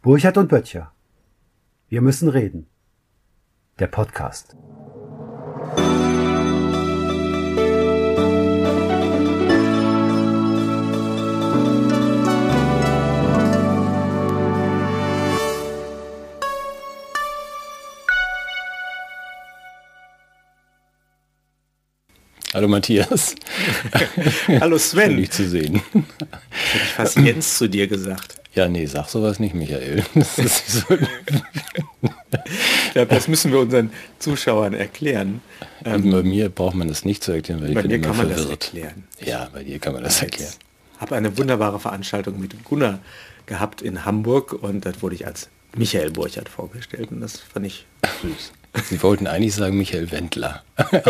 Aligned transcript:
Burchard 0.00 0.38
und 0.38 0.48
Böttcher. 0.48 0.92
Wir 1.88 2.00
müssen 2.00 2.28
reden. 2.28 2.68
Der 3.80 3.88
Podcast. 3.88 4.54
Hallo 22.54 22.68
Matthias. 22.68 23.34
Hallo 24.60 24.78
Sven. 24.78 25.10
Schön, 25.10 25.16
dich 25.16 25.30
zu 25.32 25.48
sehen. 25.48 25.74
Hätte 25.74 26.06
ich 26.72 26.92
fast 26.92 27.16
Jens 27.16 27.58
zu 27.58 27.68
dir 27.68 27.88
gesagt. 27.88 28.37
Ja, 28.58 28.66
nee, 28.66 28.86
sag 28.86 29.08
sowas 29.08 29.38
nicht, 29.38 29.54
Michael. 29.54 30.02
Das, 30.14 30.64
so 30.66 30.84
das 33.04 33.28
müssen 33.28 33.52
wir 33.52 33.60
unseren 33.60 33.92
Zuschauern 34.18 34.74
erklären. 34.74 35.40
Ähm, 35.84 36.10
bei 36.10 36.24
mir 36.24 36.48
braucht 36.48 36.74
man 36.74 36.88
das 36.88 37.04
nicht 37.04 37.22
zu 37.22 37.30
erklären, 37.30 37.60
weil 37.60 37.72
bei 37.72 37.82
ich 37.82 37.82
bin 37.82 37.90
dir 37.90 37.94
immer 37.98 38.06
kann 38.08 38.16
man 38.16 38.26
verwirrt. 38.26 38.46
das 38.46 38.50
erklären. 38.50 39.04
Ja, 39.24 39.48
bei 39.52 39.62
dir 39.62 39.78
kann 39.78 39.92
man 39.92 40.02
das 40.02 40.20
erklären. 40.20 40.52
Ich 40.92 41.00
habe 41.00 41.14
eine 41.14 41.38
wunderbare 41.38 41.78
Veranstaltung 41.78 42.40
mit 42.40 42.64
Gunnar 42.64 42.98
gehabt 43.46 43.80
in 43.80 44.04
Hamburg 44.04 44.52
und 44.54 44.84
das 44.84 45.02
wurde 45.02 45.14
ich 45.14 45.24
als 45.24 45.48
Michael 45.76 46.10
Burchard 46.10 46.48
vorgestellt 46.48 47.12
und 47.12 47.20
das 47.20 47.38
fand 47.38 47.64
ich 47.64 47.86
süß. 48.22 48.52
Sie 48.88 49.00
wollten 49.04 49.28
eigentlich 49.28 49.54
sagen 49.54 49.78
Michael 49.78 50.10
Wendler. 50.10 50.64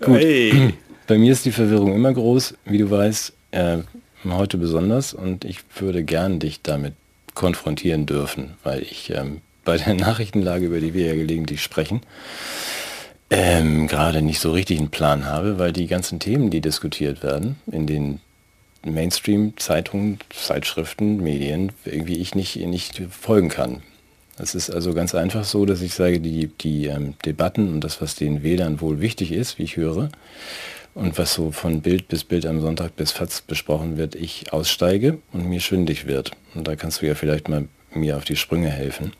Gut. 0.00 0.16
Hey. 0.18 0.74
Bei 1.06 1.18
mir 1.18 1.30
ist 1.30 1.44
die 1.44 1.52
Verwirrung 1.52 1.94
immer 1.94 2.12
groß, 2.12 2.54
wie 2.64 2.78
du 2.78 2.90
weißt, 2.90 3.32
äh, 3.52 3.78
heute 4.24 4.58
besonders 4.58 5.14
und 5.14 5.44
ich 5.44 5.60
würde 5.76 6.04
gern 6.04 6.38
dich 6.38 6.62
damit 6.62 6.94
konfrontieren 7.34 8.06
dürfen, 8.06 8.54
weil 8.62 8.82
ich 8.82 9.10
ähm, 9.10 9.40
bei 9.64 9.76
der 9.76 9.94
Nachrichtenlage, 9.94 10.66
über 10.66 10.80
die 10.80 10.94
wir 10.94 11.06
ja 11.06 11.14
gelegentlich 11.14 11.62
sprechen, 11.62 12.02
ähm, 13.30 13.86
gerade 13.88 14.22
nicht 14.22 14.40
so 14.40 14.52
richtig 14.52 14.78
einen 14.78 14.90
Plan 14.90 15.24
habe, 15.24 15.58
weil 15.58 15.72
die 15.72 15.86
ganzen 15.86 16.20
Themen, 16.20 16.50
die 16.50 16.60
diskutiert 16.60 17.22
werden 17.22 17.56
in 17.70 17.86
den 17.86 18.20
Mainstream-Zeitungen, 18.84 20.18
Zeitschriften, 20.30 21.18
Medien, 21.22 21.72
irgendwie 21.84 22.18
ich 22.18 22.34
nicht, 22.34 22.56
nicht 22.56 23.02
folgen 23.10 23.48
kann. 23.48 23.82
Es 24.38 24.54
ist 24.54 24.70
also 24.70 24.92
ganz 24.92 25.14
einfach 25.14 25.44
so, 25.44 25.64
dass 25.66 25.82
ich 25.82 25.94
sage, 25.94 26.20
die, 26.20 26.48
die 26.48 26.86
ähm, 26.86 27.14
Debatten 27.24 27.72
und 27.72 27.80
das, 27.82 28.00
was 28.00 28.16
den 28.16 28.42
Wählern 28.42 28.80
wohl 28.80 29.00
wichtig 29.00 29.30
ist, 29.32 29.58
wie 29.58 29.62
ich 29.62 29.76
höre, 29.76 30.10
und 30.94 31.16
was 31.18 31.34
so 31.34 31.50
von 31.52 31.80
Bild 31.80 32.08
bis 32.08 32.24
Bild 32.24 32.46
am 32.46 32.60
Sonntag 32.60 32.96
bis 32.96 33.12
FATS 33.12 33.40
besprochen 33.42 33.96
wird, 33.96 34.14
ich 34.14 34.52
aussteige 34.52 35.18
und 35.32 35.48
mir 35.48 35.60
schwindig 35.60 36.06
wird. 36.06 36.32
Und 36.54 36.68
da 36.68 36.76
kannst 36.76 37.02
du 37.02 37.06
ja 37.06 37.14
vielleicht 37.14 37.48
mal 37.48 37.66
mir 37.94 38.16
auf 38.16 38.24
die 38.24 38.36
Sprünge 38.36 38.68
helfen. 38.68 39.12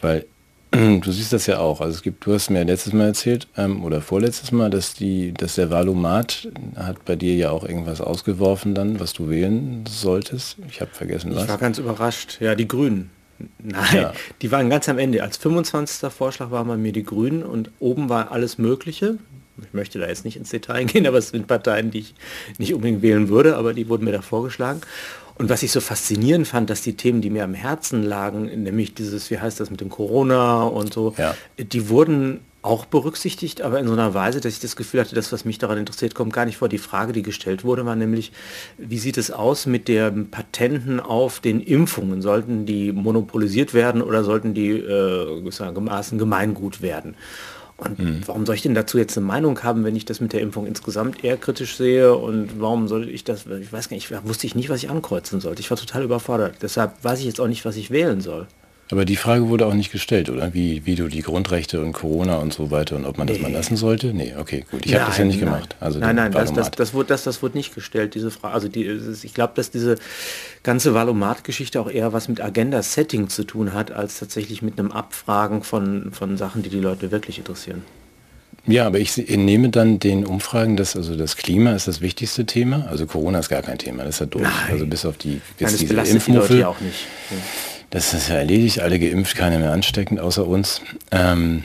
Weil 0.00 0.24
du 0.70 1.10
siehst 1.12 1.32
das 1.32 1.46
ja 1.46 1.58
auch. 1.58 1.80
Also 1.80 1.94
es 1.96 2.02
gibt, 2.02 2.26
du 2.26 2.32
hast 2.34 2.50
mir 2.50 2.64
letztes 2.64 2.92
Mal 2.92 3.06
erzählt, 3.06 3.46
ähm, 3.56 3.84
oder 3.84 4.00
vorletztes 4.00 4.52
Mal, 4.52 4.70
dass 4.70 4.94
die, 4.94 5.32
dass 5.32 5.54
der 5.54 5.70
Valomat 5.70 6.48
hat 6.76 7.04
bei 7.04 7.14
dir 7.16 7.34
ja 7.36 7.50
auch 7.50 7.64
irgendwas 7.64 8.00
ausgeworfen 8.00 8.74
dann, 8.74 8.98
was 9.00 9.12
du 9.12 9.28
wählen 9.28 9.84
solltest. 9.88 10.56
Ich 10.68 10.80
habe 10.80 10.90
vergessen 10.92 11.30
Ich 11.30 11.36
war 11.36 11.48
was. 11.48 11.60
ganz 11.60 11.78
überrascht. 11.78 12.38
Ja, 12.40 12.54
die 12.54 12.66
Grünen. 12.68 13.10
Nein, 13.58 13.84
Ja. 13.94 14.12
die 14.42 14.50
waren 14.52 14.70
ganz 14.70 14.88
am 14.88 14.98
Ende. 14.98 15.22
Als 15.22 15.36
25. 15.36 16.10
Vorschlag 16.12 16.50
waren 16.50 16.68
bei 16.68 16.76
mir 16.76 16.92
die 16.92 17.02
Grünen 17.04 17.42
und 17.42 17.70
oben 17.80 18.08
war 18.08 18.32
alles 18.32 18.58
Mögliche. 18.58 19.16
Ich 19.68 19.74
möchte 19.74 19.98
da 19.98 20.06
jetzt 20.08 20.24
nicht 20.24 20.36
ins 20.36 20.50
Detail 20.50 20.84
gehen, 20.86 21.06
aber 21.06 21.18
es 21.18 21.28
sind 21.30 21.46
Parteien, 21.46 21.90
die 21.90 22.00
ich 22.00 22.14
nicht 22.58 22.74
unbedingt 22.74 23.02
wählen 23.02 23.28
würde, 23.28 23.56
aber 23.56 23.74
die 23.74 23.88
wurden 23.88 24.04
mir 24.04 24.12
da 24.12 24.22
vorgeschlagen. 24.22 24.80
Und 25.36 25.48
was 25.48 25.62
ich 25.64 25.72
so 25.72 25.80
faszinierend 25.80 26.46
fand, 26.46 26.70
dass 26.70 26.82
die 26.82 26.96
Themen, 26.96 27.20
die 27.20 27.30
mir 27.30 27.42
am 27.44 27.54
Herzen 27.54 28.04
lagen, 28.04 28.44
nämlich 28.62 28.94
dieses, 28.94 29.30
wie 29.30 29.38
heißt 29.40 29.58
das 29.58 29.70
mit 29.70 29.80
dem 29.80 29.90
Corona 29.90 30.62
und 30.62 30.92
so, 30.94 31.12
Ja. 31.18 31.34
die 31.58 31.88
wurden 31.88 32.40
auch 32.62 32.86
berücksichtigt, 32.86 33.60
aber 33.60 33.78
in 33.78 33.86
so 33.86 33.92
einer 33.92 34.14
Weise, 34.14 34.40
dass 34.40 34.54
ich 34.54 34.60
das 34.60 34.74
Gefühl 34.74 35.00
hatte, 35.00 35.14
das, 35.14 35.32
was 35.32 35.44
mich 35.44 35.58
daran 35.58 35.76
interessiert, 35.76 36.14
kommt 36.14 36.32
gar 36.32 36.46
nicht 36.46 36.56
vor. 36.56 36.68
Die 36.70 36.78
Frage, 36.78 37.12
die 37.12 37.20
gestellt 37.20 37.62
wurde, 37.62 37.84
war 37.84 37.94
nämlich, 37.94 38.32
wie 38.78 38.98
sieht 38.98 39.18
es 39.18 39.30
aus 39.30 39.66
mit 39.66 39.86
den 39.86 40.30
Patenten 40.30 40.98
auf 40.98 41.40
den 41.40 41.60
Impfungen? 41.60 42.22
Sollten 42.22 42.64
die 42.64 42.92
monopolisiert 42.92 43.74
werden 43.74 44.00
oder 44.00 44.24
sollten 44.24 44.54
die 44.54 44.70
äh, 44.70 45.40
gewissermaßen 45.42 46.16
Gemeingut 46.16 46.80
werden? 46.80 47.16
Und 47.76 48.28
warum 48.28 48.46
soll 48.46 48.54
ich 48.54 48.62
denn 48.62 48.74
dazu 48.74 48.98
jetzt 48.98 49.16
eine 49.16 49.26
Meinung 49.26 49.62
haben, 49.62 49.84
wenn 49.84 49.96
ich 49.96 50.04
das 50.04 50.20
mit 50.20 50.32
der 50.32 50.40
Impfung 50.40 50.66
insgesamt 50.66 51.24
eher 51.24 51.36
kritisch 51.36 51.76
sehe? 51.76 52.14
Und 52.14 52.60
warum 52.60 52.86
soll 52.86 53.08
ich 53.08 53.24
das, 53.24 53.46
ich 53.46 53.72
weiß 53.72 53.88
gar 53.88 53.96
nicht, 53.96 54.10
ich 54.10 54.24
wusste 54.24 54.46
ich 54.46 54.54
nicht, 54.54 54.68
was 54.68 54.82
ich 54.82 54.90
ankreuzen 54.90 55.40
sollte. 55.40 55.60
Ich 55.60 55.70
war 55.70 55.76
total 55.76 56.04
überfordert. 56.04 56.56
Deshalb 56.62 56.92
weiß 57.02 57.18
ich 57.18 57.26
jetzt 57.26 57.40
auch 57.40 57.48
nicht, 57.48 57.64
was 57.64 57.76
ich 57.76 57.90
wählen 57.90 58.20
soll. 58.20 58.46
Aber 58.90 59.04
die 59.06 59.16
Frage 59.16 59.48
wurde 59.48 59.66
auch 59.66 59.72
nicht 59.72 59.90
gestellt, 59.90 60.28
oder? 60.28 60.52
Wie, 60.52 60.84
wie 60.84 60.94
du 60.94 61.08
die 61.08 61.22
Grundrechte 61.22 61.80
und 61.80 61.92
Corona 61.92 62.36
und 62.36 62.52
so 62.52 62.70
weiter 62.70 62.96
und 62.96 63.06
ob 63.06 63.16
man 63.16 63.26
das 63.26 63.40
mal 63.40 63.50
lassen 63.50 63.76
sollte? 63.76 64.12
Nee, 64.12 64.34
okay, 64.38 64.66
gut. 64.70 64.84
Ich 64.84 64.94
habe 64.94 65.06
das 65.06 65.18
ja 65.18 65.24
nicht 65.24 65.40
nein. 65.40 65.46
gemacht. 65.46 65.76
Also 65.80 65.98
nein, 65.98 66.16
nein, 66.16 66.32
das, 66.32 66.52
das, 66.52 66.70
das, 66.70 66.92
wurde, 66.92 67.08
das, 67.08 67.24
das 67.24 67.42
wurde 67.42 67.56
nicht 67.56 67.74
gestellt, 67.74 68.14
diese 68.14 68.30
Frage. 68.30 68.54
Also 68.54 68.68
die, 68.68 68.84
ich 69.22 69.32
glaube, 69.32 69.54
dass 69.56 69.70
diese 69.70 69.96
ganze 70.62 70.92
Valomat-Geschichte 70.92 71.80
auch 71.80 71.90
eher 71.90 72.12
was 72.12 72.28
mit 72.28 72.42
Agenda-Setting 72.42 73.28
zu 73.28 73.44
tun 73.44 73.72
hat, 73.72 73.90
als 73.90 74.18
tatsächlich 74.18 74.60
mit 74.60 74.78
einem 74.78 74.92
Abfragen 74.92 75.62
von, 75.62 76.12
von 76.12 76.36
Sachen, 76.36 76.62
die 76.62 76.68
die 76.68 76.80
Leute 76.80 77.10
wirklich 77.10 77.38
interessieren. 77.38 77.82
Ja, 78.66 78.86
aber 78.86 78.98
ich 78.98 79.16
nehme 79.16 79.68
dann 79.68 79.98
den 79.98 80.24
Umfragen, 80.24 80.76
dass 80.76 80.96
also 80.96 81.16
das 81.16 81.36
Klima 81.36 81.72
ist 81.72 81.86
das 81.86 82.00
wichtigste 82.00 82.46
Thema. 82.46 82.86
Also 82.88 83.06
Corona 83.06 83.38
ist 83.38 83.50
gar 83.50 83.62
kein 83.62 83.78
Thema, 83.78 84.04
das 84.04 84.16
ist 84.16 84.20
ja 84.20 84.26
durch. 84.26 84.44
Nein. 84.44 84.70
Also 84.70 84.86
bis 84.86 85.04
auf 85.04 85.18
die 85.18 85.28
bis 85.34 85.40
Nein, 85.40 85.42
das 85.58 85.76
diese 85.76 85.86
belastet 85.86 86.26
die 86.26 86.32
Leute 86.32 86.40
Impfmuffel, 86.40 86.60
ja 86.60 86.68
auch 86.68 86.80
nicht. 86.80 87.06
Das 87.94 88.12
ist 88.12 88.28
ja 88.28 88.34
erledigt, 88.34 88.80
alle 88.80 88.98
geimpft, 88.98 89.36
keiner 89.36 89.58
mehr 89.60 89.70
ansteckend 89.72 90.18
außer 90.20 90.46
uns. 90.46 90.80
Ähm, 91.12 91.64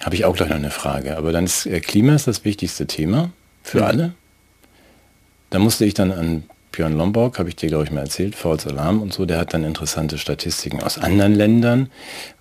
Habe 0.00 0.16
ich 0.16 0.24
auch 0.24 0.34
gleich 0.34 0.48
noch 0.48 0.56
eine 0.56 0.70
Frage. 0.72 1.16
Aber 1.16 1.30
dann 1.30 1.44
ist 1.44 1.66
äh, 1.66 1.80
Klima 1.80 2.14
ist 2.14 2.26
das 2.26 2.44
wichtigste 2.44 2.86
Thema 2.88 3.30
für 3.62 3.78
Ja. 3.78 3.86
alle. 3.86 4.12
Da 5.50 5.60
musste 5.60 5.84
ich 5.84 5.94
dann 5.94 6.10
an 6.10 6.42
Björn 6.72 6.96
Lomborg, 6.96 7.38
habe 7.38 7.48
ich 7.50 7.54
dir 7.56 7.68
glaube 7.68 7.84
ich 7.84 7.90
mal 7.92 8.00
erzählt, 8.00 8.34
False 8.34 8.68
Alarm 8.70 9.02
und 9.02 9.12
so, 9.12 9.24
der 9.24 9.38
hat 9.38 9.54
dann 9.54 9.62
interessante 9.62 10.18
Statistiken 10.18 10.82
aus 10.82 10.98
anderen 10.98 11.34
Ländern, 11.34 11.90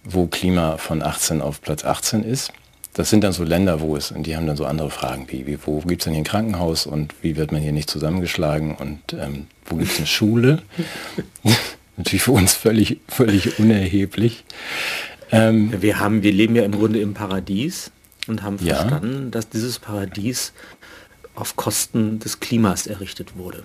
wo 0.04 0.26
Klima 0.26 0.78
von 0.78 1.04
18 1.04 1.42
auf 1.42 1.62
Platz 1.62 1.84
18 1.86 2.24
ist. 2.24 2.52
Das 2.94 3.10
sind 3.10 3.24
dann 3.24 3.34
so 3.34 3.44
Länder, 3.44 3.82
wo 3.82 3.96
es, 3.96 4.12
und 4.12 4.24
die 4.26 4.36
haben 4.36 4.48
dann 4.48 4.58
so 4.58 4.66
andere 4.66 4.90
Fragen, 4.90 5.28
wie, 5.30 5.46
wie 5.46 5.58
wo 5.66 5.80
gibt 5.82 6.02
es 6.02 6.06
denn 6.06 6.14
hier 6.14 6.22
ein 6.22 6.26
Krankenhaus 6.26 6.86
und 6.88 7.14
wie 7.22 7.36
wird 7.36 7.52
man 7.52 7.62
hier 7.62 7.72
nicht 7.72 7.90
zusammengeschlagen 7.90 8.76
und 8.76 9.00
ähm, 9.14 9.48
wo 9.66 9.76
gibt 9.76 9.92
es 9.92 9.98
eine 10.00 10.08
Schule? 10.08 10.62
Natürlich 11.98 12.24
für 12.24 12.32
uns 12.32 12.54
völlig, 12.54 13.00
völlig 13.08 13.60
unerheblich. 13.60 14.44
Ähm, 15.32 15.74
Wir, 15.82 16.00
haben, 16.00 16.24
wir 16.24 16.32
leben 16.32 16.56
ja 16.56 16.64
im 16.64 16.72
Grunde 16.72 17.00
im 17.00 17.14
Paradies 17.14 17.92
und 18.28 18.44
haben 18.44 18.58
Ja. 18.62 18.76
verstanden, 18.78 19.32
dass 19.32 19.50
dieses 19.50 19.80
Paradies 19.80 20.54
auf 21.36 21.56
Kosten 21.56 22.20
des 22.20 22.40
Klimas 22.40 22.88
errichtet 22.88 23.38
wurde. 23.38 23.64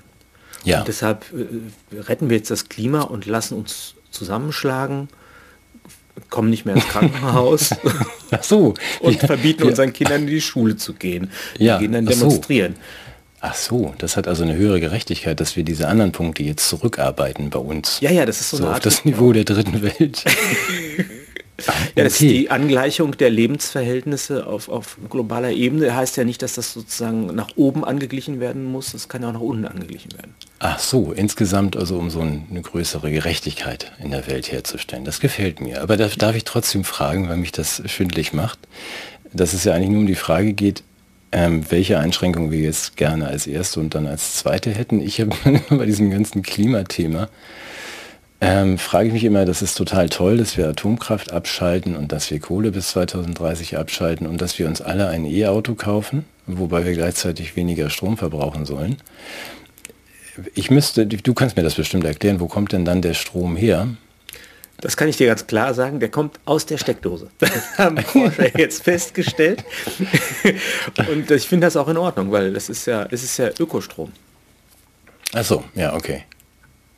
ja, 0.64 0.80
Und 0.80 0.88
deshalb 0.88 1.24
äh, 1.32 2.00
retten 2.00 2.30
wir 2.30 2.36
jetzt 2.36 2.50
das 2.50 2.68
Klima 2.68 3.02
und 3.02 3.26
lassen 3.26 3.54
uns 3.56 3.94
zusammenschlagen, 4.10 5.08
kommen 6.30 6.48
nicht 6.50 6.64
mehr 6.64 6.76
ins 6.76 6.88
Krankenhaus 6.88 7.70
ach 8.30 8.42
so. 8.42 8.74
und 9.00 9.20
ja, 9.20 9.26
verbieten 9.26 9.64
unseren 9.64 9.92
Kindern 9.92 10.22
in 10.22 10.26
die 10.28 10.40
Schule 10.40 10.76
zu 10.76 10.94
gehen. 10.94 11.30
Ja, 11.58 11.76
Die 11.78 11.84
gehen 11.84 11.92
dann 11.92 12.08
ach 12.08 12.12
so. 12.12 12.30
Ach 13.48 13.54
so, 13.54 13.94
das 13.98 14.16
hat 14.16 14.26
also 14.26 14.42
eine 14.42 14.56
höhere 14.56 14.80
Gerechtigkeit, 14.80 15.38
dass 15.38 15.54
wir 15.54 15.62
diese 15.62 15.86
anderen 15.86 16.10
Punkte 16.10 16.42
jetzt 16.42 16.68
zurückarbeiten 16.68 17.48
bei 17.50 17.60
uns. 17.60 18.00
Ja, 18.00 18.10
ja, 18.10 18.26
das 18.26 18.40
ist 18.40 18.50
so, 18.50 18.56
so 18.56 18.62
eine 18.64 18.70
auf 18.70 18.74
Art. 18.76 18.86
das 18.86 19.04
Niveau 19.04 19.32
der 19.32 19.44
dritten 19.44 19.82
Welt. 19.82 20.24
ja, 20.34 21.04
das 21.58 21.66
Okay. 21.96 22.06
ist 22.06 22.20
die 22.20 22.50
Angleichung 22.50 23.16
der 23.16 23.30
Lebensverhältnisse 23.30 24.46
auf, 24.48 24.68
auf 24.68 24.98
globaler 25.08 25.52
Ebene. 25.52 25.94
Heißt 25.94 26.16
ja 26.16 26.24
nicht, 26.24 26.42
dass 26.42 26.54
das 26.54 26.72
sozusagen 26.72 27.26
nach 27.36 27.50
oben 27.56 27.84
angeglichen 27.84 28.40
werden 28.40 28.64
muss. 28.64 28.90
Das 28.90 29.08
kann 29.08 29.22
ja 29.22 29.28
auch 29.28 29.32
nach 29.34 29.40
unten 29.40 29.64
angeglichen 29.64 30.12
werden. 30.14 30.34
Ach 30.58 30.80
so, 30.80 31.12
insgesamt 31.12 31.76
also 31.76 31.98
um 31.98 32.10
so 32.10 32.20
ein- 32.22 32.46
eine 32.50 32.62
größere 32.62 33.12
Gerechtigkeit 33.12 33.92
in 34.02 34.10
der 34.10 34.26
Welt 34.26 34.50
herzustellen. 34.50 35.04
Das 35.04 35.20
gefällt 35.20 35.60
mir. 35.60 35.82
Aber 35.82 35.96
da 35.96 36.08
darf 36.08 36.34
ich 36.34 36.42
trotzdem 36.44 36.82
fragen, 36.82 37.28
weil 37.28 37.36
mich 37.36 37.52
das 37.52 37.80
schwindlig 37.86 38.32
macht, 38.32 38.58
dass 39.32 39.52
es 39.52 39.62
ja 39.64 39.72
eigentlich 39.72 39.90
nur 39.90 40.00
um 40.00 40.06
die 40.06 40.14
Frage 40.16 40.52
geht, 40.52 40.82
ähm, 41.32 41.64
welche 41.70 41.98
Einschränkungen 41.98 42.50
wir 42.50 42.60
jetzt 42.60 42.96
gerne 42.96 43.26
als 43.26 43.46
erste 43.46 43.80
und 43.80 43.94
dann 43.94 44.06
als 44.06 44.36
zweite 44.36 44.70
hätten. 44.70 45.00
Ich 45.00 45.20
habe 45.20 45.30
bei 45.70 45.86
diesem 45.86 46.10
ganzen 46.10 46.42
Klimathema 46.42 47.28
ähm, 48.40 48.76
frage 48.76 49.08
ich 49.08 49.14
mich 49.14 49.24
immer, 49.24 49.46
das 49.46 49.62
ist 49.62 49.76
total 49.76 50.08
toll, 50.10 50.36
dass 50.36 50.58
wir 50.58 50.68
Atomkraft 50.68 51.32
abschalten 51.32 51.96
und 51.96 52.12
dass 52.12 52.30
wir 52.30 52.38
Kohle 52.38 52.70
bis 52.70 52.88
2030 52.88 53.78
abschalten 53.78 54.26
und 54.26 54.40
dass 54.42 54.58
wir 54.58 54.66
uns 54.66 54.82
alle 54.82 55.08
ein 55.08 55.24
E-Auto 55.24 55.74
kaufen, 55.74 56.26
wobei 56.46 56.84
wir 56.84 56.92
gleichzeitig 56.92 57.56
weniger 57.56 57.88
Strom 57.88 58.18
verbrauchen 58.18 58.66
sollen. 58.66 58.96
Ich 60.54 60.70
müsste, 60.70 61.06
du 61.06 61.32
kannst 61.32 61.56
mir 61.56 61.62
das 61.62 61.76
bestimmt 61.76 62.04
erklären, 62.04 62.40
wo 62.40 62.46
kommt 62.46 62.72
denn 62.72 62.84
dann 62.84 63.00
der 63.00 63.14
Strom 63.14 63.56
her? 63.56 63.88
Das 64.80 64.96
kann 64.96 65.08
ich 65.08 65.16
dir 65.16 65.26
ganz 65.26 65.46
klar 65.46 65.72
sagen, 65.74 66.00
der 66.00 66.10
kommt 66.10 66.38
aus 66.44 66.66
der 66.66 66.76
Steckdose. 66.78 67.28
Das 67.38 67.78
haben 67.78 67.96
Forscher 67.98 68.58
jetzt 68.58 68.82
festgestellt. 68.84 69.64
Und 71.10 71.30
ich 71.30 71.46
finde 71.48 71.66
das 71.66 71.76
auch 71.76 71.88
in 71.88 71.96
Ordnung, 71.96 72.30
weil 72.32 72.52
das 72.52 72.68
ist 72.68 72.86
ja, 72.86 73.06
es 73.10 73.22
ist 73.22 73.36
ja 73.38 73.50
Ökostrom. 73.58 74.12
Ach 75.32 75.44
so, 75.44 75.64
ja, 75.74 75.94
okay. 75.94 76.24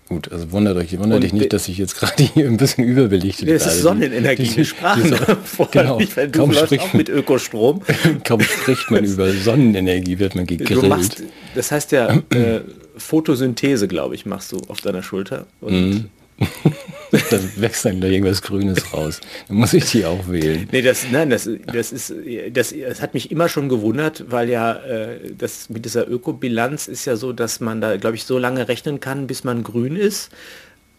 Gut, 0.09 0.33
also 0.33 0.51
wundert 0.53 0.77
euch, 0.79 0.93
wundert 0.99 1.17
Und 1.17 1.25
dich 1.25 1.33
nicht, 1.35 1.53
dass 1.53 1.69
ich 1.69 1.77
jetzt 1.77 1.95
gerade 1.97 2.23
hier 2.23 2.47
ein 2.47 2.57
bisschen 2.57 2.85
überbelichtet 2.85 3.49
Das 3.49 3.65
werde. 3.65 3.77
ist 3.77 3.83
Sonnenenergie, 3.83 4.43
Die- 4.45 4.57
wir 4.57 4.65
sprachen 4.65 5.05
die- 5.05 5.11
davor 5.11 5.69
genau. 5.71 5.99
nicht, 5.99 6.17
weil 6.17 6.29
du 6.29 6.39
Kaum 6.39 6.53
spricht 6.55 6.83
auch 6.83 6.93
mit 6.95 7.09
Ökostrom. 7.11 7.83
Kaum 8.25 8.41
spricht 8.41 8.91
man 8.91 9.05
über 9.05 9.31
Sonnenenergie, 9.33 10.19
wird 10.19 10.35
man 10.35 10.47
Du 10.47 10.57
gegrillt. 10.57 10.89
machst, 10.89 11.23
das 11.55 11.71
heißt 11.71 11.93
ja 11.93 12.09
äh, 12.31 12.61
Photosynthese, 12.97 13.87
glaube 13.87 14.15
ich, 14.15 14.25
machst 14.25 14.51
du 14.53 14.63
auf 14.69 14.81
deiner 14.81 15.03
Schulter. 15.03 15.47
Und 15.61 15.73
Mhm. 15.91 16.05
da 17.31 17.39
wächst 17.57 17.85
dann 17.85 18.01
gleich 18.01 18.13
irgendwas 18.13 18.43
Grünes 18.43 18.93
raus. 18.93 19.21
Dann 19.49 19.57
muss 19.57 19.73
ich 19.73 19.91
die 19.91 20.05
auch 20.05 20.29
wählen. 20.29 20.69
Nee, 20.71 20.83
das, 20.83 21.07
nein, 21.11 21.31
das, 21.31 21.49
das 21.67 21.93
ist, 21.93 22.13
das, 22.53 22.75
das 22.87 23.01
hat 23.03 23.15
mich 23.15 23.31
immer 23.31 23.49
schon 23.49 23.69
gewundert, 23.69 24.25
weil 24.31 24.49
ja 24.49 24.75
äh, 24.75 25.33
das 25.37 25.69
mit 25.71 25.85
dieser 25.85 26.09
Ökobilanz 26.09 26.87
ist 26.87 27.05
ja 27.07 27.17
so, 27.17 27.33
dass 27.33 27.61
man 27.61 27.81
da, 27.81 27.97
glaube 27.97 28.17
ich, 28.17 28.25
so 28.25 28.39
lange 28.39 28.69
rechnen 28.69 29.01
kann, 29.01 29.27
bis 29.27 29.43
man 29.45 29.63
grün 29.63 29.97
ist, 29.97 30.31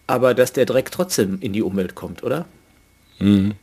aber 0.07 0.33
dass 0.33 0.51
der 0.53 0.65
Dreck 0.65 0.91
trotzdem 0.91 1.37
in 1.41 1.53
die 1.53 1.61
Umwelt 1.61 1.95
kommt, 1.95 2.23
oder? 2.23 2.45
Dass 3.19 3.27
Mhm. 3.27 3.53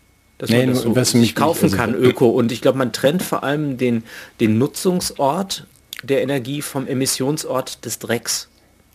Nee, 0.49 0.59
man 0.67 0.69
das 0.75 0.83
so 0.83 0.95
was 0.95 1.15
mich- 1.15 1.23
sich 1.29 1.35
kaufen 1.35 1.65
also- 1.65 1.77
kann, 1.77 1.95
Öko. 2.01 2.29
Und 2.29 2.53
ich 2.53 2.61
glaube, 2.63 2.79
man 2.79 2.93
trennt 2.93 3.23
vor 3.23 3.43
allem 3.43 3.77
den, 3.79 4.05
den 4.41 4.59
Nutzungsort 4.59 5.67
der 6.03 6.23
Energie 6.23 6.63
vom 6.63 6.87
Emissionsort 6.87 7.85
des 7.85 7.99
Drecks. 7.99 8.49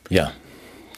Ja, 0.09 0.31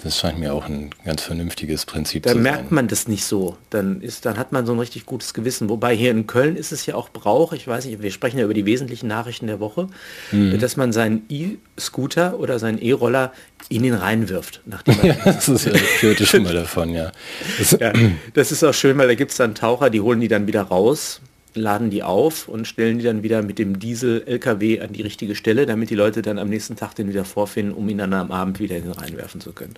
das 0.04 0.20
scheint 0.20 0.38
mir 0.40 0.54
auch 0.54 0.66
ein 0.66 0.90
ganz 1.06 1.22
vernünftiges 1.22 1.86
Prinzip 1.86 2.24
Da 2.24 2.32
zu 2.34 2.38
merkt 2.38 2.66
sein. 2.66 2.76
man 2.76 2.88
das 2.88 3.08
nicht 3.08 3.24
so. 3.26 3.58
Dann, 3.70 4.02
ist, 4.02 4.26
dann 4.26 4.38
hat 4.38 4.52
man 4.52 4.66
so 4.66 4.74
ein 4.74 4.80
richtig 4.80 5.06
gutes 5.06 5.34
Gewissen. 5.34 5.70
Wobei 5.70 5.96
hier 5.96 6.12
in 6.12 6.28
Köln 6.28 6.56
ist 6.56 6.72
es 6.72 6.86
ja 6.86 6.96
auch 6.96 7.10
Brauch, 7.10 7.54
ich 7.54 7.68
weiß 7.68 7.86
nicht, 7.86 8.02
wir 8.02 8.12
sprechen 8.12 8.38
ja 8.38 8.46
über 8.46 8.54
die 8.54 8.66
wesentlichen 8.66 9.08
Nachrichten 9.08 9.48
der 9.48 9.60
Woche, 9.60 9.88
Mhm. 10.32 10.60
dass 10.60 10.78
man 10.78 10.92
seinen 10.92 11.24
E-Scooter 11.30 12.40
oder 12.40 12.60
seinen 12.60 12.80
E-Roller 12.82 13.32
in 13.70 13.84
den 13.84 13.94
Rhein 13.94 14.30
wirft. 14.30 14.62
Nachdem 14.66 14.98
man 14.98 15.06
Ja, 15.08 15.16
das 15.26 15.48
ist 15.50 15.66
ja, 15.66 15.74
ich 15.74 16.02
hörte 16.02 16.26
schon 16.26 16.44
mal 16.44 16.54
davon, 16.54 16.90
ja. 16.90 17.12
Das, 17.58 17.72
ja, 17.80 17.94
das 18.34 18.52
ist 18.52 18.64
auch 18.64 18.74
schön, 18.74 18.98
weil 18.98 19.08
da 19.08 19.16
gibt 19.16 19.32
es 19.32 19.38
dann 19.38 19.56
Taucher, 19.56 19.90
die 19.90 20.02
holen 20.02 20.20
die 20.20 20.28
dann 20.28 20.48
wieder 20.48 20.64
raus, 20.64 21.22
laden 21.56 21.92
die 21.92 22.02
auf 22.04 22.48
und 22.48 22.68
stellen 22.68 22.98
die 22.98 23.06
dann 23.06 23.22
wieder 23.22 23.44
mit 23.44 23.60
dem 23.60 23.78
Diesel-LKW 23.80 24.82
an 24.82 24.92
die 24.92 25.04
richtige 25.04 25.36
Stelle, 25.36 25.66
damit 25.68 25.92
die 25.92 25.96
Leute 25.96 26.22
dann 26.24 26.40
am 26.40 26.50
nächsten 26.50 26.76
Tag 26.76 26.96
den 26.96 27.08
wieder 27.10 27.26
vorfinden, 27.26 27.74
um 27.76 27.88
ihn 27.90 28.00
dann 28.00 28.12
am 28.14 28.32
Abend 28.32 28.60
wieder 28.60 28.76
in 28.76 28.84
den 28.84 28.92
Rhein 28.92 29.16
werfen 29.18 29.40
zu 29.40 29.52
können. 29.54 29.76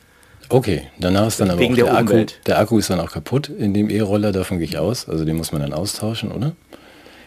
Okay, 0.50 0.84
danach 1.00 1.28
ist 1.28 1.40
dann 1.40 1.50
aber 1.50 1.60
Wegen 1.60 1.74
auch 1.74 1.78
der 1.78 1.86
der, 1.86 1.98
Akku. 1.98 2.26
Der 2.46 2.60
Akku 2.60 2.80
ist 2.80 2.90
dann 2.90 3.00
auch 3.00 3.12
kaputt 3.12 3.50
in 3.50 3.74
dem 3.74 3.90
E-Roller, 3.90 4.32
davon 4.32 4.60
gehe 4.60 4.68
ich 4.68 4.78
aus. 4.78 5.10
Also 5.10 5.26
den 5.26 5.36
muss 5.36 5.52
man 5.52 5.62
dann 5.62 5.74
austauschen, 5.74 6.32
oder? 6.32 6.54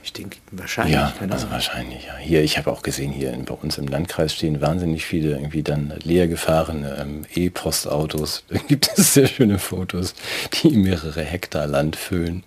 Ich 0.08 0.12
denke, 0.12 0.38
wahrscheinlich. 0.52 0.94
Ja, 0.94 1.12
also 1.28 1.50
wahrscheinlich, 1.50 2.06
ja. 2.06 2.16
Hier, 2.16 2.42
ich 2.42 2.56
habe 2.56 2.70
auch 2.70 2.82
gesehen, 2.82 3.12
hier 3.12 3.36
bei 3.44 3.52
uns 3.52 3.76
im 3.76 3.88
Landkreis 3.88 4.34
stehen 4.34 4.60
wahnsinnig 4.60 5.04
viele 5.04 5.32
irgendwie 5.32 5.62
dann 5.62 5.92
leer 6.02 6.28
gefahrene 6.28 6.96
ähm, 7.00 7.26
E-Postautos. 7.34 8.44
Da 8.48 8.58
gibt 8.66 8.88
es 8.96 9.14
sehr 9.14 9.26
schöne 9.26 9.58
Fotos, 9.58 10.14
die 10.62 10.70
mehrere 10.70 11.22
Hektar 11.22 11.66
Land 11.66 11.96
füllen. 11.96 12.44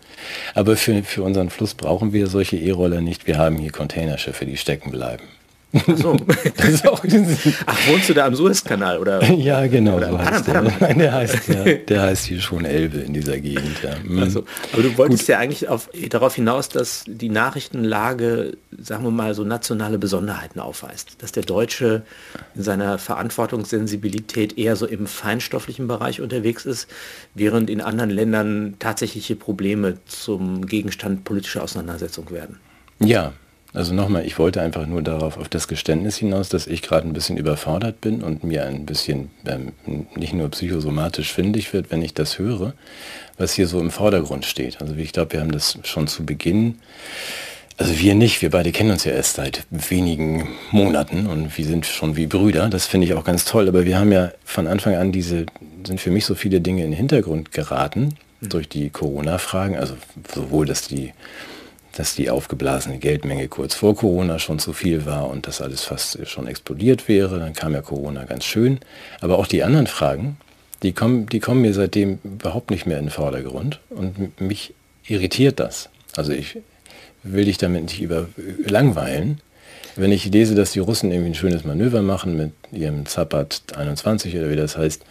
Aber 0.56 0.76
für, 0.76 1.04
für 1.04 1.24
unseren 1.24 1.50
Fluss 1.52 1.76
brauchen 1.76 2.14
wir 2.14 2.28
solche 2.28 2.58
E-Roller 2.58 3.02
nicht. 3.02 3.28
Wir 3.28 3.38
haben 3.38 3.58
hier 3.58 3.72
Containerschiffe, 3.72 4.46
die 4.46 4.58
stecken 4.58 4.90
bleiben. 4.90 5.26
Ach 5.74 5.98
so. 5.98 6.14
Ach, 7.66 7.88
wohnst 7.88 8.10
du 8.10 8.14
da 8.14 8.26
am 8.26 8.36
Suezkanal 8.36 9.00
oder? 9.00 9.22
Ja, 9.42 9.66
genau, 9.68 9.98
Oder 9.98 10.10
so 10.10 10.20
heißt 10.20 10.48
der. 10.48 10.54
Panama. 10.54 10.76
Nein, 10.80 11.00
der 11.00 11.14
heißt, 11.14 11.48
ja, 11.48 11.64
der 11.88 12.02
heißt 12.02 12.26
hier 12.26 12.42
schon 12.42 12.66
Elbe 12.66 13.00
in 13.00 13.14
dieser 13.14 13.40
Gegend. 13.40 13.82
Ja. 13.82 13.96
Mhm. 14.04 14.20
Also, 14.20 14.44
aber 14.74 14.84
du 14.84 14.98
wolltest 14.98 15.28
ja 15.28 15.40
eigentlich 15.40 15.70
auf, 15.70 15.90
darauf 16.10 16.36
hinaus, 16.36 16.70
dass 16.70 17.06
die 17.08 17.30
Nachrichtenlage, 17.30 18.58
sagen 18.78 19.04
wir 19.04 19.12
mal, 19.12 19.34
so 19.34 19.44
nationale 19.44 19.98
Besonderheiten 19.98 20.60
aufweist. 20.60 21.22
Dass 21.22 21.32
der 21.32 21.44
Deutsche 21.44 22.04
in 22.56 22.64
seiner 22.64 22.98
Verantwortungssensibilität 22.98 24.58
eher 24.58 24.76
so 24.76 24.86
im 24.86 25.08
feinstofflichen 25.08 25.88
Bereich 25.88 26.22
unterwegs 26.22 26.66
ist, 26.66 26.88
während 27.34 27.70
in 27.70 27.82
anderen 27.82 28.10
Ländern 28.10 28.76
tatsächliche 28.80 29.36
Probleme 29.36 29.98
zum 30.06 30.66
Gegenstand 30.66 31.24
politischer 31.24 31.64
Auseinandersetzung 31.64 32.30
werden. 32.32 32.60
Ja, 33.00 33.34
also 33.74 33.94
nochmal, 33.94 34.26
ich 34.26 34.38
wollte 34.38 34.62
einfach 34.62 34.86
nur 34.86 35.02
darauf, 35.02 35.38
auf 35.38 35.48
das 35.48 35.68
Geständnis 35.68 36.18
hinaus, 36.18 36.50
dass 36.50 36.68
ich 36.68 36.82
gerade 36.82 37.08
ein 37.08 37.14
bisschen 37.14 37.38
überfordert 37.38 38.02
bin 38.02 38.22
und 38.22 38.44
mir 38.44 38.66
ein 38.66 38.86
bisschen 38.86 39.30
ähm, 39.46 39.72
nicht 40.16 40.34
nur 40.34 40.50
psychosomatisch 40.50 41.32
findig 41.32 41.72
wird, 41.74 41.90
wenn 41.90 42.02
ich 42.02 42.14
das 42.14 42.38
höre, 42.38 42.74
was 43.38 43.54
hier 43.54 43.68
so 43.68 43.80
im 43.80 43.92
Vordergrund 43.92 44.46
steht. 44.46 44.82
Also 44.82 44.96
ich 44.96 45.14
glaube, 45.14 45.34
wir 45.34 45.40
haben 45.40 45.52
das 45.52 45.78
schon 45.84 46.08
zu 46.08 46.26
Beginn, 46.26 46.80
also 47.78 47.98
wir 47.98 48.14
nicht, 48.14 48.42
wir 48.42 48.52
beide 48.52 48.72
kennen 48.72 48.92
uns 48.92 49.06
ja 49.06 49.14
erst 49.14 49.38
seit 49.38 49.66
wenigen 49.72 50.50
Monaten 50.70 51.26
und 51.26 51.58
wir 51.58 51.66
sind 51.66 51.86
schon 51.86 52.16
wie 52.16 52.28
Brüder, 52.28 52.70
das 52.70 52.86
finde 52.86 53.08
ich 53.08 53.14
auch 53.14 53.24
ganz 53.24 53.46
toll, 53.46 53.68
aber 53.68 53.86
wir 53.86 53.98
haben 53.98 54.12
ja 54.12 54.32
von 54.44 54.68
Anfang 54.68 54.96
an 54.96 55.12
diese, 55.12 55.46
sind 55.88 56.00
für 56.00 56.12
mich 56.12 56.26
so 56.26 56.36
viele 56.36 56.62
Dinge 56.62 56.84
in 56.84 56.92
den 56.92 56.98
Hintergrund 56.98 57.52
geraten 57.52 58.16
durch 58.42 58.70
die 58.70 58.90
Corona-Fragen, 58.90 59.78
also 59.78 59.96
sowohl, 60.32 60.66
dass 60.66 60.88
die 60.88 61.14
dass 61.96 62.16
die 62.16 62.30
aufgeblasene 62.30 63.00
Geldmenge 63.00 63.48
kurz 63.48 63.76
vor 63.76 63.96
Corona 63.96 64.40
schon 64.40 64.60
zu 64.60 64.74
viel 64.74 65.06
war 65.06 65.30
und 65.30 65.48
das 65.48 65.62
alles 65.62 65.84
fast 65.84 66.26
schon 66.28 66.48
explodiert 66.48 67.08
wäre. 67.08 67.40
Dann 67.40 67.54
kam 67.54 67.74
ja 67.74 67.82
Corona 67.82 68.24
ganz 68.24 68.46
schön. 68.46 68.80
Aber 69.20 69.38
auch 69.40 69.48
die 69.48 69.64
anderen 69.64 69.88
Fragen, 69.88 70.38
die 70.84 70.94
kommen, 70.94 71.28
die 71.28 71.40
kommen 71.40 71.62
mir 71.62 71.74
seitdem 71.74 72.20
überhaupt 72.24 72.72
nicht 72.72 72.86
mehr 72.86 72.98
in 72.98 73.06
den 73.06 73.12
Vordergrund 73.12 73.80
und 73.90 74.40
mich 74.40 74.74
irritiert 75.06 75.60
das. 75.60 75.90
Also 76.16 76.32
ich 76.32 76.58
will 77.24 77.46
dich 77.46 77.58
damit 77.58 77.84
nicht 77.84 78.02
über 78.02 78.28
langweilen. 78.66 79.42
Wenn 79.96 80.12
ich 80.12 80.26
lese, 80.26 80.56
dass 80.56 80.72
die 80.72 80.80
Russen 80.80 81.12
irgendwie 81.12 81.32
ein 81.32 81.36
schönes 81.36 81.64
Manöver 81.64 82.02
machen 82.02 82.38
mit 82.38 82.52
ihrem 82.72 83.06
Zapat 83.06 83.62
21 83.76 84.36
oder 84.38 84.50
wie 84.50 84.56
das 84.56 84.78
heißt, 84.78 85.04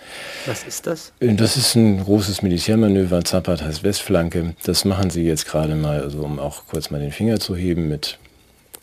Was 0.47 0.65
ist 0.65 0.87
das? 0.87 1.12
das 1.21 1.56
ist 1.56 1.75
ein 1.75 2.03
großes 2.03 2.43
Militärmanöver. 2.43 3.23
Zapat 3.25 3.62
heißt 3.62 3.82
Westflanke. 3.85 4.55
Das 4.65 4.85
machen 4.85 5.11
sie 5.11 5.25
jetzt 5.25 5.47
gerade 5.47 5.75
mal, 5.75 6.00
also 6.03 6.23
um 6.23 6.38
auch 6.38 6.67
kurz 6.67 6.91
mal 6.91 7.00
den 7.00 7.12
Finger 7.12 7.38
zu 7.41 7.55
heben 7.56 7.88
mit. 7.88 8.19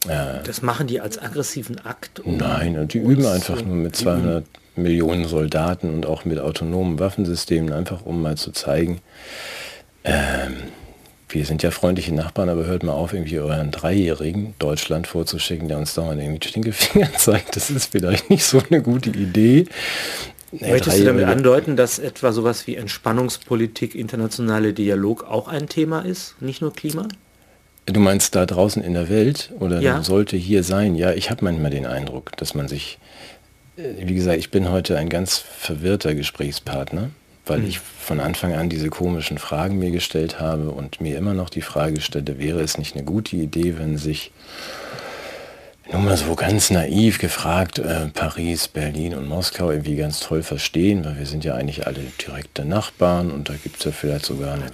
Äh, 0.08 0.44
Das 0.46 0.62
machen 0.62 0.88
die 0.88 1.02
als 1.02 1.18
aggressiven 1.22 1.80
Akt. 1.84 2.20
um 2.20 2.38
nein, 2.38 2.78
und 2.78 2.94
die 2.94 3.00
üben 3.00 3.26
einfach 3.26 3.62
nur 3.64 3.76
mit 3.76 3.96
200 3.96 4.46
Millionen 4.76 5.28
Soldaten 5.28 5.90
und 5.92 6.06
auch 6.06 6.24
mit 6.26 6.40
autonomen 6.40 7.00
Waffensystemen, 7.00 7.74
einfach 7.74 8.06
um 8.06 8.22
mal 8.22 8.38
zu 8.38 8.52
zeigen, 8.52 9.02
ähm, 10.04 10.54
wir 11.30 11.46
sind 11.46 11.62
ja 11.64 11.72
freundliche 11.72 12.14
Nachbarn, 12.14 12.50
aber 12.50 12.66
hört 12.66 12.84
mal 12.84 12.94
auf, 12.94 13.14
irgendwie 13.14 13.40
euren 13.40 13.72
Dreijährigen 13.72 14.56
Deutschland 14.60 15.08
vorzuschicken, 15.08 15.68
der 15.68 15.78
uns 15.78 15.94
dauernd 15.94 16.22
irgendwie 16.22 16.48
Stinkefinger 16.48 17.14
zeigt. 17.18 17.56
Das 17.56 17.70
ist 17.70 17.92
vielleicht 17.92 18.30
nicht 18.30 18.46
so 18.46 18.62
eine 18.70 18.82
gute 18.82 19.10
Idee. 19.10 19.66
Der 20.54 20.70
Möchtest 20.70 21.00
du 21.00 21.04
damit 21.04 21.26
andeuten, 21.26 21.76
dass 21.76 22.00
etwa 22.00 22.32
sowas 22.32 22.66
wie 22.68 22.78
Entspannungspolitik, 22.78 23.96
internationale 23.96 24.72
Dialog 24.74 25.26
auch 25.26 25.50
ein 25.50 25.68
Thema 25.68 26.02
ist, 26.06 26.42
nicht 26.42 26.62
nur 26.62 26.72
Klima? 26.74 27.08
Du 27.86 28.00
meinst 28.00 28.34
da 28.36 28.46
draußen 28.46 28.82
in 28.82 28.94
der 28.94 29.10
Welt 29.10 29.52
oder 29.60 29.82
Ja. 29.82 30.04
sollte 30.04 30.38
hier 30.38 30.64
sein? 30.64 30.96
Ja, 30.96 31.12
ich 31.12 31.30
habe 31.30 31.44
manchmal 31.44 31.72
den 31.72 31.86
Eindruck, 31.86 32.36
dass 32.38 32.54
man 32.54 32.68
sich, 32.70 32.98
äh, 33.78 34.08
wie 34.08 34.16
gesagt, 34.16 34.38
ich 34.38 34.52
bin 34.52 34.70
heute 34.70 34.98
ein 34.98 35.10
ganz 35.10 35.38
verwirrter 35.38 36.16
Gesprächspartner, 36.16 37.10
weil 37.50 37.64
ich 37.66 37.80
von 37.80 38.20
Anfang 38.20 38.54
an 38.54 38.70
diese 38.70 38.90
komischen 38.90 39.38
Fragen 39.38 39.80
mir 39.80 39.92
gestellt 39.92 40.40
habe 40.40 40.70
und 40.72 41.02
mir 41.02 41.18
immer 41.18 41.34
noch 41.34 41.50
die 41.50 41.62
Frage 41.62 42.02
stelle, 42.02 42.40
wäre 42.40 42.62
es 42.62 42.78
nicht 42.78 42.96
eine 42.96 43.06
gute 43.06 43.36
Idee, 43.36 43.78
wenn 43.78 43.98
sich 43.98 44.32
nur 45.92 46.02
mal 46.02 46.18
so 46.18 46.36
ganz 46.36 46.70
naiv 46.70 47.18
gefragt, 47.18 47.80
äh, 47.80 48.08
Paris, 48.14 48.68
Berlin 48.68 49.16
und 49.16 49.28
Moskau 49.28 49.72
irgendwie 49.72 49.96
ganz 49.96 50.20
toll 50.20 50.44
verstehen, 50.44 51.06
weil 51.06 51.18
wir 51.18 51.26
sind 51.26 51.46
ja 51.46 51.56
eigentlich 51.56 51.88
alle 51.88 52.02
direkte 52.22 52.66
Nachbarn 52.66 53.32
und 53.32 53.48
da 53.48 53.54
gibt 53.54 53.78
es 53.78 53.86
ja 53.86 53.92
vielleicht 53.92 54.26
sogar 54.26 54.56
eine 54.56 54.70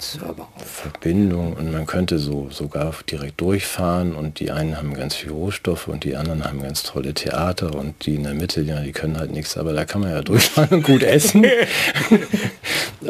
Verbindung 0.58 1.53
und 1.53 1.72
man 1.72 1.86
könnte 1.86 2.18
so 2.18 2.50
sogar 2.50 2.94
direkt 3.10 3.39
durchfahren 3.42 4.15
und 4.15 4.39
die 4.39 4.50
einen 4.51 4.77
haben 4.77 4.96
ganz 4.96 5.15
viel 5.15 5.32
Rohstoffe 5.32 5.88
und 5.88 6.03
die 6.03 6.15
anderen 6.15 6.44
haben 6.44 6.63
ganz 6.63 6.82
tolle 6.82 7.13
Theater 7.13 7.75
und 7.75 8.06
die 8.06 8.15
in 8.15 8.24
der 8.24 8.34
Mitte, 8.34 8.62
ja, 8.62 8.80
die 8.80 8.92
können 8.92 9.18
halt 9.18 9.32
nichts, 9.32 9.56
aber 9.56 9.74
da 9.74 9.86
kann 9.86 10.01
man 10.01 10.12
ja 10.12 10.22
durchfahren 10.22 10.70
und 10.77 10.84
gut 10.84 11.03
essen. 11.03 11.46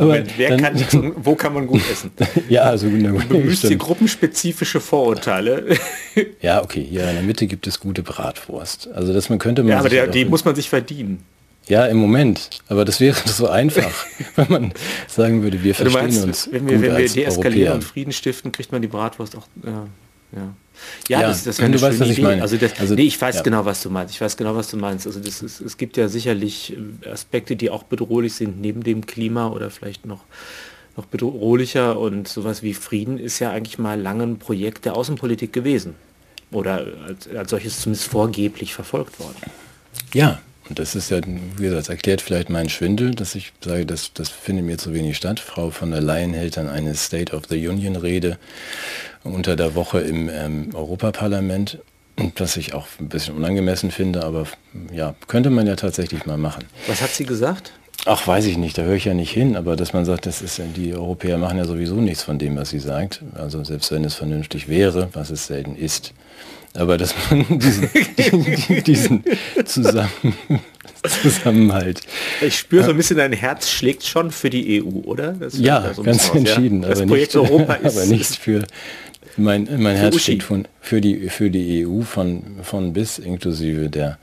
aber 0.03 0.12
Moment, 0.13 0.33
wer 0.38 0.50
dann- 0.57 0.62
kann 0.62 1.13
wo 1.17 1.36
kann 1.36 1.53
man 1.53 1.67
gut 1.67 1.81
essen? 1.91 2.12
ja, 2.50 2.63
also 2.63 2.88
na 2.88 3.12
gut, 3.12 3.24
hier 3.31 3.51
stimmt. 3.55 3.79
gruppenspezifische 3.79 4.79
Vorurteile. 4.79 5.65
Ja, 6.41 6.62
okay, 6.63 6.86
hier 6.88 7.07
in 7.10 7.15
der 7.15 7.24
Mitte 7.24 7.48
gibt 7.48 7.65
es 7.65 7.79
gute 7.79 8.03
Bratwurst. 8.03 8.89
Also 8.93 9.13
dass 9.13 9.29
man 9.29 9.39
könnte 9.39 9.63
man 9.63 9.72
ja, 9.72 9.79
aber 9.79 9.89
der, 9.89 10.07
die 10.07 10.25
muss 10.25 10.45
man 10.45 10.53
sich 10.55 10.69
verdienen. 10.69 11.24
Ja, 11.67 11.86
im 11.86 11.98
Moment. 11.98 12.50
Aber 12.67 12.86
das 12.86 13.00
wäre 13.00 13.15
so 13.27 13.48
einfach, 13.48 14.05
wenn 14.36 14.48
man 14.50 14.74
sagen 15.07 15.41
würde, 15.43 15.63
wir 15.63 15.74
Du 15.74 15.89
verstehen 15.89 16.01
meinst, 16.01 16.24
uns 16.24 16.50
wenn 16.51 16.67
wir, 16.67 16.77
gut 16.77 16.86
wenn 16.86 16.98
wir 16.98 17.07
deeskalieren 17.10 17.75
und 17.75 17.83
Frieden 17.83 18.12
stiften, 18.13 18.51
kriegt 18.51 18.72
man 18.72 18.81
die 18.81 18.88
Bratwurst 18.88 19.36
auch. 19.38 19.48
Ja, 19.65 19.88
ja. 20.36 20.53
Ja, 21.07 21.21
Ja, 21.21 21.27
das, 21.27 21.43
das 21.43 21.57
wäre 21.59 21.67
eine 21.67 21.77
du 21.77 21.81
weißt, 21.81 21.99
was 21.99 22.09
ich 22.09 22.21
meine. 22.21 22.41
Also, 22.41 22.57
das, 22.57 22.79
Also, 22.79 22.95
nee, 22.95 23.03
ich 23.03 23.19
weiß 23.19 23.37
ja. 23.37 23.41
genau, 23.41 23.65
was 23.65 23.83
du 23.83 23.89
meinst. 23.89 24.13
Ich 24.13 24.21
weiß 24.21 24.37
genau, 24.37 24.55
was 24.55 24.69
du 24.69 24.77
meinst. 24.77 25.07
Also 25.07 25.19
das 25.19 25.41
ist, 25.41 25.61
es 25.61 25.77
gibt 25.77 25.97
ja 25.97 26.07
sicherlich 26.07 26.75
äh, 27.03 27.09
Aspekte, 27.09 27.55
die 27.55 27.69
auch 27.69 27.83
bedrohlich 27.83 28.33
sind 28.33 28.59
neben 28.59 28.83
dem 28.83 29.05
Klima 29.05 29.47
oder 29.47 29.69
vielleicht 29.69 30.05
noch 30.05 30.21
noch 30.95 31.05
bedrohlicher 31.05 31.97
und 31.99 32.27
sowas 32.27 32.61
wie 32.61 32.75
Frieden 32.75 33.17
ist 33.17 33.39
ja 33.39 33.49
eigentlich 33.49 33.79
mal 33.79 33.99
lange 33.99 34.23
ein 34.25 34.37
Projekt 34.37 34.85
der 34.85 34.95
Außenpolitik 34.95 35.51
gewesen 35.51 35.95
oder 36.51 36.85
als, 37.07 37.27
als 37.27 37.49
solches 37.49 37.79
zumindest 37.81 38.07
vorgeblich 38.09 38.75
verfolgt 38.75 39.19
worden. 39.19 39.37
Ja, 40.13 40.39
Und 40.69 40.79
das 40.79 40.95
ist 40.95 41.09
ja, 41.11 41.19
wie 41.25 41.63
gesagt, 41.63 41.89
erklärt 41.89 42.21
vielleicht 42.21 42.49
meinen 42.49 42.69
Schwindel, 42.69 43.11
dass 43.11 43.35
ich 43.35 43.51
sage, 43.61 43.85
das, 43.85 44.13
das 44.13 44.29
findet 44.29 44.65
mir 44.65 44.77
zu 44.77 44.93
wenig 44.93 45.17
statt. 45.17 45.39
Frau 45.39 45.71
von 45.71 45.91
der 45.91 45.99
Leyen 46.01 46.33
hält 46.33 46.55
dann 46.57 46.69
eine 46.69 46.95
State 46.95 47.35
of 47.35 47.43
the 47.49 47.67
Union 47.67 47.95
Rede 47.95 48.37
unter 49.23 49.55
der 49.55 49.75
Woche 49.75 49.99
im 50.01 50.29
ähm, 50.29 50.69
Europaparlament, 50.73 51.79
was 52.37 52.57
ich 52.57 52.73
auch 52.73 52.87
ein 52.99 53.09
bisschen 53.09 53.35
unangemessen 53.35 53.91
finde, 53.91 54.23
aber 54.23 54.45
ja, 54.93 55.15
könnte 55.27 55.49
man 55.49 55.65
ja 55.65 55.75
tatsächlich 55.75 56.25
mal 56.25 56.37
machen. 56.37 56.63
Was 56.87 57.01
hat 57.01 57.09
sie 57.09 57.25
gesagt? 57.25 57.73
Ach, 58.05 58.27
weiß 58.27 58.45
ich 58.45 58.57
nicht, 58.57 58.77
da 58.77 58.81
höre 58.81 58.95
ich 58.95 59.05
ja 59.05 59.13
nicht 59.13 59.31
hin, 59.31 59.55
aber 59.55 59.75
dass 59.75 59.93
man 59.93 60.03
sagt, 60.03 60.25
das 60.25 60.41
ist, 60.41 60.59
die 60.75 60.93
Europäer 60.93 61.37
machen 61.37 61.57
ja 61.57 61.65
sowieso 61.65 61.95
nichts 61.95 62.23
von 62.23 62.37
dem, 62.37 62.57
was 62.57 62.69
sie 62.69 62.79
sagt. 62.79 63.21
Also 63.33 63.63
selbst 63.63 63.91
wenn 63.91 64.03
es 64.03 64.15
vernünftig 64.15 64.67
wäre, 64.67 65.09
was 65.13 65.29
es 65.29 65.47
selten 65.47 65.75
ist. 65.75 66.13
Aber 66.73 66.97
dass 66.97 67.15
man 67.29 67.45
diesen, 67.59 67.89
diesen 68.85 69.23
Zusammen, 69.65 70.35
Zusammenhalt. 71.21 72.01
Ich 72.41 72.57
spüre 72.57 72.83
so 72.83 72.91
ein 72.91 72.97
bisschen, 72.97 73.17
dein 73.17 73.33
Herz 73.33 73.69
schlägt 73.69 74.05
schon 74.05 74.31
für 74.31 74.49
die 74.49 74.83
EU, 74.83 75.01
oder? 75.05 75.35
ja, 75.53 75.91
ganz 76.03 76.29
entschieden. 76.33 76.83
Ja? 76.83 76.89
Das 76.89 76.99
aber 76.99 77.07
Projekt 77.07 77.35
nicht, 77.35 77.51
Europa 77.51 77.73
ist, 77.83 77.97
aber 77.97 78.05
nicht 78.05 78.35
für 78.35 78.65
mein, 79.37 79.67
mein 79.77 79.95
Herz 79.95 80.19
schlägt 80.19 80.43
von, 80.43 80.67
für, 80.81 81.01
die, 81.01 81.29
für 81.29 81.49
die 81.49 81.85
EU 81.85 82.01
von, 82.01 82.43
von 82.63 82.93
bis 82.93 83.19
inklusive 83.19 83.89
der 83.89 84.17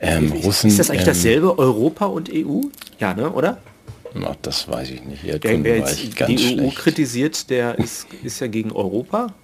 ähm, 0.00 0.32
Russen. 0.32 0.68
Ist 0.68 0.78
das 0.78 0.90
eigentlich 0.90 1.02
ähm, 1.02 1.06
dasselbe, 1.06 1.58
Europa 1.58 2.06
und 2.06 2.30
EU? 2.32 2.60
Ja, 2.98 3.14
ne, 3.14 3.30
oder? 3.30 3.58
Ach, 4.24 4.36
das 4.42 4.68
weiß 4.68 4.90
ich 4.90 5.04
nicht. 5.04 5.44
Der, 5.44 5.64
wer 5.64 5.78
jetzt 5.78 6.02
die 6.28 6.34
EU 6.34 6.38
schlecht. 6.38 6.76
kritisiert, 6.76 7.50
der 7.50 7.78
ist, 7.78 8.06
ist 8.22 8.40
ja 8.40 8.46
gegen 8.46 8.72
Europa. 8.72 9.34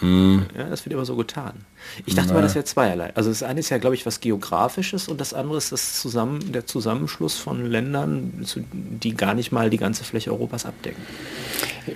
Mm. 0.00 0.38
Ja, 0.56 0.64
das 0.70 0.84
wird 0.84 0.92
immer 0.92 1.04
so 1.04 1.16
getan. 1.16 1.64
Ich 2.06 2.14
dachte 2.14 2.32
mal, 2.32 2.42
das 2.42 2.54
wäre 2.54 2.64
zweierlei. 2.64 3.12
Also 3.14 3.30
das 3.30 3.42
eine 3.42 3.60
ist 3.60 3.70
ja, 3.70 3.78
glaube 3.78 3.94
ich, 3.94 4.06
was 4.06 4.20
Geografisches 4.20 5.08
und 5.08 5.20
das 5.20 5.34
andere 5.34 5.58
ist 5.58 5.72
das 5.72 6.00
Zusammen, 6.00 6.52
der 6.52 6.66
Zusammenschluss 6.66 7.36
von 7.36 7.66
Ländern, 7.66 8.46
die 8.72 9.14
gar 9.14 9.34
nicht 9.34 9.52
mal 9.52 9.70
die 9.70 9.76
ganze 9.76 10.04
Fläche 10.04 10.30
Europas 10.30 10.66
abdecken. 10.66 11.02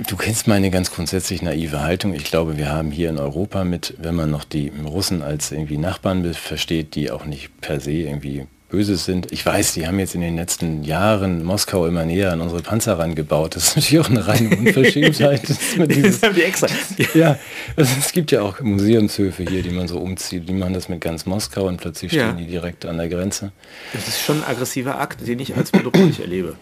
Du 0.08 0.16
kennst 0.16 0.48
meine 0.48 0.70
ganz 0.70 0.90
grundsätzlich 0.90 1.42
naive 1.42 1.80
Haltung. 1.80 2.14
Ich 2.14 2.24
glaube, 2.24 2.56
wir 2.56 2.70
haben 2.70 2.90
hier 2.90 3.10
in 3.10 3.18
Europa 3.18 3.64
mit, 3.64 3.94
wenn 3.98 4.14
man 4.14 4.30
noch 4.30 4.44
die 4.44 4.72
Russen 4.84 5.22
als 5.22 5.52
irgendwie 5.52 5.78
Nachbarn 5.78 6.32
versteht, 6.34 6.94
die 6.94 7.10
auch 7.10 7.24
nicht 7.24 7.60
per 7.60 7.80
se 7.80 7.92
irgendwie 7.92 8.46
Böses 8.72 9.04
sind. 9.04 9.30
Ich 9.30 9.44
weiß, 9.44 9.74
die 9.74 9.86
haben 9.86 9.98
jetzt 9.98 10.14
in 10.14 10.22
den 10.22 10.34
letzten 10.34 10.82
Jahren 10.82 11.44
Moskau 11.44 11.86
immer 11.86 12.06
näher 12.06 12.32
an 12.32 12.40
unsere 12.40 12.62
Panzer 12.62 12.98
rangebaut. 12.98 13.54
Das 13.54 13.68
ist 13.68 13.76
natürlich 13.76 14.00
auch 14.00 14.08
eine 14.08 14.26
reine 14.26 14.48
Unverschämtheit. 14.56 15.42
dieses, 15.76 16.22
haben 16.22 16.34
die 16.34 16.42
extra. 16.42 16.68
Ja, 17.12 17.38
also 17.76 17.92
es 17.98 18.12
gibt 18.12 18.32
ja 18.32 18.40
auch 18.40 18.60
Museumshöfe 18.60 19.44
hier, 19.44 19.62
die 19.62 19.68
man 19.68 19.88
so 19.88 19.98
umzieht. 19.98 20.48
Die 20.48 20.54
machen 20.54 20.72
das 20.72 20.88
mit 20.88 21.02
ganz 21.02 21.26
Moskau 21.26 21.66
und 21.66 21.82
plötzlich 21.82 22.12
stehen 22.12 22.20
ja. 22.20 22.32
die 22.32 22.46
direkt 22.46 22.86
an 22.86 22.96
der 22.96 23.10
Grenze. 23.10 23.52
Das 23.92 24.08
ist 24.08 24.22
schon 24.22 24.42
ein 24.42 24.48
aggressiver 24.48 24.98
Akt, 24.98 25.26
den 25.28 25.38
ich 25.38 25.54
als 25.54 25.70
bedrohlich 25.70 26.20
erlebe. 26.20 26.56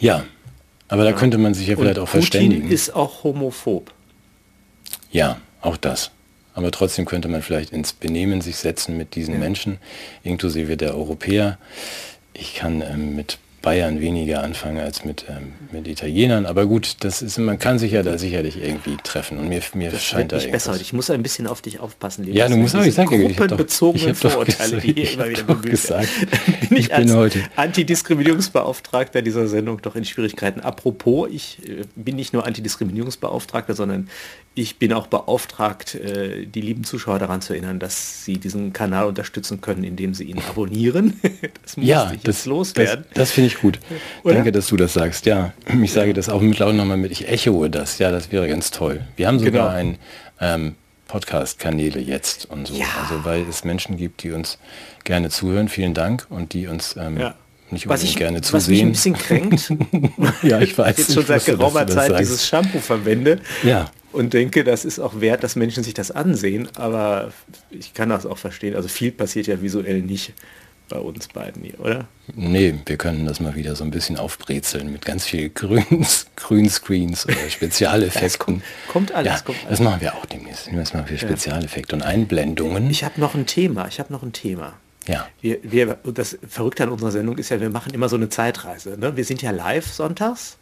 Ja, 0.00 0.24
aber 0.88 1.04
da 1.04 1.12
könnte 1.12 1.38
man 1.38 1.54
sich 1.54 1.68
ja 1.68 1.76
vielleicht 1.76 1.98
und 1.98 2.02
auch 2.02 2.10
Putin 2.10 2.22
verständigen. 2.22 2.68
ist 2.68 2.96
auch 2.96 3.22
homophob. 3.22 3.92
Ja, 5.12 5.38
auch 5.60 5.76
das. 5.76 6.10
Aber 6.54 6.70
trotzdem 6.70 7.04
könnte 7.04 7.28
man 7.28 7.42
vielleicht 7.42 7.72
ins 7.72 7.92
Benehmen 7.92 8.40
sich 8.40 8.56
setzen 8.56 8.96
mit 8.96 9.14
diesen 9.14 9.34
ja. 9.34 9.40
Menschen, 9.40 9.78
inklusive 10.22 10.76
der 10.76 10.94
Europäer. 10.94 11.58
Ich 12.34 12.54
kann 12.54 12.82
ähm, 12.82 13.16
mit 13.16 13.38
Bayern 13.62 14.00
weniger 14.00 14.42
anfangen 14.42 14.78
als 14.78 15.04
mit, 15.04 15.26
ähm, 15.28 15.52
mit 15.70 15.86
Italienern. 15.86 16.46
Aber 16.46 16.64
gut, 16.64 16.96
das 17.00 17.20
ist, 17.20 17.38
man 17.38 17.58
kann 17.58 17.78
sich 17.78 17.92
ja 17.92 18.02
da 18.02 18.16
sicherlich 18.16 18.56
irgendwie 18.62 18.96
treffen. 19.02 19.38
Und 19.38 19.48
mir, 19.48 19.60
mir 19.74 19.90
das 19.90 20.02
scheint 20.02 20.32
da 20.32 20.36
nicht 20.36 20.50
besser. 20.50 20.76
Ich 20.80 20.94
muss 20.94 21.10
ein 21.10 21.22
bisschen 21.22 21.46
auf 21.46 21.60
dich 21.60 21.78
aufpassen. 21.78 22.24
Lieber. 22.24 22.38
Ja, 22.38 22.48
du 22.48 22.56
musst 22.56 22.74
auch, 22.74 22.84
ich 22.84 22.94
sage 22.94 23.14
ich 23.16 23.38
habe 23.38 23.48
doch, 23.48 23.94
ich 23.94 24.08
hab 24.08 24.16
Vorurteile, 24.16 24.76
doch, 24.76 24.82
die 24.82 24.94
hier 24.94 25.12
immer 25.12 25.28
wieder 25.28 25.42
bemüht 25.42 25.70
gesagt, 25.70 26.08
bin 26.70 26.78
ich, 26.78 26.90
ich 26.90 26.96
bin 26.96 27.14
heute 27.14 27.42
Antidiskriminierungsbeauftragter 27.56 29.20
dieser 29.20 29.46
Sendung 29.46 29.82
doch 29.82 29.94
in 29.94 30.06
Schwierigkeiten. 30.06 30.60
Apropos, 30.60 31.28
ich 31.30 31.58
äh, 31.68 31.82
bin 31.96 32.16
nicht 32.16 32.32
nur 32.32 32.46
Antidiskriminierungsbeauftragter, 32.46 33.74
sondern 33.74 34.08
ich 34.54 34.78
bin 34.78 34.92
auch 34.92 35.06
beauftragt, 35.06 35.94
äh, 35.94 36.44
die 36.44 36.60
lieben 36.60 36.84
Zuschauer 36.84 37.18
daran 37.18 37.40
zu 37.40 37.52
erinnern, 37.52 37.78
dass 37.78 38.24
sie 38.24 38.38
diesen 38.38 38.72
Kanal 38.72 39.06
unterstützen 39.06 39.60
können, 39.60 39.84
indem 39.84 40.12
sie 40.12 40.24
ihn 40.24 40.38
abonnieren. 40.38 41.20
das 41.62 41.76
muss 41.76 41.86
ja, 41.86 42.12
das, 42.22 42.46
loswerden. 42.46 43.04
Das, 43.10 43.14
das 43.14 43.30
finde 43.30 43.48
ich 43.48 43.60
gut. 43.60 43.78
Oder? 44.24 44.34
Danke, 44.34 44.52
dass 44.52 44.66
du 44.66 44.76
das 44.76 44.92
sagst. 44.92 45.26
Ja, 45.26 45.52
ich 45.82 45.92
sage 45.92 46.12
das 46.14 46.28
auch 46.28 46.40
mit 46.40 46.58
laut 46.58 46.74
nochmal 46.74 46.96
mit. 46.96 47.12
Ich 47.12 47.28
echoe 47.28 47.70
das. 47.70 47.98
Ja, 47.98 48.10
das 48.10 48.32
wäre 48.32 48.48
ganz 48.48 48.70
toll. 48.70 49.06
Wir 49.16 49.28
haben 49.28 49.38
sogar 49.38 49.52
genau. 49.52 49.68
ein 49.68 49.98
ähm, 50.40 50.74
Podcast-Kanäle 51.06 52.00
jetzt 52.00 52.50
und 52.50 52.66
so. 52.66 52.74
Ja. 52.74 52.86
Also 53.02 53.24
weil 53.24 53.42
es 53.48 53.64
Menschen 53.64 53.96
gibt, 53.96 54.24
die 54.24 54.32
uns 54.32 54.58
gerne 55.04 55.30
zuhören. 55.30 55.68
Vielen 55.68 55.94
Dank 55.94 56.26
und 56.28 56.54
die 56.54 56.66
uns 56.66 56.96
ähm, 56.96 57.18
ja. 57.18 57.34
Nicht 57.72 57.88
was 57.88 58.02
ich, 58.02 58.16
gerne 58.16 58.40
zusehen. 58.40 58.58
Was 58.58 58.68
mich 58.68 58.82
ein 58.82 58.92
bisschen 58.92 59.14
kränkt, 59.14 59.72
ja, 60.42 60.60
ich 60.60 60.76
weiß. 60.76 60.98
jetzt 60.98 61.14
schon 61.14 61.26
seit 61.26 61.44
geraumer 61.44 61.86
Zeit 61.86 62.18
dieses 62.18 62.46
Shampoo 62.46 62.80
verwende. 62.80 63.40
Ja 63.62 63.90
und 64.12 64.34
denke, 64.34 64.64
das 64.64 64.84
ist 64.84 64.98
auch 64.98 65.20
wert, 65.20 65.44
dass 65.44 65.56
Menschen 65.56 65.84
sich 65.84 65.94
das 65.94 66.10
ansehen, 66.10 66.68
aber 66.76 67.32
ich 67.70 67.94
kann 67.94 68.08
das 68.08 68.26
auch 68.26 68.38
verstehen. 68.38 68.74
Also 68.74 68.88
viel 68.88 69.12
passiert 69.12 69.46
ja 69.46 69.62
visuell 69.62 70.02
nicht 70.02 70.32
bei 70.88 70.98
uns 70.98 71.28
beiden 71.28 71.62
hier, 71.62 71.78
oder? 71.78 72.08
Nee, 72.34 72.74
wir 72.84 72.96
können 72.96 73.24
das 73.24 73.38
mal 73.38 73.54
wieder 73.54 73.76
so 73.76 73.84
ein 73.84 73.92
bisschen 73.92 74.16
aufbrezeln 74.16 74.92
mit 74.92 75.04
ganz 75.04 75.24
viel 75.24 75.48
Grüns, 75.48 76.26
Grünscreens 76.34 77.26
oder 77.26 77.36
Spezialeffekten. 77.48 78.38
kommt, 78.38 78.64
kommt, 78.88 79.12
alles. 79.12 79.32
Ja, 79.32 79.40
kommt 79.40 79.58
alles. 79.64 79.78
Das 79.78 79.80
machen 79.80 80.00
wir 80.00 80.16
auch 80.16 80.26
demnächst. 80.26 80.68
Das 80.72 80.92
machen 80.92 81.08
wir 81.08 81.16
Spezialeffekte 81.16 81.94
und 81.94 82.02
Einblendungen. 82.02 82.90
Ich 82.90 83.04
habe 83.04 83.20
noch 83.20 83.34
ein 83.34 83.46
Thema. 83.46 83.86
Ich 83.86 84.00
habe 84.00 84.12
noch 84.12 84.24
ein 84.24 84.32
Thema. 84.32 84.74
Ja. 85.06 85.28
Wir, 85.40 85.58
wir, 85.62 85.98
das 86.14 86.38
Verrückte 86.48 86.82
an 86.82 86.90
unserer 86.90 87.10
Sendung 87.10 87.38
ist 87.38 87.48
ja, 87.48 87.60
wir 87.60 87.70
machen 87.70 87.92
immer 87.94 88.08
so 88.08 88.16
eine 88.16 88.28
Zeitreise. 88.28 88.98
Ne? 88.98 89.16
Wir 89.16 89.24
sind 89.24 89.42
ja 89.42 89.50
live 89.50 89.86
sonntags 89.86 90.58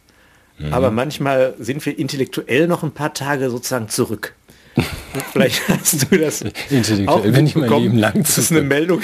Mhm. 0.59 0.73
Aber 0.73 0.91
manchmal 0.91 1.55
sind 1.59 1.85
wir 1.85 1.97
intellektuell 1.97 2.67
noch 2.67 2.83
ein 2.83 2.91
paar 2.91 3.13
Tage 3.13 3.49
sozusagen 3.49 3.89
zurück. 3.89 4.35
Vielleicht 5.31 5.67
hast 5.67 6.11
du 6.11 6.17
das 6.17 6.43
auch 7.07 7.23
wenn 7.23 7.47
ich 7.47 7.55
mein 7.55 7.69
Leben 7.69 7.97
lang 7.97 8.21
Das 8.21 8.37
ist 8.37 8.51
eine 8.51 8.61
Meldung. 8.61 9.01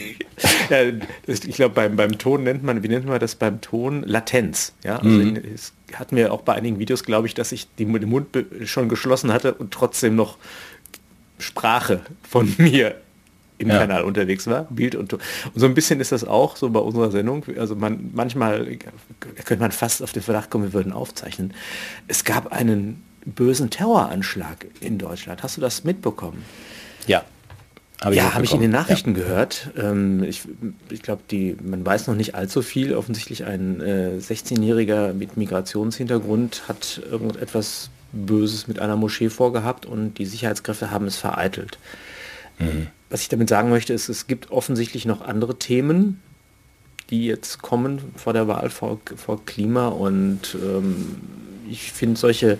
ja, 0.70 0.78
das, 1.26 1.44
ich 1.44 1.56
glaube, 1.56 1.74
beim, 1.74 1.96
beim 1.96 2.18
Ton 2.18 2.42
nennt 2.42 2.62
man, 2.64 2.82
wie 2.82 2.88
nennt 2.88 3.06
man 3.06 3.20
das 3.20 3.34
beim 3.36 3.60
Ton? 3.60 4.02
Latenz. 4.02 4.72
Ja, 4.82 4.96
also 4.96 5.08
mhm. 5.08 5.40
es 5.54 5.72
hat 5.94 6.12
mir 6.12 6.32
auch 6.32 6.42
bei 6.42 6.54
einigen 6.54 6.78
Videos, 6.78 7.04
glaube 7.04 7.26
ich, 7.26 7.34
dass 7.34 7.52
ich 7.52 7.68
den 7.76 7.90
Mund 7.90 8.26
schon 8.64 8.88
geschlossen 8.88 9.32
hatte 9.32 9.54
und 9.54 9.72
trotzdem 9.72 10.16
noch 10.16 10.36
Sprache 11.38 12.00
von 12.28 12.52
mir 12.58 12.96
im 13.58 13.68
ja. 13.68 13.78
Kanal 13.78 14.04
unterwegs 14.04 14.46
war, 14.46 14.64
Bild 14.70 14.94
und, 14.94 15.12
und 15.12 15.22
so 15.54 15.66
ein 15.66 15.74
bisschen 15.74 16.00
ist 16.00 16.12
das 16.12 16.24
auch 16.24 16.56
so 16.56 16.70
bei 16.70 16.80
unserer 16.80 17.10
Sendung. 17.10 17.44
Also 17.58 17.74
man 17.74 18.10
manchmal 18.14 18.78
könnte 19.44 19.62
man 19.62 19.72
fast 19.72 20.02
auf 20.02 20.12
den 20.12 20.22
Verdacht 20.22 20.50
kommen, 20.50 20.64
wir 20.64 20.72
würden 20.72 20.92
aufzeichnen. 20.92 21.52
Es 22.06 22.24
gab 22.24 22.52
einen 22.52 23.02
bösen 23.24 23.70
Terroranschlag 23.70 24.66
in 24.80 24.98
Deutschland. 24.98 25.42
Hast 25.42 25.56
du 25.56 25.60
das 25.60 25.84
mitbekommen? 25.84 26.44
Ja. 27.06 27.24
Hab 28.00 28.14
ja, 28.14 28.32
habe 28.32 28.44
ich 28.44 28.54
in 28.54 28.60
den 28.60 28.70
Nachrichten 28.70 29.16
ja. 29.16 29.22
gehört. 29.22 29.70
Ähm, 29.76 30.22
ich 30.22 30.42
ich 30.88 31.02
glaube, 31.02 31.22
man 31.62 31.84
weiß 31.84 32.06
noch 32.06 32.14
nicht 32.14 32.36
allzu 32.36 32.62
viel. 32.62 32.94
Offensichtlich 32.94 33.44
ein 33.44 33.80
äh, 33.80 34.12
16-Jähriger 34.20 35.14
mit 35.14 35.36
Migrationshintergrund 35.36 36.68
hat 36.68 37.02
irgendetwas 37.10 37.90
Böses 38.12 38.68
mit 38.68 38.78
einer 38.78 38.94
Moschee 38.94 39.30
vorgehabt 39.30 39.84
und 39.84 40.14
die 40.14 40.26
Sicherheitskräfte 40.26 40.92
haben 40.92 41.06
es 41.06 41.16
vereitelt. 41.16 41.78
Mhm 42.58 42.88
was 43.10 43.22
ich 43.22 43.28
damit 43.28 43.48
sagen 43.48 43.70
möchte, 43.70 43.92
ist, 43.92 44.08
es 44.08 44.26
gibt 44.26 44.50
offensichtlich 44.50 45.06
noch 45.06 45.22
andere 45.22 45.58
Themen, 45.58 46.20
die 47.10 47.24
jetzt 47.24 47.62
kommen 47.62 48.00
vor 48.16 48.32
der 48.32 48.48
Wahl, 48.48 48.70
vor, 48.70 49.00
vor 49.16 49.44
Klima 49.46 49.88
und 49.88 50.54
ähm, 50.54 51.16
ich 51.70 51.92
finde 51.92 52.18
solche, 52.18 52.58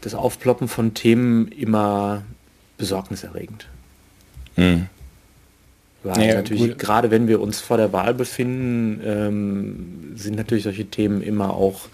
das 0.00 0.14
Aufploppen 0.14 0.68
von 0.68 0.94
Themen 0.94 1.48
immer 1.48 2.22
besorgniserregend. 2.78 3.68
Mhm. 4.56 4.86
Weil 6.02 6.16
naja, 6.16 6.34
natürlich, 6.34 6.68
gut. 6.68 6.78
gerade 6.78 7.10
wenn 7.10 7.28
wir 7.28 7.40
uns 7.40 7.60
vor 7.60 7.76
der 7.76 7.92
Wahl 7.92 8.14
befinden, 8.14 9.00
ähm, 9.04 10.12
sind 10.16 10.36
natürlich 10.36 10.64
solche 10.64 10.84
Themen 10.86 11.22
immer 11.22 11.54
auch 11.54 11.88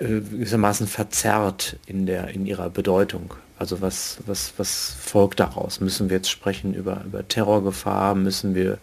äh, 0.00 0.06
gewissermaßen 0.06 0.88
verzerrt 0.88 1.76
in, 1.86 2.06
der, 2.06 2.28
in 2.28 2.46
ihrer 2.46 2.68
Bedeutung. 2.70 3.34
Also 3.58 3.80
was, 3.80 4.18
was, 4.26 4.52
was 4.56 4.94
folgt 5.00 5.40
daraus? 5.40 5.80
Müssen 5.80 6.10
wir 6.10 6.18
jetzt 6.18 6.30
sprechen 6.30 6.74
über, 6.74 7.02
über 7.04 7.26
Terrorgefahr? 7.26 8.14
Müssen 8.14 8.54
wir 8.54 8.78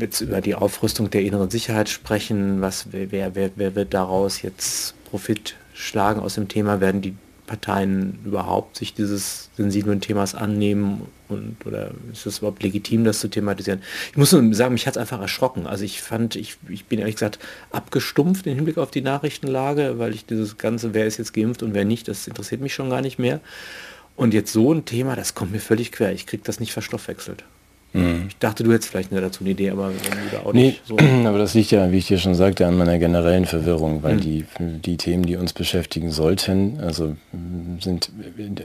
jetzt 0.00 0.20
über 0.20 0.40
die 0.40 0.56
Aufrüstung 0.56 1.10
der 1.10 1.22
inneren 1.22 1.50
Sicherheit 1.50 1.88
sprechen? 1.88 2.60
Was, 2.60 2.88
wer, 2.90 3.34
wer, 3.34 3.50
wer 3.54 3.74
wird 3.74 3.94
daraus 3.94 4.42
jetzt 4.42 4.94
Profit 5.04 5.54
schlagen 5.72 6.20
aus 6.20 6.34
dem 6.34 6.48
Thema? 6.48 6.80
Werden 6.80 7.00
die 7.00 7.16
Parteien 7.46 8.18
überhaupt 8.24 8.76
sich 8.76 8.94
dieses 8.94 9.50
sensiblen 9.56 10.00
Themas 10.00 10.34
annehmen 10.34 11.02
und 11.28 11.56
oder 11.64 11.92
ist 12.12 12.26
es 12.26 12.38
überhaupt 12.38 12.62
legitim, 12.62 13.04
das 13.04 13.20
zu 13.20 13.28
thematisieren? 13.28 13.82
Ich 14.10 14.16
muss 14.16 14.32
nur 14.32 14.54
sagen, 14.54 14.74
mich 14.74 14.86
hat 14.86 14.96
es 14.96 15.00
einfach 15.00 15.20
erschrocken. 15.20 15.66
Also 15.66 15.84
ich 15.84 16.02
fand, 16.02 16.36
ich, 16.36 16.56
ich 16.68 16.84
bin 16.86 16.98
ehrlich 16.98 17.16
gesagt 17.16 17.38
abgestumpft 17.70 18.46
im 18.46 18.54
Hinblick 18.54 18.78
auf 18.78 18.90
die 18.90 19.02
Nachrichtenlage, 19.02 19.98
weil 19.98 20.14
ich 20.14 20.26
dieses 20.26 20.58
ganze, 20.58 20.94
wer 20.94 21.06
ist 21.06 21.18
jetzt 21.18 21.32
geimpft 21.32 21.62
und 21.62 21.74
wer 21.74 21.84
nicht, 21.84 22.08
das 22.08 22.26
interessiert 22.26 22.60
mich 22.60 22.74
schon 22.74 22.90
gar 22.90 23.00
nicht 23.00 23.18
mehr. 23.18 23.40
Und 24.16 24.34
jetzt 24.34 24.52
so 24.52 24.72
ein 24.72 24.84
Thema, 24.84 25.14
das 25.14 25.34
kommt 25.34 25.52
mir 25.52 25.60
völlig 25.60 25.92
quer. 25.92 26.12
Ich 26.12 26.26
kriege 26.26 26.42
das 26.44 26.60
nicht 26.60 26.72
verstoffwechselt. 26.72 27.44
Ich 28.28 28.36
dachte, 28.38 28.64
du 28.64 28.72
hättest 28.72 28.90
vielleicht 28.90 29.12
dazu 29.12 29.42
eine 29.42 29.50
Idee, 29.50 29.70
aber 29.70 29.88
wenn 29.88 30.30
du 30.30 30.46
auch 30.46 30.52
Nee, 30.52 30.66
nicht 30.66 30.82
so. 30.86 30.96
aber 31.26 31.38
das 31.38 31.54
liegt 31.54 31.70
ja, 31.70 31.90
wie 31.90 31.98
ich 31.98 32.06
dir 32.06 32.18
schon 32.18 32.34
sagte, 32.34 32.66
an 32.66 32.76
meiner 32.76 32.98
generellen 32.98 33.46
Verwirrung, 33.46 34.02
weil 34.02 34.16
die, 34.18 34.44
die 34.58 34.96
Themen, 34.96 35.24
die 35.24 35.36
uns 35.36 35.52
beschäftigen 35.52 36.10
sollten, 36.10 36.80
also 36.80 37.16
sind, 37.80 38.10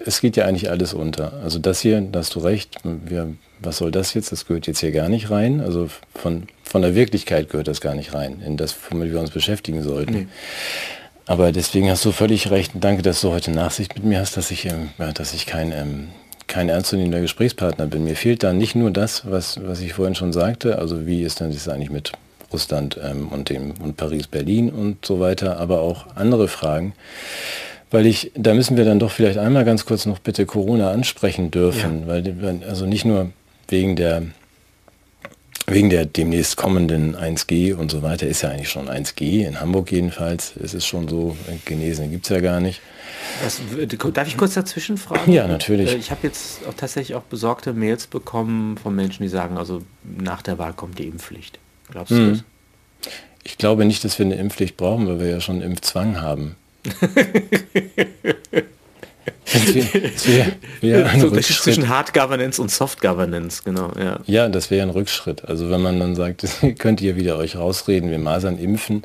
es 0.05 0.21
geht 0.21 0.35
ja 0.35 0.45
eigentlich 0.45 0.69
alles 0.69 0.93
unter. 0.93 1.33
Also 1.43 1.59
das 1.59 1.81
hier, 1.81 2.01
da 2.01 2.19
hast 2.19 2.35
du 2.35 2.39
recht, 2.39 2.77
wir, 2.83 3.33
was 3.59 3.77
soll 3.77 3.91
das 3.91 4.13
jetzt? 4.13 4.31
Das 4.31 4.45
gehört 4.45 4.67
jetzt 4.67 4.79
hier 4.79 4.91
gar 4.91 5.09
nicht 5.09 5.29
rein. 5.29 5.61
Also 5.61 5.89
von, 6.13 6.43
von 6.63 6.81
der 6.81 6.95
Wirklichkeit 6.95 7.49
gehört 7.49 7.67
das 7.67 7.81
gar 7.81 7.95
nicht 7.95 8.13
rein, 8.13 8.41
in 8.45 8.57
das, 8.57 8.75
womit 8.89 9.11
wir 9.11 9.19
uns 9.19 9.31
beschäftigen 9.31 9.83
sollten. 9.83 10.13
Nee. 10.13 10.27
Aber 11.27 11.51
deswegen 11.51 11.89
hast 11.89 12.03
du 12.03 12.11
völlig 12.11 12.51
recht. 12.51 12.71
Danke, 12.75 13.03
dass 13.03 13.21
du 13.21 13.31
heute 13.31 13.51
Nachsicht 13.51 13.95
mit 13.95 14.03
mir 14.03 14.19
hast, 14.19 14.35
dass 14.35 14.51
ich, 14.51 14.65
ähm, 14.65 14.89
dass 15.13 15.33
ich 15.33 15.45
kein, 15.45 15.71
ähm, 15.71 16.07
kein 16.51 16.69
ernstzunehmender 16.69 17.21
Gesprächspartner 17.21 17.87
bin. 17.87 18.03
Mir 18.03 18.15
fehlt 18.15 18.43
da 18.43 18.53
nicht 18.53 18.75
nur 18.75 18.91
das, 18.91 19.23
was, 19.29 19.59
was 19.65 19.79
ich 19.81 19.93
vorhin 19.93 20.15
schon 20.15 20.33
sagte, 20.33 20.77
also 20.77 21.07
wie 21.07 21.23
ist 21.23 21.39
denn 21.39 21.51
das 21.51 21.67
eigentlich 21.67 21.89
mit 21.89 22.11
Russland 22.53 22.99
ähm, 23.03 23.29
und 23.29 23.49
dem 23.49 23.71
und 23.81 23.97
Paris, 23.97 24.27
Berlin 24.27 24.69
und 24.69 25.05
so 25.05 25.19
weiter, 25.19 25.57
aber 25.57 25.81
auch 25.81 26.07
andere 26.15 26.47
Fragen. 26.47 26.93
Weil 27.89 28.05
ich, 28.05 28.31
da 28.35 28.53
müssen 28.53 28.77
wir 28.77 28.85
dann 28.85 28.99
doch 28.99 29.11
vielleicht 29.11 29.37
einmal 29.37 29.65
ganz 29.65 29.85
kurz 29.85 30.05
noch 30.05 30.19
bitte 30.19 30.45
Corona 30.45 30.91
ansprechen 30.91 31.49
dürfen, 31.51 32.03
weil 32.07 32.21
die- 32.21 32.33
also 32.67 32.85
nicht 32.85 33.05
nur 33.05 33.31
wegen 33.67 33.95
der 33.95 34.23
wegen 35.73 35.89
der 35.89 36.05
demnächst 36.05 36.57
kommenden 36.57 37.15
1G 37.15 37.73
und 37.73 37.89
so 37.91 38.01
weiter 38.01 38.27
ist 38.27 38.41
ja 38.41 38.49
eigentlich 38.49 38.69
schon 38.69 38.87
1G, 38.89 39.45
in 39.47 39.59
Hamburg 39.59 39.91
jedenfalls. 39.91 40.53
Es 40.61 40.73
ist 40.73 40.85
schon 40.85 41.07
so, 41.07 41.35
äh, 41.47 41.55
Genesene 41.65 42.09
gibt 42.09 42.25
es 42.25 42.29
ja 42.29 42.39
gar 42.41 42.59
nicht. 42.59 42.81
Was, 43.43 43.61
darf 44.13 44.27
ich 44.27 44.37
kurz 44.37 44.53
dazwischen 44.55 44.97
fragen? 44.97 45.31
Ja, 45.31 45.47
natürlich. 45.47 45.91
Äh, 45.91 45.97
Ich 45.97 46.11
habe 46.11 46.21
jetzt 46.27 46.65
auch 46.67 46.73
tatsächlich 46.73 47.15
auch 47.15 47.21
besorgte 47.23 47.73
Mails 47.73 48.07
bekommen 48.07 48.77
von 48.77 48.95
Menschen, 48.95 49.23
die 49.23 49.29
sagen, 49.29 49.57
also 49.57 49.81
nach 50.03 50.41
der 50.41 50.57
Wahl 50.57 50.73
kommt 50.73 50.99
die 50.99 51.07
Impfpflicht. 51.07 51.59
Glaubst 51.89 52.11
du 52.11 52.15
Mhm. 52.15 52.29
das? 52.31 52.43
Ich 53.43 53.57
glaube 53.57 53.85
nicht, 53.85 54.03
dass 54.03 54.19
wir 54.19 54.25
eine 54.25 54.35
Impfpflicht 54.35 54.77
brauchen, 54.77 55.07
weil 55.07 55.19
wir 55.19 55.27
ja 55.29 55.39
schon 55.41 55.61
Impfzwang 55.61 56.19
haben. 56.21 56.55
Es 59.45 60.27
wär- 60.27 60.51
es 60.81 61.21
so 61.21 61.27
Unterschied 61.27 61.31
Rückschritt. 61.33 61.61
zwischen 61.63 61.89
Hard 61.89 62.13
Governance 62.13 62.61
und 62.61 62.71
Soft 62.71 63.01
Governance, 63.01 63.61
genau, 63.63 63.91
ja. 63.99 64.19
Ja, 64.25 64.49
das 64.49 64.71
wäre 64.71 64.83
ein 64.83 64.89
Rückschritt. 64.91 65.45
Also 65.45 65.69
wenn 65.69 65.81
man 65.81 65.99
dann 65.99 66.15
sagt, 66.15 66.45
könnt 66.79 67.01
ihr 67.01 67.15
wieder 67.15 67.37
euch 67.37 67.55
rausreden, 67.57 68.09
wir 68.11 68.19
Masern 68.19 68.57
impfen, 68.57 69.03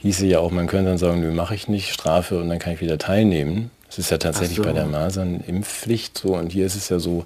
hieße 0.00 0.26
ja 0.26 0.38
auch, 0.38 0.50
man 0.50 0.66
könnte 0.68 0.90
dann 0.90 0.98
sagen, 0.98 1.20
nö, 1.20 1.30
mache 1.32 1.54
ich 1.54 1.68
nicht, 1.68 1.92
Strafe 1.92 2.38
und 2.40 2.48
dann 2.48 2.58
kann 2.58 2.72
ich 2.74 2.80
wieder 2.80 2.98
teilnehmen. 2.98 3.70
Das 3.88 3.98
ist 3.98 4.10
ja 4.10 4.18
tatsächlich 4.18 4.58
so. 4.58 4.62
bei 4.64 4.72
der 4.72 4.84
Masern-Impfpflicht 4.86 6.16
so. 6.18 6.34
Und 6.36 6.52
hier 6.52 6.66
ist 6.66 6.76
es 6.76 6.90
ja 6.90 6.98
so, 6.98 7.24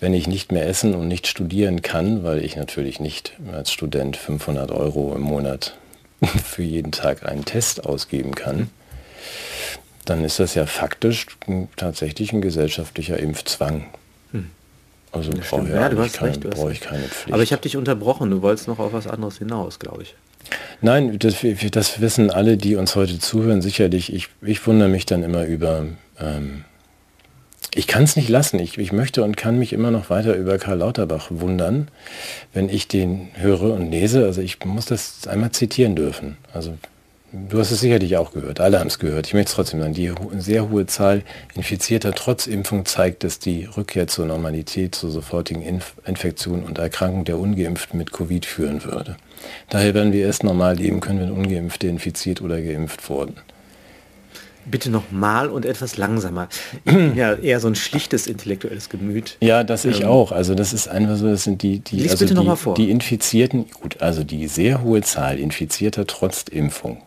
wenn 0.00 0.12
ich 0.12 0.26
nicht 0.26 0.50
mehr 0.50 0.66
essen 0.68 0.94
und 0.94 1.06
nicht 1.08 1.28
studieren 1.28 1.82
kann, 1.82 2.24
weil 2.24 2.44
ich 2.44 2.56
natürlich 2.56 2.98
nicht 2.98 3.32
als 3.52 3.72
Student 3.72 4.16
500 4.16 4.70
Euro 4.72 5.14
im 5.14 5.22
Monat 5.22 5.76
für 6.44 6.62
jeden 6.64 6.90
Tag 6.92 7.24
einen 7.26 7.44
Test 7.44 7.86
ausgeben 7.86 8.34
kann, 8.34 8.70
dann 10.04 10.24
ist 10.24 10.40
das 10.40 10.54
ja 10.54 10.66
faktisch 10.66 11.26
tatsächlich 11.76 12.32
ein 12.32 12.40
gesellschaftlicher 12.42 13.18
Impfzwang. 13.18 13.86
Also 15.12 15.30
brauche 15.30 15.62
ich, 15.62 15.68
Ja, 15.70 15.90
hast 15.96 16.14
keine, 16.14 16.30
recht. 16.32 16.72
ich 16.72 16.80
keine 16.80 17.04
Pflicht. 17.04 17.32
Aber 17.32 17.42
ich 17.42 17.52
habe 17.52 17.62
dich 17.62 17.76
unterbrochen, 17.76 18.30
du 18.30 18.42
wolltest 18.42 18.66
noch 18.66 18.80
auf 18.80 18.92
was 18.92 19.06
anderes 19.06 19.38
hinaus, 19.38 19.78
glaube 19.78 20.02
ich. 20.02 20.16
Nein, 20.80 21.18
das, 21.18 21.36
das 21.70 22.00
wissen 22.00 22.30
alle, 22.30 22.56
die 22.56 22.76
uns 22.76 22.96
heute 22.96 23.18
zuhören, 23.18 23.62
sicherlich. 23.62 24.12
Ich, 24.12 24.28
ich 24.42 24.66
wundere 24.66 24.88
mich 24.88 25.06
dann 25.06 25.22
immer 25.22 25.44
über... 25.44 25.86
Ähm, 26.20 26.64
ich 27.76 27.86
kann 27.88 28.04
es 28.04 28.14
nicht 28.14 28.28
lassen. 28.28 28.60
Ich, 28.60 28.78
ich 28.78 28.92
möchte 28.92 29.24
und 29.24 29.36
kann 29.36 29.58
mich 29.58 29.72
immer 29.72 29.90
noch 29.90 30.08
weiter 30.10 30.36
über 30.36 30.58
Karl 30.58 30.78
Lauterbach 30.78 31.28
wundern, 31.30 31.88
wenn 32.52 32.68
ich 32.68 32.86
den 32.86 33.30
höre 33.34 33.72
und 33.74 33.90
lese. 33.90 34.24
Also 34.24 34.42
ich 34.42 34.64
muss 34.64 34.86
das 34.86 35.26
einmal 35.26 35.50
zitieren 35.50 35.96
dürfen. 35.96 36.36
Also 36.52 36.76
du 37.48 37.58
hast 37.58 37.70
es 37.70 37.80
sicherlich 37.80 38.16
auch 38.16 38.32
gehört. 38.32 38.60
Alle 38.60 38.78
haben 38.80 38.86
es 38.86 38.98
gehört. 38.98 39.26
Ich 39.26 39.34
möchte 39.34 39.48
es 39.48 39.54
trotzdem 39.54 39.80
sagen. 39.80 39.94
Die 39.94 40.12
sehr 40.38 40.70
hohe 40.70 40.86
Zahl 40.86 41.22
Infizierter 41.54 42.12
trotz 42.14 42.46
Impfung 42.46 42.84
zeigt, 42.84 43.24
dass 43.24 43.38
die 43.38 43.64
Rückkehr 43.64 44.06
zur 44.06 44.26
Normalität, 44.26 44.94
zur 44.94 45.10
sofortigen 45.10 45.62
Inf 45.62 45.94
Infektion 46.06 46.62
und 46.62 46.78
Erkrankung 46.78 47.24
der 47.24 47.38
Ungeimpften 47.38 47.98
mit 47.98 48.12
Covid 48.12 48.46
führen 48.46 48.84
würde. 48.84 49.16
Daher 49.68 49.94
werden 49.94 50.12
wir 50.12 50.24
erst 50.24 50.44
normal 50.44 50.76
leben 50.76 51.00
können, 51.00 51.20
wenn 51.20 51.30
Ungeimpfte 51.30 51.86
infiziert 51.88 52.40
oder 52.40 52.60
geimpft 52.62 53.08
wurden. 53.08 53.36
Bitte 54.66 54.88
noch 54.90 55.10
mal 55.10 55.50
und 55.50 55.66
etwas 55.66 55.98
langsamer. 55.98 56.48
Ja 57.14 57.34
eher 57.34 57.60
so 57.60 57.68
ein 57.68 57.74
schlichtes 57.74 58.26
intellektuelles 58.26 58.88
Gemüt. 58.88 59.36
Ja, 59.40 59.62
das 59.62 59.84
ich 59.84 60.00
Ähm, 60.00 60.08
auch. 60.08 60.32
Also 60.32 60.54
das 60.54 60.72
ist 60.72 60.88
einfach 60.88 61.16
so, 61.16 61.28
das 61.28 61.44
sind 61.44 61.62
die, 61.62 61.80
die, 61.80 61.96
Lies 61.96 62.12
also 62.12 62.24
bitte 62.24 62.34
noch 62.34 62.42
die, 62.42 62.48
mal 62.48 62.56
vor. 62.56 62.74
die 62.74 62.90
Infizierten, 62.90 63.66
gut, 63.70 64.00
also 64.00 64.24
die 64.24 64.48
sehr 64.48 64.82
hohe 64.82 65.02
Zahl 65.02 65.38
Infizierter 65.38 66.06
trotz 66.06 66.44
Impfung 66.44 67.02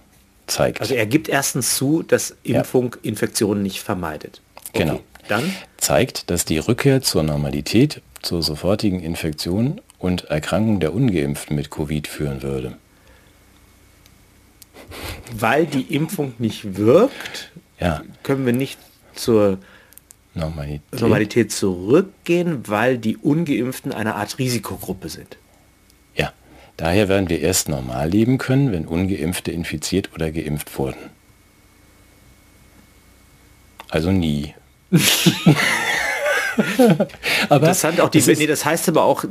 zeigt, 0.48 0.82
Also 0.82 0.94
er 0.96 1.06
gibt 1.06 1.30
erstens 1.30 1.76
zu, 1.76 2.04
dass 2.04 2.36
Impfung 2.44 2.96
Infektionen 3.04 3.62
nicht 3.64 3.82
vermeidet. 3.82 4.42
Genau. 4.74 5.00
Dann 5.28 5.54
zeigt, 5.78 6.30
dass 6.30 6.46
die 6.46 6.58
Rückkehr 6.58 7.02
zur 7.02 7.24
Normalität, 7.24 8.02
zur 8.22 8.42
sofortigen 8.42 9.02
Infektion 9.02 9.82
und 10.00 10.26
Erkrankung 10.26 10.80
der 10.80 10.94
Ungeimpften 10.94 11.56
mit 11.56 11.70
Covid 11.70 12.08
führen 12.08 12.42
würde. 12.44 12.78
weil 15.38 15.66
die 15.66 15.94
Impfung 15.94 16.34
nicht 16.40 16.78
wirkt, 16.78 17.52
Ja, 17.80 18.02
können 18.24 18.46
wir 18.46 18.54
nicht 18.54 18.80
zur 19.16 19.58
Normalität. 20.34 21.02
Normalität 21.02 21.52
zurückgehen, 21.52 22.68
weil 22.68 22.98
die 22.98 23.18
Ungeimpften 23.18 23.92
eine 23.92 24.16
Art 24.16 24.40
Risikogruppe 24.40 25.10
sind. 25.10 25.38
Daher 26.78 27.08
werden 27.10 27.28
wir 27.30 27.42
erst 27.42 27.70
normal 27.70 28.10
leben 28.10 28.38
können, 28.38 28.72
wenn 28.72 28.86
Ungeimpfte 28.86 29.52
infiziert 29.52 30.12
oder 30.14 30.32
geimpft 30.32 30.78
wurden. 30.78 30.98
Also 33.90 34.12
nie. 34.12 34.54
aber 37.50 37.56
Interessant 37.56 38.00
auch 38.02 38.10
die, 38.10 38.20
ist- 38.20 38.40
nee, 38.40 38.48
das 38.48 38.66
heißt 38.66 38.90
aber 38.90 39.04
auch, 39.04 39.24
äh, 39.24 39.28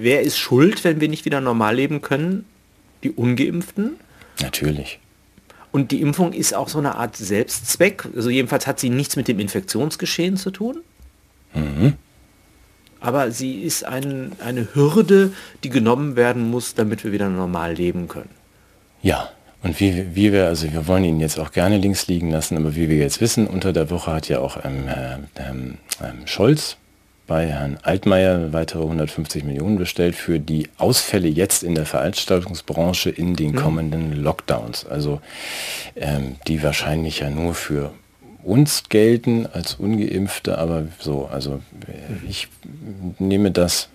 wer 0.00 0.22
ist 0.22 0.38
schuld, 0.38 0.84
wenn 0.84 1.00
wir 1.00 1.08
nicht 1.08 1.24
wieder 1.24 1.40
normal 1.40 1.76
leben 1.76 2.00
können? 2.02 2.44
Die 3.02 3.10
Ungeimpften. 3.10 3.96
natürlich. 4.40 4.98
Und 5.72 5.90
die 5.90 6.00
Impfung 6.00 6.32
ist 6.32 6.54
auch 6.54 6.68
so 6.68 6.78
eine 6.78 6.94
Art 6.94 7.16
Selbstzweck. 7.16 8.04
Also 8.14 8.30
jedenfalls 8.30 8.68
hat 8.68 8.78
sie 8.78 8.90
nichts 8.90 9.16
mit 9.16 9.26
dem 9.26 9.40
Infektionsgeschehen 9.40 10.36
zu 10.36 10.52
tun. 10.52 10.76
Aber 13.04 13.30
sie 13.30 13.60
ist 13.60 13.84
ein, 13.84 14.32
eine 14.42 14.74
Hürde, 14.74 15.32
die 15.62 15.68
genommen 15.68 16.16
werden 16.16 16.50
muss, 16.50 16.74
damit 16.74 17.04
wir 17.04 17.12
wieder 17.12 17.28
normal 17.28 17.74
leben 17.74 18.08
können. 18.08 18.30
Ja, 19.02 19.28
und 19.62 19.78
wie, 19.78 20.14
wie 20.14 20.32
wir, 20.32 20.46
also 20.46 20.72
wir 20.72 20.86
wollen 20.86 21.04
ihn 21.04 21.20
jetzt 21.20 21.38
auch 21.38 21.52
gerne 21.52 21.76
links 21.76 22.06
liegen 22.06 22.30
lassen, 22.30 22.56
aber 22.56 22.74
wie 22.76 22.88
wir 22.88 22.96
jetzt 22.96 23.20
wissen, 23.20 23.46
unter 23.46 23.74
der 23.74 23.90
Woche 23.90 24.10
hat 24.10 24.30
ja 24.30 24.38
auch 24.38 24.56
ähm, 24.64 24.88
äh, 24.88 25.16
ähm, 25.36 25.78
ähm, 26.02 26.26
Scholz 26.26 26.78
bei 27.26 27.46
Herrn 27.46 27.78
Altmaier 27.82 28.54
weitere 28.54 28.82
150 28.82 29.44
Millionen 29.44 29.76
bestellt 29.76 30.14
für 30.14 30.40
die 30.40 30.70
Ausfälle 30.78 31.28
jetzt 31.28 31.62
in 31.62 31.74
der 31.74 31.84
Veranstaltungsbranche 31.84 33.10
in 33.10 33.36
den 33.36 33.54
kommenden 33.54 34.12
Lockdowns. 34.12 34.86
Also 34.86 35.20
ähm, 35.94 36.36
die 36.48 36.62
wahrscheinlich 36.62 37.20
ja 37.20 37.28
nur 37.28 37.54
für 37.54 37.92
uns 38.44 38.84
gelten 38.88 39.46
als 39.46 39.74
ungeimpfte, 39.74 40.58
aber 40.58 40.88
so, 40.98 41.26
also 41.26 41.60
äh, 41.86 42.28
ich 42.28 42.48
nehme 43.18 43.50
das 43.50 43.88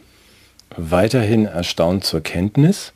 weiterhin 0.76 1.46
erstaunt 1.46 2.04
zur 2.04 2.22
Kenntnis. 2.22 2.94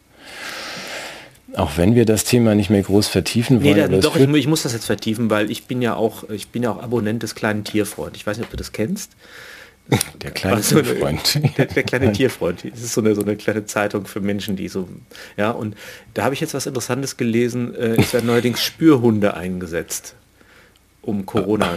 Auch 1.55 1.77
wenn 1.77 1.93
wir 1.93 2.05
das 2.05 2.23
Thema 2.23 2.55
nicht 2.55 2.71
mehr 2.71 2.81
groß 2.81 3.07
vertiefen 3.07 3.59
Nee, 3.59 3.65
wollen. 3.65 3.77
da, 3.77 3.85
aber 3.85 3.97
es 3.97 4.03
doch, 4.05 4.15
ich, 4.15 4.27
ich 4.27 4.47
muss 4.47 4.63
das 4.63 4.73
jetzt 4.73 4.85
vertiefen, 4.85 5.29
weil 5.29 5.51
ich 5.51 5.65
bin 5.65 5.81
ja 5.83 5.95
auch, 5.95 6.27
ich 6.29 6.47
bin 6.47 6.63
ja 6.63 6.71
auch 6.71 6.81
Abonnent 6.81 7.21
des 7.21 7.35
kleinen 7.35 7.63
Tierfreund. 7.63 8.15
Ich 8.15 8.25
weiß 8.25 8.37
nicht, 8.37 8.45
ob 8.47 8.51
du 8.51 8.57
das 8.57 8.71
kennst. 8.71 9.11
der 10.23 10.31
kleine 10.31 10.55
Also, 10.57 10.83
Freund. 10.83 11.39
Der, 11.57 11.65
der 11.65 11.83
kleine 11.83 12.11
Tierfreund. 12.13 12.63
Das 12.63 12.81
ist 12.81 12.93
so 12.93 13.01
eine, 13.01 13.13
so 13.13 13.21
eine 13.21 13.35
kleine 13.35 13.65
Zeitung 13.65 14.05
für 14.05 14.21
Menschen, 14.21 14.55
die 14.55 14.67
so, 14.67 14.87
ja, 15.37 15.51
und 15.51 15.75
da 16.13 16.23
habe 16.23 16.33
ich 16.33 16.41
jetzt 16.41 16.53
was 16.53 16.65
Interessantes 16.65 17.17
gelesen. 17.17 17.75
Äh, 17.75 17.97
es 18.01 18.13
werden 18.13 18.25
neuerdings 18.27 18.63
Spürhunde 18.63 19.35
eingesetzt, 19.35 20.15
um 21.03 21.25
Corona 21.25 21.75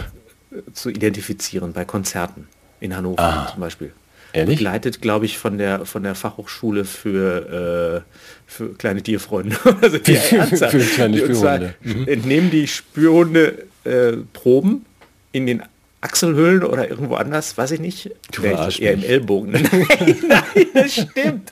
äh, 0.51 0.71
zu 0.73 0.89
identifizieren 0.89 1.73
bei 1.73 1.85
Konzerten 1.85 2.47
in 2.79 2.95
Hannover 2.95 3.21
Ah. 3.21 3.47
zum 3.51 3.59
Beispiel. 3.61 3.91
Ehrlich? 4.33 4.57
Begleitet, 4.57 5.01
glaube 5.01 5.25
ich, 5.25 5.37
von 5.37 5.57
der 5.57 5.85
von 5.85 6.03
der 6.03 6.13
Fachhochschule 6.13 6.83
für, 6.85 8.03
äh, 8.05 8.11
für 8.45 8.73
kleine 8.73 9.01
Tierfreunde. 9.01 9.55
also 9.81 9.97
die 9.99 10.15
ernsthaft. 10.15 10.71
für 10.73 10.79
kleine 10.79 11.17
Spürhunde. 11.17 11.75
Mhm. 11.81 12.07
Entnehmen 12.07 12.51
die 12.51 12.67
Spürhunde 12.67 13.65
äh, 13.85 14.17
Proben 14.33 14.85
in 15.31 15.47
den 15.47 15.63
Achselhöhlen 16.01 16.63
oder 16.63 16.89
irgendwo 16.89 17.15
anders, 17.15 17.57
weiß 17.57 17.71
ich 17.71 17.79
nicht. 17.79 18.11
Du 18.33 18.41
verarsch 18.43 18.79
eher 18.81 18.93
im. 18.93 19.03
Ellbogen. 19.03 19.51
nein, 19.53 19.69
nein, 20.27 20.65
das 20.73 20.93
stimmt. 20.93 21.51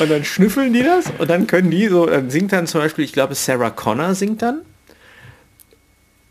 Und 0.00 0.10
dann 0.10 0.24
schnüffeln 0.24 0.72
die 0.72 0.82
das 0.82 1.06
und 1.18 1.28
dann 1.28 1.46
können 1.46 1.70
die 1.70 1.88
so, 1.88 2.06
dann 2.06 2.30
singt 2.30 2.52
dann 2.52 2.66
zum 2.66 2.80
Beispiel, 2.80 3.04
ich 3.04 3.12
glaube 3.12 3.34
Sarah 3.34 3.70
Connor 3.70 4.14
singt 4.14 4.40
dann. 4.42 4.60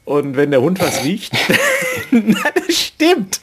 Und 0.10 0.36
wenn 0.36 0.50
der 0.50 0.62
Hund 0.62 0.82
was 0.82 1.04
riecht, 1.04 1.34
nein, 2.10 2.34
das 2.67 2.76
stimmt. 2.76 3.41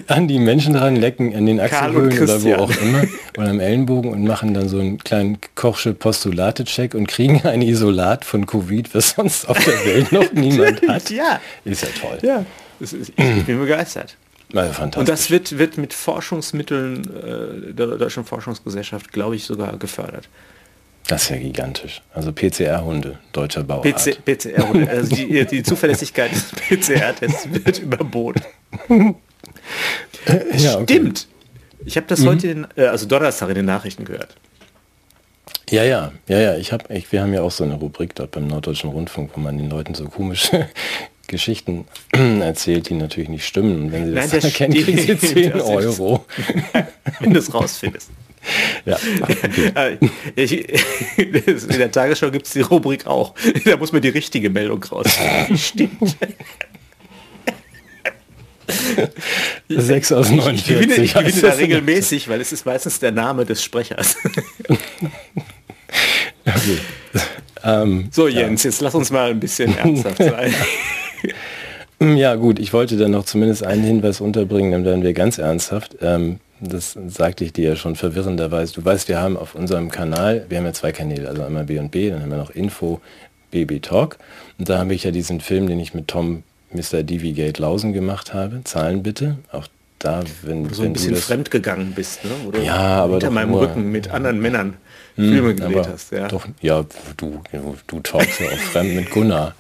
an 0.07 0.27
die 0.27 0.37
Menschen 0.39 0.73
dran, 0.73 0.95
lecken 0.95 1.35
an 1.35 1.45
den 1.45 1.59
Achselhöhlen 1.59 2.21
oder 2.21 2.43
wo 2.43 2.53
auch 2.55 2.81
immer 2.81 3.03
oder 3.37 3.49
am 3.49 3.59
Ellenbogen 3.59 4.11
und 4.11 4.23
machen 4.25 4.53
dann 4.53 4.69
so 4.69 4.79
einen 4.79 4.99
kleinen 4.99 5.39
Kochsche 5.55 5.93
Postulate-Check 5.93 6.93
und 6.93 7.07
kriegen 7.07 7.41
ein 7.43 7.61
Isolat 7.61 8.25
von 8.25 8.45
Covid, 8.45 8.93
was 8.93 9.11
sonst 9.11 9.49
auf 9.49 9.57
der 9.63 9.85
Welt 9.85 10.11
noch 10.11 10.31
niemand 10.33 10.87
hat. 10.87 11.09
ja. 11.09 11.39
Ist 11.65 11.81
ja 11.81 11.89
toll. 11.99 12.19
Ja, 12.21 12.45
ist, 12.79 12.93
ich 12.93 13.45
bin 13.45 13.59
begeistert. 13.59 14.17
Also 14.53 14.99
und 14.99 15.07
das 15.07 15.29
wird, 15.29 15.57
wird 15.57 15.77
mit 15.77 15.93
Forschungsmitteln 15.93 17.69
äh, 17.69 17.73
der 17.73 17.87
Deutschen 17.87 18.25
Forschungsgesellschaft, 18.25 19.11
glaube 19.11 19.35
ich, 19.35 19.45
sogar 19.45 19.77
gefördert. 19.77 20.27
Das 21.07 21.23
ist 21.23 21.29
ja 21.29 21.37
gigantisch. 21.37 22.01
Also 22.13 22.31
PCR-Hunde, 22.31 23.19
deutscher 23.31 23.63
Bauart. 23.63 23.83
PC, 23.83 24.23
PCR-Hunde, 24.23 24.89
also 24.89 25.15
die, 25.15 25.45
die 25.45 25.63
Zuverlässigkeit 25.63 26.31
des 26.31 26.51
PCR-Tests 26.55 27.47
wird 27.51 27.79
überboten. 27.79 28.43
ja, 30.57 30.75
okay. 30.77 30.83
Stimmt. 30.83 31.27
Ich 31.85 31.97
habe 31.97 32.07
das 32.07 32.19
mhm. 32.19 32.27
heute, 32.27 32.47
in, 32.47 32.67
äh, 32.75 32.85
also 32.85 33.07
Donnerstag 33.07 33.49
in 33.49 33.55
den 33.55 33.65
Nachrichten 33.65 34.05
gehört. 34.05 34.35
Ja, 35.69 35.83
ja, 35.83 36.11
ja, 36.27 36.39
ja. 36.39 36.57
Ich 36.57 36.71
habe, 36.73 36.93
ich, 36.93 37.11
wir 37.11 37.21
haben 37.21 37.33
ja 37.33 37.41
auch 37.41 37.51
so 37.51 37.63
eine 37.63 37.75
Rubrik 37.75 38.13
dort 38.15 38.31
beim 38.31 38.47
Norddeutschen 38.47 38.89
Rundfunk, 38.89 39.31
wo 39.33 39.39
man 39.39 39.57
den 39.57 39.69
Leuten 39.69 39.95
so 39.95 40.05
komische 40.05 40.67
Geschichten 41.27 41.86
erzählt, 42.41 42.89
die 42.89 42.95
natürlich 42.95 43.29
nicht 43.29 43.45
stimmen. 43.45 43.84
Und 43.84 43.91
wenn 43.91 44.05
sie 44.05 44.12
Nein, 44.12 44.29
das, 44.29 44.41
das 44.41 44.45
erkennen, 44.45 44.73
kriegen 44.73 44.97
sie 44.97 45.17
10 45.17 45.53
Euro. 45.62 46.25
wenn 47.19 47.34
du 47.34 47.39
es 47.39 47.53
rausfindest. 47.53 48.10
Ja, 48.86 48.97
okay. 49.21 49.97
ich, 50.36 50.67
in 51.17 51.67
der 51.77 51.91
Tagesschau 51.91 52.31
gibt 52.31 52.47
es 52.47 52.53
die 52.53 52.62
Rubrik 52.62 53.05
auch. 53.05 53.36
Da 53.65 53.77
muss 53.77 53.91
man 53.91 54.01
die 54.01 54.10
richtige 54.10 54.49
Meldung 54.49 54.84
raus. 54.84 55.07
Stimmt. 55.55 56.17
6 59.69 60.12
aus 60.13 60.29
49. 60.31 60.60
Ich 60.60 60.67
gewinne, 60.67 60.95
ich 61.03 61.13
gewinne 61.13 61.41
da 61.41 61.51
regelmäßig, 61.53 62.27
weil 62.29 62.41
es 62.41 62.51
ist 62.51 62.65
meistens 62.65 62.99
der 62.99 63.12
Name 63.12 63.45
des 63.45 63.63
Sprechers. 63.63 64.15
okay. 66.45 66.79
Ähm, 67.63 68.10
so 68.12 68.27
Jens, 68.27 68.63
ja. 68.63 68.69
jetzt 68.69 68.81
lass 68.81 68.95
uns 68.95 69.12
mal 69.12 69.29
ein 69.29 69.39
bisschen 69.39 69.77
ernsthaft 69.77 70.17
sein. 70.17 70.53
Ja 72.01 72.34
gut, 72.34 72.57
ich 72.57 72.73
wollte 72.73 72.97
dann 72.97 73.12
noch 73.12 73.25
zumindest 73.25 73.63
einen 73.63 73.84
Hinweis 73.84 74.21
unterbringen, 74.21 74.71
dann 74.71 74.86
werden 74.86 75.03
wir 75.03 75.13
ganz 75.13 75.38
ernsthaft. 75.38 75.97
Ähm, 76.01 76.39
das 76.60 76.97
sagte 77.07 77.43
ich 77.43 77.53
dir 77.53 77.69
ja 77.69 77.75
schon 77.75 77.95
verwirrenderweise. 77.95 78.73
Du 78.73 78.84
weißt, 78.84 79.07
wir 79.07 79.19
haben 79.19 79.38
auf 79.38 79.53
unserem 79.53 79.91
Kanal, 79.91 80.45
wir 80.49 80.57
haben 80.57 80.65
ja 80.65 80.73
zwei 80.73 80.91
Kanäle, 80.91 81.29
also 81.29 81.43
einmal 81.43 81.65
B&B, 81.65 82.10
dann 82.10 82.23
haben 82.23 82.31
wir 82.31 82.38
noch 82.38 82.49
Info, 82.49 83.01
BB 83.51 83.81
Talk. 83.81 84.17
Und 84.57 84.69
da 84.69 84.79
habe 84.79 84.95
ich 84.95 85.03
ja 85.03 85.12
diesen 85.12 85.41
Film, 85.41 85.67
den 85.67 85.79
ich 85.79 85.93
mit 85.93 86.07
Tom 86.07 86.41
Mr. 86.71 87.03
Gate 87.03 87.60
Lausen 87.60 87.93
gemacht 87.93 88.34
habe. 88.34 88.62
Zahlen 88.63 89.03
bitte. 89.03 89.38
Auch 89.51 89.67
da, 89.99 90.23
wenn, 90.41 90.67
so 90.69 90.81
wenn 90.81 90.91
ein 90.91 90.93
bisschen 90.93 91.15
fremd 91.15 91.51
gegangen 91.51 91.93
bist, 91.95 92.23
ne? 92.23 92.31
Oder 92.47 92.62
ja, 92.62 92.77
aber 92.77 93.13
hinter 93.13 93.29
meinem 93.29 93.51
nur, 93.51 93.62
Rücken 93.62 93.91
mit 93.91 94.10
anderen 94.10 94.39
Männern 94.39 94.75
hm, 95.15 95.32
Filme 95.32 95.56
gedreht 95.56 95.88
hast. 95.88 96.12
Ja, 96.12 96.28
doch, 96.28 96.47
ja 96.62 96.86
du, 97.17 97.41
du 97.88 98.00
talkst 98.00 98.39
ja 98.39 98.47
auch 98.47 98.58
fremd 98.71 98.95
mit 98.95 99.12
Gunnar 99.12 99.56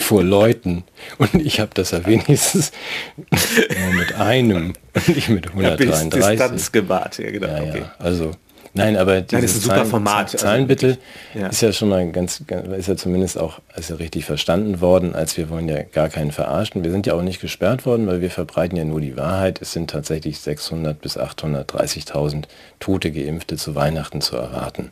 vor 0.00 0.22
Leuten 0.22 0.84
und 1.18 1.34
ich 1.34 1.60
habe 1.60 1.70
das 1.74 1.90
ja 1.90 2.04
wenigstens 2.06 2.72
nur 3.16 3.94
mit 3.94 4.14
einem 4.14 4.74
und 4.94 5.08
nicht 5.08 5.28
mit 5.28 5.48
133. 5.48 6.20
Ja, 6.20 6.30
Distanz 6.30 6.72
gewahrt, 6.72 7.18
ja 7.18 7.30
genau. 7.30 7.48
Ja, 7.48 7.62
okay. 7.62 7.78
ja, 7.80 7.94
also 7.98 8.32
Nein, 8.76 8.96
aber 8.96 9.20
dieses 9.20 9.32
Nein, 9.32 9.44
ist 9.44 9.54
ein 9.54 9.60
super 9.60 9.76
Zahlen, 9.76 9.90
Format. 9.90 10.30
Zahlen 10.30 10.66
bitte 10.66 10.98
ja. 11.32 11.46
ist 11.46 11.62
ja 11.62 11.72
schon 11.72 11.88
mal 11.90 12.10
ganz, 12.10 12.42
ist 12.76 12.88
ja 12.88 12.96
zumindest 12.96 13.38
auch 13.38 13.60
ist 13.76 13.90
ja 13.90 13.96
richtig 13.96 14.24
verstanden 14.24 14.80
worden, 14.80 15.14
als 15.14 15.36
wir 15.36 15.48
wollen 15.48 15.68
ja 15.68 15.82
gar 15.82 16.08
keinen 16.08 16.32
verarschen. 16.32 16.82
Wir 16.82 16.90
sind 16.90 17.06
ja 17.06 17.14
auch 17.14 17.22
nicht 17.22 17.40
gesperrt 17.40 17.86
worden, 17.86 18.08
weil 18.08 18.20
wir 18.20 18.32
verbreiten 18.32 18.76
ja 18.76 18.84
nur 18.84 19.00
die 19.00 19.16
Wahrheit. 19.16 19.62
Es 19.62 19.72
sind 19.72 19.90
tatsächlich 19.90 20.40
600 20.40 21.00
bis 21.00 21.16
830.000 21.16 22.44
tote 22.80 23.12
Geimpfte 23.12 23.56
zu 23.56 23.76
Weihnachten 23.76 24.20
zu 24.20 24.36
erwarten. 24.36 24.90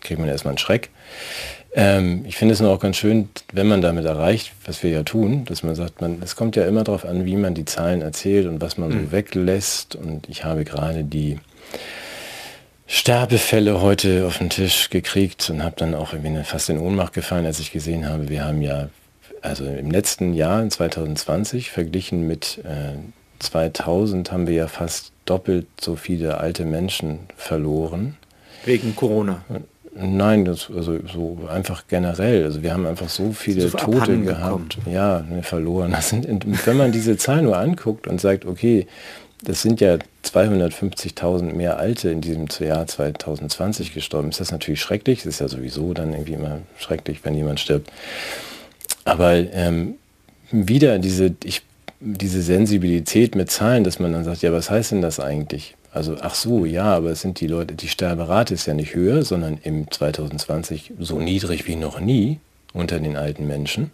Kriegt 0.00 0.18
man 0.18 0.30
erstmal 0.30 0.52
einen 0.52 0.58
Schreck. 0.58 0.88
Ähm, 1.74 2.24
ich 2.26 2.36
finde 2.36 2.54
es 2.54 2.60
nur 2.60 2.70
auch 2.70 2.80
ganz 2.80 2.96
schön, 2.96 3.28
wenn 3.52 3.66
man 3.66 3.82
damit 3.82 4.06
erreicht, 4.06 4.52
was 4.64 4.82
wir 4.82 4.90
ja 4.90 5.02
tun, 5.02 5.44
dass 5.44 5.62
man 5.62 5.74
sagt, 5.74 6.00
man, 6.00 6.22
es 6.22 6.34
kommt 6.34 6.56
ja 6.56 6.64
immer 6.66 6.82
darauf 6.82 7.04
an, 7.04 7.26
wie 7.26 7.36
man 7.36 7.54
die 7.54 7.66
Zahlen 7.66 8.00
erzählt 8.00 8.46
und 8.46 8.62
was 8.62 8.78
man 8.78 8.88
mhm. 8.88 9.04
so 9.04 9.12
weglässt. 9.12 9.96
Und 9.96 10.30
ich 10.30 10.44
habe 10.44 10.64
gerade 10.64 11.04
die 11.04 11.38
Sterbefälle 12.94 13.80
heute 13.80 14.26
auf 14.26 14.36
den 14.36 14.50
Tisch 14.50 14.90
gekriegt 14.90 15.48
und 15.48 15.64
habe 15.64 15.76
dann 15.78 15.94
auch 15.94 16.12
irgendwie 16.12 16.44
fast 16.44 16.68
in 16.68 16.78
Ohnmacht 16.78 17.14
gefallen, 17.14 17.46
als 17.46 17.58
ich 17.58 17.72
gesehen 17.72 18.06
habe, 18.06 18.28
wir 18.28 18.44
haben 18.44 18.60
ja, 18.60 18.90
also 19.40 19.64
im 19.64 19.90
letzten 19.90 20.34
Jahr, 20.34 20.62
in 20.62 20.70
2020, 20.70 21.70
verglichen 21.70 22.26
mit 22.26 22.58
äh, 22.64 22.98
2000, 23.38 24.30
haben 24.30 24.46
wir 24.46 24.54
ja 24.54 24.66
fast 24.68 25.12
doppelt 25.24 25.68
so 25.80 25.96
viele 25.96 26.36
alte 26.36 26.66
Menschen 26.66 27.20
verloren. 27.34 28.18
Wegen 28.66 28.94
Corona? 28.94 29.42
Nein, 29.94 30.44
das, 30.44 30.70
also 30.74 30.98
so 31.10 31.48
einfach 31.50 31.84
generell. 31.88 32.44
Also 32.44 32.62
wir 32.62 32.74
haben 32.74 32.86
einfach 32.86 33.08
so 33.08 33.32
viele 33.32 33.68
so 33.68 33.78
Tote 33.78 34.18
gehabt. 34.18 34.76
Ja, 34.84 35.20
ne, 35.20 35.42
verloren. 35.42 35.92
Das 35.92 36.10
sind, 36.10 36.26
wenn 36.66 36.76
man 36.76 36.92
diese 36.92 37.16
Zahl 37.16 37.40
nur 37.40 37.56
anguckt 37.56 38.06
und 38.06 38.20
sagt, 38.20 38.44
okay, 38.44 38.86
das 39.44 39.62
sind 39.62 39.80
ja 39.80 39.98
250.000 40.24 41.52
mehr 41.52 41.78
Alte 41.78 42.10
in 42.10 42.20
diesem 42.20 42.46
Jahr 42.60 42.86
2020 42.86 43.92
gestorben. 43.92 44.30
Ist 44.30 44.40
das 44.40 44.52
natürlich 44.52 44.80
schrecklich. 44.80 45.20
Es 45.20 45.26
ist 45.26 45.40
ja 45.40 45.48
sowieso 45.48 45.94
dann 45.94 46.12
irgendwie 46.12 46.34
immer 46.34 46.60
schrecklich, 46.78 47.24
wenn 47.24 47.34
jemand 47.34 47.60
stirbt. 47.60 47.90
Aber 49.04 49.34
ähm, 49.34 49.94
wieder 50.52 50.98
diese, 50.98 51.34
ich, 51.42 51.62
diese 51.98 52.42
Sensibilität 52.42 53.34
mit 53.34 53.50
Zahlen, 53.50 53.82
dass 53.84 53.98
man 53.98 54.12
dann 54.12 54.24
sagt, 54.24 54.42
ja, 54.42 54.52
was 54.52 54.70
heißt 54.70 54.92
denn 54.92 55.02
das 55.02 55.18
eigentlich? 55.18 55.74
Also, 55.92 56.16
ach 56.20 56.34
so, 56.34 56.64
ja, 56.64 56.84
aber 56.84 57.10
es 57.10 57.20
sind 57.20 57.40
die 57.40 57.48
Leute, 57.48 57.74
die 57.74 57.88
Sterberate 57.88 58.54
ist 58.54 58.66
ja 58.66 58.74
nicht 58.74 58.94
höher, 58.94 59.24
sondern 59.24 59.58
im 59.62 59.90
2020 59.90 60.94
so 60.98 61.18
niedrig 61.18 61.66
wie 61.66 61.76
noch 61.76 62.00
nie 62.00 62.38
unter 62.72 62.98
den 62.98 63.16
alten 63.16 63.46
Menschen. 63.46 63.90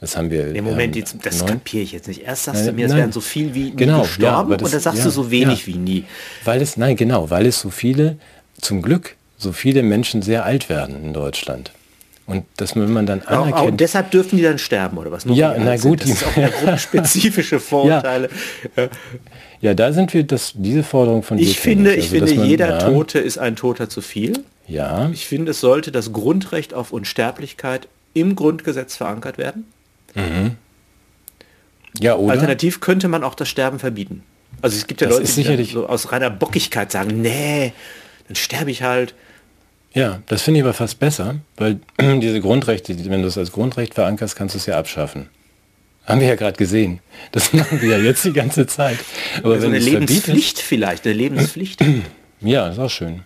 Das 0.00 0.16
haben 0.16 0.30
wir. 0.30 0.54
Im 0.54 0.64
Moment, 0.64 0.94
die, 0.94 1.04
das 1.22 1.44
kapiere 1.44 1.82
ich 1.82 1.92
jetzt 1.92 2.06
nicht. 2.06 2.22
Erst 2.22 2.44
sagst 2.44 2.64
nein, 2.64 2.76
du 2.76 2.80
mir, 2.80 2.86
es 2.86 2.94
wären 2.94 3.12
so 3.12 3.20
viel 3.20 3.54
wie 3.54 3.72
genau, 3.72 4.02
gestorben 4.02 4.50
ja, 4.52 4.56
das, 4.56 4.66
und 4.66 4.74
dann 4.74 4.80
sagst 4.80 4.98
ja, 4.98 5.04
du 5.04 5.10
so 5.10 5.30
wenig 5.30 5.66
ja. 5.66 5.66
wie 5.66 5.78
nie. 5.78 6.04
Weil 6.44 6.62
es, 6.62 6.76
nein, 6.76 6.94
genau, 6.94 7.30
weil 7.30 7.46
es 7.46 7.58
so 7.60 7.70
viele, 7.70 8.16
zum 8.60 8.80
Glück, 8.80 9.16
so 9.36 9.52
viele 9.52 9.82
Menschen 9.82 10.22
sehr 10.22 10.44
alt 10.44 10.68
werden 10.68 11.04
in 11.04 11.12
Deutschland. 11.12 11.72
Und 12.26 12.44
dass 12.58 12.76
wenn 12.76 12.92
man 12.92 13.06
dann 13.06 13.22
anerkennt... 13.22 13.54
Auch, 13.54 13.72
auch 13.72 13.76
deshalb 13.76 14.10
dürfen 14.10 14.36
die 14.36 14.42
dann 14.42 14.58
sterben, 14.58 14.98
oder 14.98 15.10
was? 15.10 15.24
Nur 15.24 15.34
ja, 15.34 15.56
na 15.58 15.76
gut. 15.76 16.02
Das 16.02 16.10
ist 16.10 16.24
auch 16.24 16.78
spezifische 16.78 17.58
Vorurteile. 17.58 18.28
ja. 18.76 18.88
ja, 19.62 19.74
da 19.74 19.92
sind 19.92 20.12
wir, 20.12 20.24
das, 20.24 20.52
diese 20.54 20.82
Forderung 20.82 21.22
von 21.22 21.38
Ich 21.38 21.58
finde, 21.58 21.94
ich 21.94 22.12
also, 22.12 22.26
finde 22.26 22.34
man, 22.34 22.46
jeder 22.46 22.78
Tote 22.78 23.18
ist 23.18 23.38
ein 23.38 23.56
Toter 23.56 23.88
zu 23.88 24.02
viel. 24.02 24.44
Ja. 24.68 25.08
Ich 25.10 25.26
finde, 25.26 25.52
es 25.52 25.60
sollte 25.60 25.90
das 25.90 26.12
Grundrecht 26.12 26.74
auf 26.74 26.92
Unsterblichkeit 26.92 27.88
im 28.12 28.36
Grundgesetz 28.36 28.96
verankert 28.96 29.38
werden. 29.38 29.64
Mhm. 30.18 30.56
Ja, 32.00 32.16
oder? 32.16 32.32
Alternativ 32.32 32.80
könnte 32.80 33.08
man 33.08 33.24
auch 33.24 33.34
das 33.34 33.48
Sterben 33.48 33.78
verbieten. 33.78 34.22
Also 34.62 34.76
es 34.76 34.86
gibt 34.86 35.00
ja 35.00 35.08
das 35.08 35.36
Leute, 35.36 35.56
die 35.56 35.64
so 35.64 35.86
aus 35.86 36.12
reiner 36.12 36.30
Bockigkeit 36.30 36.90
sagen, 36.90 37.20
nee, 37.20 37.72
dann 38.26 38.36
sterbe 38.36 38.70
ich 38.70 38.82
halt. 38.82 39.14
Ja, 39.94 40.22
das 40.26 40.42
finde 40.42 40.60
ich 40.60 40.64
aber 40.64 40.74
fast 40.74 40.98
besser, 40.98 41.36
weil 41.56 41.80
diese 41.98 42.40
Grundrechte, 42.40 42.96
wenn 43.10 43.22
du 43.22 43.28
es 43.28 43.38
als 43.38 43.52
Grundrecht 43.52 43.94
verankerst, 43.94 44.36
kannst 44.36 44.54
du 44.54 44.58
es 44.58 44.66
ja 44.66 44.78
abschaffen. 44.78 45.28
Haben 46.04 46.20
wir 46.20 46.28
ja 46.28 46.36
gerade 46.36 46.56
gesehen. 46.56 47.00
Das 47.32 47.52
machen 47.52 47.80
wir 47.80 47.98
ja 47.98 47.98
jetzt 47.98 48.24
die 48.24 48.32
ganze 48.32 48.66
Zeit. 48.66 48.98
Aber 49.38 49.54
also 49.54 49.62
wenn 49.62 49.74
eine 49.74 49.84
Lebenspflicht 49.84 50.58
vielleicht, 50.58 51.06
eine 51.06 51.14
Lebenspflicht. 51.14 51.84
Ja, 52.40 52.68
ist 52.68 52.78
auch 52.78 52.88
schön. 52.88 53.24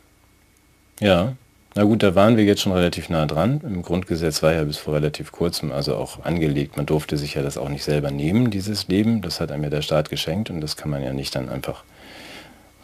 Ja. 0.98 1.36
Na 1.74 1.84
gut, 1.84 2.02
da 2.02 2.14
waren 2.14 2.36
wir 2.36 2.44
jetzt 2.44 2.60
schon 2.60 2.72
relativ 2.72 3.08
nah 3.08 3.24
dran. 3.24 3.62
Im 3.64 3.82
Grundgesetz 3.82 4.42
war 4.42 4.52
ja 4.52 4.62
bis 4.64 4.76
vor 4.76 4.92
relativ 4.94 5.32
kurzem 5.32 5.72
also 5.72 5.96
auch 5.96 6.22
angelegt, 6.24 6.76
man 6.76 6.84
durfte 6.84 7.16
sich 7.16 7.34
ja 7.34 7.42
das 7.42 7.56
auch 7.56 7.70
nicht 7.70 7.82
selber 7.82 8.10
nehmen, 8.10 8.50
dieses 8.50 8.88
Leben. 8.88 9.22
Das 9.22 9.40
hat 9.40 9.50
einem 9.50 9.64
ja 9.64 9.70
der 9.70 9.82
Staat 9.82 10.10
geschenkt 10.10 10.50
und 10.50 10.60
das 10.60 10.76
kann 10.76 10.90
man 10.90 11.02
ja 11.02 11.14
nicht 11.14 11.34
dann 11.34 11.48
einfach, 11.48 11.84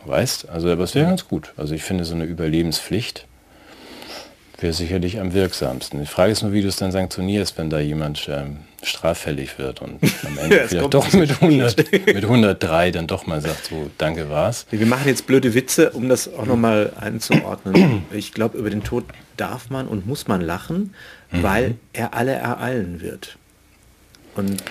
weißt. 0.07 0.49
Also 0.49 0.71
aber 0.71 0.85
es 0.85 0.95
wäre 0.95 1.07
ganz 1.07 1.29
gut. 1.29 1.53
Also 1.59 1.75
ich 1.75 1.83
finde 1.83 2.05
so 2.07 2.15
eine 2.15 2.25
Überlebenspflicht 2.25 3.28
wäre 4.59 4.73
sicherlich 4.73 5.21
am 5.21 5.33
wirksamsten. 5.33 6.01
Die 6.01 6.07
Frage 6.07 6.33
ist 6.33 6.43
nur, 6.43 6.53
wie 6.53 6.63
du 6.63 6.69
es 6.69 6.77
dann 6.77 6.91
sanktionierst, 6.91 7.57
wenn 7.59 7.71
da 7.71 7.79
jemand 7.79 8.29
ähm, 8.31 8.59
straffällig 8.83 9.59
wird 9.59 9.81
und 9.81 9.99
am 10.25 10.39
Ende 10.43 10.57
ja, 10.57 10.67
vielleicht 10.67 10.95
doch 10.95 11.13
mit, 11.13 11.31
100, 11.31 11.93
mit 12.07 12.25
103 12.25 12.91
dann 12.91 13.07
doch 13.07 13.27
mal 13.27 13.41
sagt, 13.41 13.67
so, 13.67 13.91
danke 13.99 14.29
war's. 14.29 14.67
Wir 14.71 14.87
machen 14.87 15.07
jetzt 15.07 15.27
blöde 15.27 15.55
Witze, 15.55 15.91
um 15.91 16.09
das 16.09 16.33
auch 16.33 16.47
nochmal 16.47 16.93
einzuordnen. 17.01 18.03
Ich 18.13 18.33
glaube, 18.33 18.59
über 18.59 18.71
den 18.71 18.83
Tod 18.83 19.05
darf 19.37 19.71
man 19.71 19.87
und 19.87 20.07
muss 20.07 20.29
man 20.29 20.41
lachen, 20.41 20.95
mhm. 21.31 21.43
weil 21.43 21.75
er 21.93 22.15
alle 22.15 22.33
ereilen 22.33 23.01
wird. 23.01 23.37
Und 24.35 24.63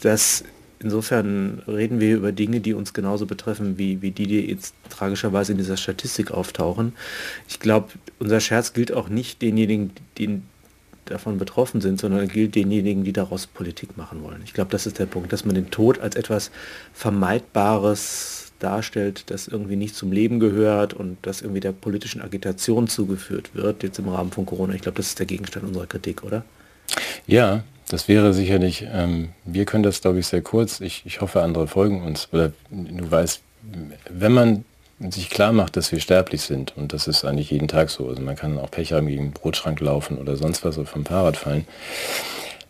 das 0.00 0.44
insofern 0.80 1.62
reden 1.66 2.00
wir 2.00 2.16
über 2.16 2.32
Dinge, 2.32 2.60
die 2.60 2.74
uns 2.74 2.92
genauso 2.92 3.26
betreffen, 3.26 3.78
wie, 3.78 4.02
wie 4.02 4.10
die, 4.10 4.26
die 4.26 4.40
jetzt 4.48 4.74
tragischerweise 4.90 5.52
in 5.52 5.58
dieser 5.58 5.76
Statistik 5.76 6.30
auftauchen. 6.30 6.92
Ich 7.48 7.60
glaube, 7.60 7.88
unser 8.18 8.40
Scherz 8.40 8.72
gilt 8.72 8.92
auch 8.92 9.08
nicht 9.08 9.42
denjenigen, 9.42 9.92
die 10.16 10.40
davon 11.04 11.38
betroffen 11.38 11.80
sind, 11.80 12.00
sondern 12.00 12.28
gilt 12.28 12.54
denjenigen, 12.54 13.04
die 13.04 13.12
daraus 13.12 13.46
Politik 13.46 13.96
machen 13.96 14.22
wollen. 14.22 14.42
Ich 14.44 14.52
glaube, 14.52 14.70
das 14.70 14.86
ist 14.86 14.98
der 14.98 15.06
Punkt, 15.06 15.32
dass 15.32 15.44
man 15.44 15.54
den 15.54 15.70
Tod 15.70 16.00
als 16.00 16.16
etwas 16.16 16.50
Vermeidbares 16.92 18.52
darstellt, 18.58 19.30
das 19.30 19.48
irgendwie 19.48 19.76
nicht 19.76 19.94
zum 19.94 20.12
Leben 20.12 20.40
gehört 20.40 20.92
und 20.92 21.16
das 21.22 21.42
irgendwie 21.42 21.60
der 21.60 21.72
politischen 21.72 22.20
Agitation 22.20 22.88
zugeführt 22.88 23.54
wird, 23.54 23.82
jetzt 23.82 23.98
im 23.98 24.08
Rahmen 24.08 24.32
von 24.32 24.46
Corona. 24.46 24.74
Ich 24.74 24.82
glaube, 24.82 24.96
das 24.96 25.08
ist 25.08 25.18
der 25.18 25.26
Gegenstand 25.26 25.64
unserer 25.64 25.86
Kritik, 25.86 26.24
oder? 26.24 26.44
Ja, 27.26 27.62
das 27.88 28.08
wäre 28.08 28.32
sicherlich, 28.32 28.86
ähm, 28.92 29.30
wir 29.44 29.64
können 29.64 29.82
das, 29.82 30.00
glaube 30.00 30.18
ich, 30.18 30.26
sehr 30.26 30.42
kurz. 30.42 30.80
Ich, 30.80 31.02
ich 31.06 31.20
hoffe, 31.20 31.42
andere 31.42 31.66
folgen 31.66 32.02
uns. 32.02 32.28
Oder 32.32 32.52
du 32.70 33.10
weißt, 33.10 33.40
wenn 34.10 34.32
man 34.32 34.64
sich 35.00 35.30
klar 35.30 35.52
macht, 35.52 35.76
dass 35.76 35.92
wir 35.92 36.00
sterblich 36.00 36.42
sind, 36.42 36.76
und 36.76 36.92
das 36.92 37.06
ist 37.06 37.24
eigentlich 37.24 37.50
jeden 37.50 37.68
Tag 37.68 37.90
so, 37.90 38.08
also 38.08 38.20
man 38.20 38.36
kann 38.36 38.58
auch 38.58 38.70
Pech 38.70 38.92
haben, 38.92 39.06
gegen 39.06 39.26
den 39.26 39.32
Brotschrank 39.32 39.80
laufen 39.80 40.18
oder 40.18 40.36
sonst 40.36 40.64
was 40.64 40.76
oder 40.76 40.88
vom 40.88 41.06
Fahrrad 41.06 41.36
fallen, 41.36 41.66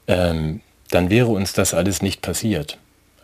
ähm, 0.07 0.61
dann 0.91 1.11
wäre 1.11 1.29
uns 1.29 1.53
das 1.53 1.75
alles 1.75 2.03
nicht 2.03 2.23
passiert. 2.23 2.79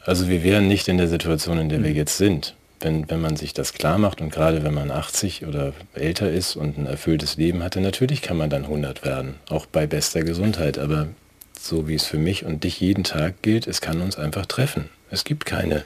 Also 0.04 0.28
wir 0.28 0.42
wären 0.42 0.68
nicht 0.68 0.88
in 0.88 0.98
der 0.98 1.08
Situation, 1.08 1.58
in 1.58 1.68
der 1.68 1.82
wir 1.82 1.90
mhm. 1.90 1.96
jetzt 1.96 2.16
sind. 2.16 2.54
Wenn, 2.80 3.08
wenn 3.08 3.20
man 3.20 3.36
sich 3.36 3.54
das 3.54 3.72
klar 3.72 3.96
macht 3.96 4.20
und 4.20 4.30
gerade 4.30 4.62
wenn 4.62 4.74
man 4.74 4.90
80 4.90 5.46
oder 5.46 5.72
älter 5.94 6.30
ist 6.30 6.56
und 6.56 6.76
ein 6.76 6.86
erfülltes 6.86 7.36
Leben 7.36 7.62
hatte, 7.62 7.80
natürlich 7.80 8.20
kann 8.20 8.36
man 8.36 8.50
dann 8.50 8.64
100 8.64 9.04
werden, 9.04 9.36
auch 9.48 9.64
bei 9.64 9.86
bester 9.86 10.22
Gesundheit. 10.22 10.78
Aber 10.78 11.08
so 11.66 11.88
wie 11.88 11.94
es 11.94 12.04
für 12.04 12.18
mich 12.18 12.44
und 12.44 12.64
dich 12.64 12.80
jeden 12.80 13.04
Tag 13.04 13.42
gilt, 13.42 13.66
es 13.66 13.80
kann 13.80 14.00
uns 14.00 14.16
einfach 14.18 14.46
treffen. 14.46 14.88
Es 15.10 15.22
gibt 15.22 15.46
keine 15.46 15.84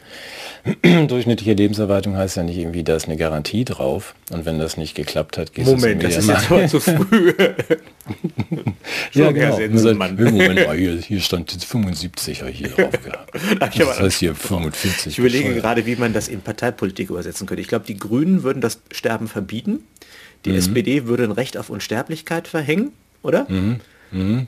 durchschnittliche 0.82 1.52
Lebenserwartung 1.52 2.16
heißt 2.16 2.38
ja 2.38 2.42
nicht 2.42 2.56
irgendwie, 2.56 2.82
da 2.82 2.96
ist 2.96 3.06
eine 3.06 3.16
Garantie 3.16 3.64
drauf. 3.64 4.14
Und 4.30 4.46
wenn 4.46 4.58
das 4.58 4.76
nicht 4.76 4.94
geklappt 4.94 5.36
hat, 5.36 5.52
geht 5.52 5.66
es 5.66 5.70
Moment, 5.70 6.02
das 6.02 6.16
ist 6.16 6.28
jetzt 6.28 6.70
zu 6.70 6.80
früh. 6.80 7.34
ja, 9.12 9.30
genau. 9.30 9.58
Sagt, 9.76 9.98
Moment, 9.98 10.60
hier, 10.74 10.96
hier, 10.96 11.20
stand 11.20 11.52
jetzt 11.52 11.66
75 11.66 12.42
hier 12.52 12.68
drauf 12.70 12.92
gehabt. 13.02 13.34
das 13.78 14.00
heißt 14.00 14.18
hier 14.18 14.34
45. 14.34 15.06
Ich 15.08 15.18
überlege 15.18 15.44
bescheuert. 15.44 15.62
gerade, 15.62 15.86
wie 15.86 15.96
man 15.96 16.12
das 16.12 16.28
in 16.28 16.40
Parteipolitik 16.40 17.10
übersetzen 17.10 17.46
könnte. 17.46 17.60
Ich 17.60 17.68
glaube, 17.68 17.84
die 17.86 17.98
Grünen 17.98 18.42
würden 18.44 18.60
das 18.60 18.80
Sterben 18.92 19.28
verbieten. 19.28 19.80
Die 20.44 20.50
mhm. 20.50 20.56
SPD 20.56 21.06
würde 21.06 21.24
ein 21.24 21.32
Recht 21.32 21.58
auf 21.58 21.68
Unsterblichkeit 21.68 22.48
verhängen, 22.48 22.92
oder? 23.22 23.46
Mhm. 23.50 23.80
Mhm. 24.10 24.46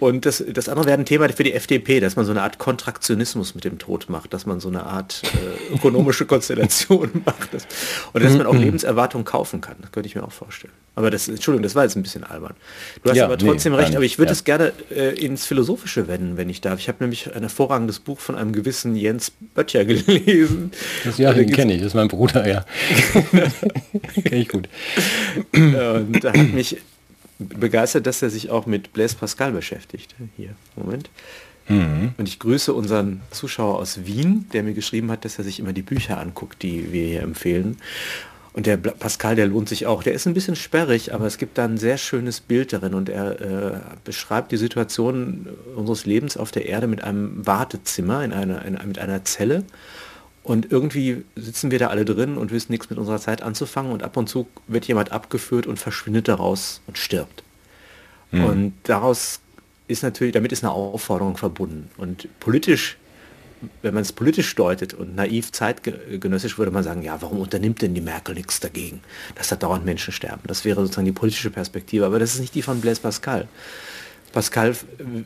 Und 0.00 0.26
das, 0.26 0.44
das 0.52 0.68
andere 0.68 0.86
wäre 0.86 0.98
ein 0.98 1.04
Thema 1.04 1.28
für 1.28 1.42
die 1.42 1.52
FDP, 1.52 1.98
dass 2.00 2.14
man 2.14 2.24
so 2.24 2.30
eine 2.30 2.42
Art 2.42 2.58
Kontraktionismus 2.58 3.54
mit 3.54 3.64
dem 3.64 3.78
Tod 3.78 4.08
macht, 4.08 4.32
dass 4.32 4.46
man 4.46 4.60
so 4.60 4.68
eine 4.68 4.84
Art 4.84 5.22
äh, 5.24 5.74
ökonomische 5.74 6.24
Konstellation 6.26 7.22
macht 7.24 7.52
dass, 7.52 7.66
und 8.12 8.22
dass 8.22 8.36
man 8.36 8.46
auch 8.46 8.52
mhm. 8.52 8.60
Lebenserwartung 8.60 9.24
kaufen 9.24 9.60
kann. 9.60 9.76
Das 9.80 9.90
könnte 9.90 10.08
ich 10.08 10.14
mir 10.14 10.22
auch 10.22 10.32
vorstellen. 10.32 10.72
Aber 10.94 11.10
das, 11.10 11.28
Entschuldigung, 11.28 11.62
das 11.62 11.74
war 11.74 11.84
jetzt 11.84 11.96
ein 11.96 12.02
bisschen 12.02 12.24
albern. 12.24 12.54
Du 13.02 13.10
hast 13.10 13.16
ja, 13.16 13.24
aber 13.24 13.38
trotzdem 13.38 13.72
nee, 13.72 13.78
recht, 13.78 13.94
aber 13.94 14.04
ich 14.04 14.18
würde 14.18 14.32
es 14.32 14.44
gerne 14.44 14.72
äh, 14.90 15.14
ins 15.14 15.46
Philosophische 15.46 16.08
wenden, 16.08 16.36
wenn 16.36 16.48
ich 16.48 16.60
darf. 16.60 16.78
Ich 16.78 16.88
habe 16.88 16.98
nämlich 17.00 17.34
ein 17.34 17.42
hervorragendes 17.42 18.00
Buch 18.00 18.18
von 18.20 18.36
einem 18.36 18.52
gewissen 18.52 18.96
Jens 18.96 19.32
Böttcher 19.54 19.84
gelesen. 19.84 20.70
Das 21.04 21.18
ja, 21.18 21.32
den 21.32 21.50
kenne 21.50 21.74
ich, 21.74 21.80
das 21.80 21.88
ist 21.88 21.94
mein 21.94 22.08
Bruder, 22.08 22.48
ja. 22.48 22.64
kenne 24.24 24.36
ich 24.36 24.48
gut. 24.48 24.68
Und 25.52 26.24
da 26.24 26.32
hat 26.32 26.52
mich 26.52 26.78
begeistert, 27.38 28.06
dass 28.06 28.22
er 28.22 28.30
sich 28.30 28.50
auch 28.50 28.66
mit 28.66 28.92
Blaise 28.92 29.16
Pascal 29.16 29.52
beschäftigt. 29.52 30.14
Hier, 30.36 30.54
Moment. 30.76 31.10
Mhm. 31.68 32.12
Und 32.16 32.28
ich 32.28 32.38
grüße 32.38 32.72
unseren 32.72 33.20
Zuschauer 33.30 33.78
aus 33.78 34.06
Wien, 34.06 34.46
der 34.52 34.62
mir 34.62 34.74
geschrieben 34.74 35.10
hat, 35.10 35.24
dass 35.24 35.38
er 35.38 35.44
sich 35.44 35.60
immer 35.60 35.72
die 35.72 35.82
Bücher 35.82 36.18
anguckt, 36.18 36.62
die 36.62 36.92
wir 36.92 37.06
hier 37.06 37.22
empfehlen. 37.22 37.76
Und 38.54 38.66
der 38.66 38.76
Pascal, 38.76 39.36
der 39.36 39.46
lohnt 39.46 39.68
sich 39.68 39.86
auch. 39.86 40.02
Der 40.02 40.14
ist 40.14 40.26
ein 40.26 40.34
bisschen 40.34 40.56
sperrig, 40.56 41.14
aber 41.14 41.26
es 41.26 41.38
gibt 41.38 41.58
da 41.58 41.64
ein 41.64 41.78
sehr 41.78 41.96
schönes 41.96 42.40
Bild 42.40 42.72
darin 42.72 42.94
und 42.94 43.08
er 43.08 43.40
äh, 43.40 43.80
beschreibt 44.02 44.50
die 44.50 44.56
Situation 44.56 45.46
unseres 45.76 46.06
Lebens 46.06 46.36
auf 46.36 46.50
der 46.50 46.66
Erde 46.66 46.88
mit 46.88 47.04
einem 47.04 47.46
Wartezimmer, 47.46 48.24
in 48.24 48.32
einer, 48.32 48.64
in, 48.64 48.76
mit 48.88 48.98
einer 48.98 49.24
Zelle. 49.24 49.64
Und 50.48 50.72
irgendwie 50.72 51.26
sitzen 51.36 51.70
wir 51.70 51.78
da 51.78 51.88
alle 51.88 52.06
drin 52.06 52.38
und 52.38 52.52
wissen 52.52 52.72
nichts 52.72 52.88
mit 52.88 52.98
unserer 52.98 53.18
Zeit 53.18 53.42
anzufangen 53.42 53.92
und 53.92 54.02
ab 54.02 54.16
und 54.16 54.30
zu 54.30 54.48
wird 54.66 54.86
jemand 54.86 55.12
abgeführt 55.12 55.66
und 55.66 55.78
verschwindet 55.78 56.26
daraus 56.26 56.80
und 56.86 56.96
stirbt. 56.96 57.42
Mhm. 58.30 58.44
Und 58.44 58.72
daraus 58.84 59.40
ist 59.88 60.02
natürlich, 60.02 60.32
damit 60.32 60.50
ist 60.52 60.64
eine 60.64 60.72
Aufforderung 60.72 61.36
verbunden. 61.36 61.90
Und 61.98 62.28
politisch, 62.40 62.96
wenn 63.82 63.92
man 63.92 64.00
es 64.00 64.10
politisch 64.10 64.54
deutet 64.54 64.94
und 64.94 65.14
naiv 65.14 65.52
zeitgenössisch 65.52 66.56
würde 66.56 66.72
man 66.72 66.82
sagen, 66.82 67.02
ja, 67.02 67.20
warum 67.20 67.40
unternimmt 67.40 67.82
denn 67.82 67.92
die 67.92 68.00
Merkel 68.00 68.34
nichts 68.34 68.58
dagegen, 68.58 69.02
dass 69.34 69.48
da 69.48 69.56
dauernd 69.56 69.84
Menschen 69.84 70.14
sterben? 70.14 70.44
Das 70.46 70.64
wäre 70.64 70.80
sozusagen 70.80 71.04
die 71.04 71.12
politische 71.12 71.50
Perspektive, 71.50 72.06
aber 72.06 72.18
das 72.18 72.32
ist 72.32 72.40
nicht 72.40 72.54
die 72.54 72.62
von 72.62 72.80
Blaise 72.80 73.02
Pascal. 73.02 73.48
Pascal 74.32 74.74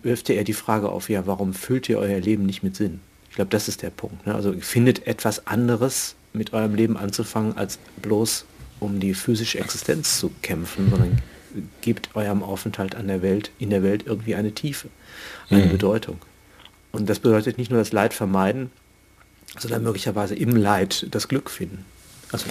wirft 0.02 0.28
ja 0.28 0.34
eher 0.34 0.42
die 0.42 0.52
Frage 0.52 0.88
auf, 0.88 1.08
ja, 1.08 1.28
warum 1.28 1.54
füllt 1.54 1.88
ihr 1.88 2.00
euer 2.00 2.18
Leben 2.18 2.44
nicht 2.44 2.64
mit 2.64 2.74
Sinn? 2.74 2.98
Ich 3.32 3.36
glaube, 3.36 3.48
das 3.48 3.66
ist 3.66 3.80
der 3.80 3.88
Punkt. 3.88 4.26
Ne? 4.26 4.34
Also 4.34 4.52
findet 4.60 5.06
etwas 5.06 5.46
anderes 5.46 6.16
mit 6.34 6.52
eurem 6.52 6.74
Leben 6.74 6.98
anzufangen, 6.98 7.56
als 7.56 7.78
bloß 8.02 8.44
um 8.78 9.00
die 9.00 9.14
physische 9.14 9.58
Existenz 9.58 10.18
zu 10.18 10.30
kämpfen, 10.42 10.90
sondern 10.90 11.22
gebt 11.80 12.14
eurem 12.14 12.42
Aufenthalt 12.42 12.94
an 12.94 13.08
der 13.08 13.22
Welt, 13.22 13.50
in 13.58 13.70
der 13.70 13.82
Welt 13.82 14.04
irgendwie 14.04 14.34
eine 14.34 14.52
Tiefe, 14.52 14.88
eine 15.48 15.64
mhm. 15.64 15.70
Bedeutung. 15.70 16.18
Und 16.92 17.08
das 17.08 17.20
bedeutet 17.20 17.56
nicht 17.56 17.70
nur 17.70 17.78
das 17.78 17.92
Leid 17.92 18.12
vermeiden, 18.12 18.70
sondern 19.58 19.82
möglicherweise 19.82 20.34
im 20.34 20.54
Leid 20.54 21.06
das 21.10 21.26
Glück 21.26 21.48
finden. 21.48 21.86
Also, 22.32 22.44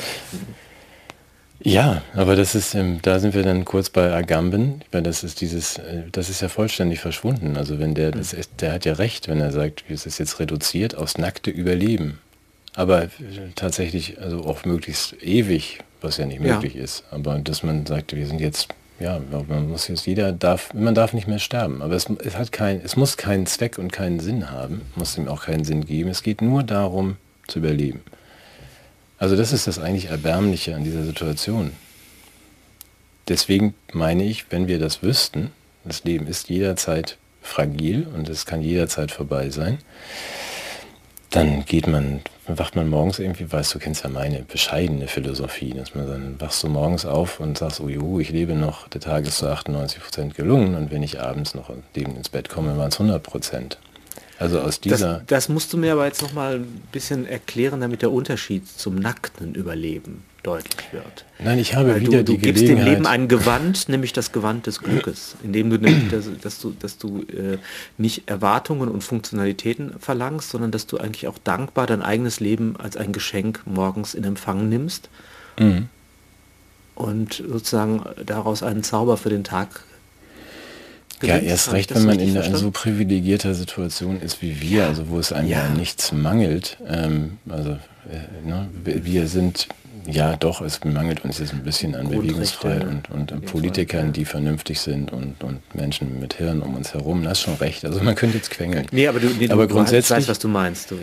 ja, 1.63 2.01
aber 2.13 2.35
das 2.35 2.55
ist, 2.55 2.75
da 3.01 3.19
sind 3.19 3.33
wir 3.33 3.43
dann 3.43 3.65
kurz 3.65 3.89
bei 3.89 4.13
Agamben, 4.13 4.81
weil 4.91 5.03
das 5.03 5.23
ist 5.23 5.41
dieses, 5.41 5.77
äh, 5.77 6.03
das 6.11 6.29
ist 6.29 6.41
ja 6.41 6.49
vollständig 6.49 6.99
verschwunden. 6.99 7.57
Also 7.57 7.79
wenn 7.79 7.93
der, 7.93 8.11
das 8.11 8.33
ist, 8.33 8.61
der 8.61 8.73
hat 8.73 8.85
ja 8.85 8.93
recht, 8.93 9.27
wenn 9.27 9.41
er 9.41 9.51
sagt, 9.51 9.83
es 9.89 10.05
ist 10.05 10.17
jetzt 10.17 10.39
reduziert 10.39 10.95
aufs 10.95 11.17
nackte 11.17 11.51
Überleben. 11.51 12.19
Aber 12.75 13.03
äh, 13.03 13.09
tatsächlich, 13.55 14.19
also 14.19 14.43
auch 14.45 14.65
möglichst 14.65 15.21
ewig, 15.21 15.79
was 16.01 16.17
ja 16.17 16.25
nicht 16.25 16.41
möglich 16.41 16.75
ja. 16.75 16.83
ist. 16.83 17.03
Aber 17.11 17.37
dass 17.39 17.63
man 17.63 17.85
sagt, 17.85 18.15
wir 18.15 18.25
sind 18.25 18.39
jetzt, 18.39 18.69
ja, 18.99 19.19
man 19.47 19.69
muss 19.69 19.87
jetzt, 19.87 20.05
jeder 20.07 20.31
darf, 20.31 20.73
man 20.73 20.95
darf 20.95 21.13
nicht 21.13 21.27
mehr 21.27 21.39
sterben. 21.39 21.81
Aber 21.81 21.95
es, 21.95 22.07
es 22.23 22.37
hat 22.37 22.51
kein, 22.51 22.81
es 22.83 22.95
muss 22.95 23.17
keinen 23.17 23.45
Zweck 23.45 23.77
und 23.77 23.91
keinen 23.91 24.19
Sinn 24.19 24.51
haben, 24.51 24.81
muss 24.95 25.17
ihm 25.17 25.27
auch 25.27 25.43
keinen 25.43 25.63
Sinn 25.63 25.85
geben. 25.85 26.09
Es 26.09 26.23
geht 26.23 26.41
nur 26.41 26.63
darum, 26.63 27.17
zu 27.47 27.59
überleben. 27.59 28.01
Also 29.21 29.35
das 29.35 29.53
ist 29.53 29.67
das 29.67 29.77
eigentlich 29.77 30.07
Erbärmliche 30.07 30.75
an 30.75 30.83
dieser 30.83 31.03
Situation. 31.03 31.73
Deswegen 33.27 33.75
meine 33.93 34.23
ich, 34.23 34.51
wenn 34.51 34.67
wir 34.67 34.79
das 34.79 35.03
wüssten, 35.03 35.51
das 35.85 36.03
Leben 36.03 36.25
ist 36.25 36.49
jederzeit 36.49 37.17
fragil 37.43 38.07
und 38.15 38.27
es 38.29 38.47
kann 38.47 38.63
jederzeit 38.63 39.11
vorbei 39.11 39.51
sein, 39.51 39.77
dann 41.29 41.65
geht 41.65 41.85
man, 41.85 42.21
wacht 42.47 42.75
man 42.75 42.89
morgens 42.89 43.19
irgendwie, 43.19 43.51
weißt 43.51 43.75
du, 43.75 43.77
kennst 43.77 44.03
ja 44.03 44.09
meine 44.09 44.41
bescheidene 44.41 45.07
Philosophie, 45.07 45.75
dass 45.75 45.93
man 45.93 46.07
dann 46.07 46.41
wachst 46.41 46.63
du 46.63 46.69
morgens 46.69 47.05
auf 47.05 47.39
und 47.39 47.59
sagst, 47.59 47.79
oh 47.79 47.89
juhu, 47.89 48.19
ich 48.19 48.31
lebe 48.31 48.53
noch, 48.53 48.87
der 48.87 49.01
Tag 49.01 49.27
ist 49.27 49.37
zu 49.37 49.47
98 49.47 50.01
Prozent 50.01 50.33
gelungen 50.33 50.73
und 50.73 50.89
wenn 50.89 51.03
ich 51.03 51.21
abends 51.21 51.53
noch 51.53 51.71
ins 51.93 52.29
Bett 52.29 52.49
komme, 52.49 52.75
waren 52.75 52.89
es 52.89 52.95
100 52.95 53.21
Prozent. 53.21 53.77
Also 54.41 54.59
aus 54.59 54.79
dieser. 54.79 55.19
Das, 55.19 55.25
das, 55.27 55.49
musst 55.49 55.71
du 55.71 55.77
mir 55.77 55.93
aber 55.93 56.05
jetzt 56.05 56.23
noch 56.23 56.33
mal 56.33 56.55
ein 56.55 56.81
bisschen 56.91 57.27
erklären, 57.27 57.79
damit 57.79 58.01
der 58.01 58.11
Unterschied 58.11 58.67
zum 58.67 58.95
nackten 58.95 59.53
Überleben 59.53 60.23
deutlich 60.41 60.91
wird. 60.91 61.25
Nein, 61.37 61.59
ich 61.59 61.75
habe 61.75 61.89
Weil 61.89 62.01
wieder 62.01 62.23
du, 62.23 62.23
du 62.23 62.31
die 62.33 62.37
gibst 62.39 62.67
dem 62.67 62.79
Leben 62.83 63.05
ein 63.05 63.27
Gewand, 63.27 63.87
nämlich 63.89 64.13
das 64.13 64.31
Gewand 64.31 64.65
des 64.65 64.79
Glückes, 64.79 65.35
indem 65.43 65.69
du 65.69 65.77
nämlich, 65.77 66.09
dass, 66.09 66.25
dass 66.41 66.59
du, 66.59 66.71
dass 66.71 66.97
du 66.97 67.21
äh, 67.21 67.59
nicht 67.99 68.27
Erwartungen 68.27 68.89
und 68.89 69.03
Funktionalitäten 69.03 69.99
verlangst, 69.99 70.49
sondern 70.49 70.71
dass 70.71 70.87
du 70.87 70.97
eigentlich 70.97 71.27
auch 71.27 71.37
dankbar 71.37 71.85
dein 71.85 72.01
eigenes 72.01 72.39
Leben 72.39 72.75
als 72.77 72.97
ein 72.97 73.11
Geschenk 73.11 73.61
morgens 73.65 74.15
in 74.15 74.23
Empfang 74.23 74.69
nimmst 74.69 75.09
mhm. 75.59 75.87
und 76.95 77.43
sozusagen 77.47 78.01
daraus 78.25 78.63
einen 78.63 78.81
Zauber 78.81 79.17
für 79.17 79.29
den 79.29 79.43
Tag 79.43 79.83
ja, 81.21 81.37
erst 81.37 81.71
recht, 81.73 81.93
wenn 81.93 82.05
man 82.05 82.19
in 82.19 82.37
einer 82.37 82.57
so 82.57 82.71
privilegierter 82.71 83.53
Situation 83.53 84.21
ist 84.21 84.41
wie 84.41 84.61
wir, 84.61 84.85
also 84.85 85.09
wo 85.09 85.19
es 85.19 85.31
einem 85.31 85.47
ja, 85.47 85.69
nichts 85.69 86.11
mangelt. 86.11 86.77
Ähm, 86.87 87.37
also 87.49 87.71
äh, 87.71 88.47
ne, 88.47 88.69
wir 88.83 89.27
sind 89.27 89.67
ja, 90.07 90.35
doch, 90.35 90.61
es 90.61 90.83
mangelt 90.83 91.23
uns 91.23 91.39
jetzt 91.39 91.53
ein 91.53 91.63
bisschen 91.63 91.95
an 91.95 92.09
Bewegungsfreiheit 92.09 92.85
und, 92.85 93.11
und, 93.11 93.31
und 93.31 93.45
Politikern, 93.45 94.11
die 94.13 94.25
vernünftig 94.25 94.79
sind 94.79 95.11
und, 95.13 95.43
und 95.43 95.59
Menschen 95.75 96.19
mit 96.19 96.33
Hirn 96.33 96.61
um 96.61 96.75
uns 96.75 96.93
herum. 96.93 97.23
Das 97.23 97.33
ist 97.33 97.43
schon 97.43 97.53
recht. 97.55 97.85
Also 97.85 98.01
man 98.01 98.15
könnte 98.15 98.37
jetzt 98.37 98.49
quengeln. 98.49 98.87
Nee, 98.91 99.07
aber 99.07 99.19
du, 99.19 99.27
nee, 99.27 99.49
aber 99.49 99.67
du 99.67 99.75
grundsätzlich 99.75 100.17
weißt, 100.17 100.27
was 100.27 100.39
du 100.39 100.47
meinst. 100.47 100.89
Du, 100.89 100.95
ja. 100.95 101.01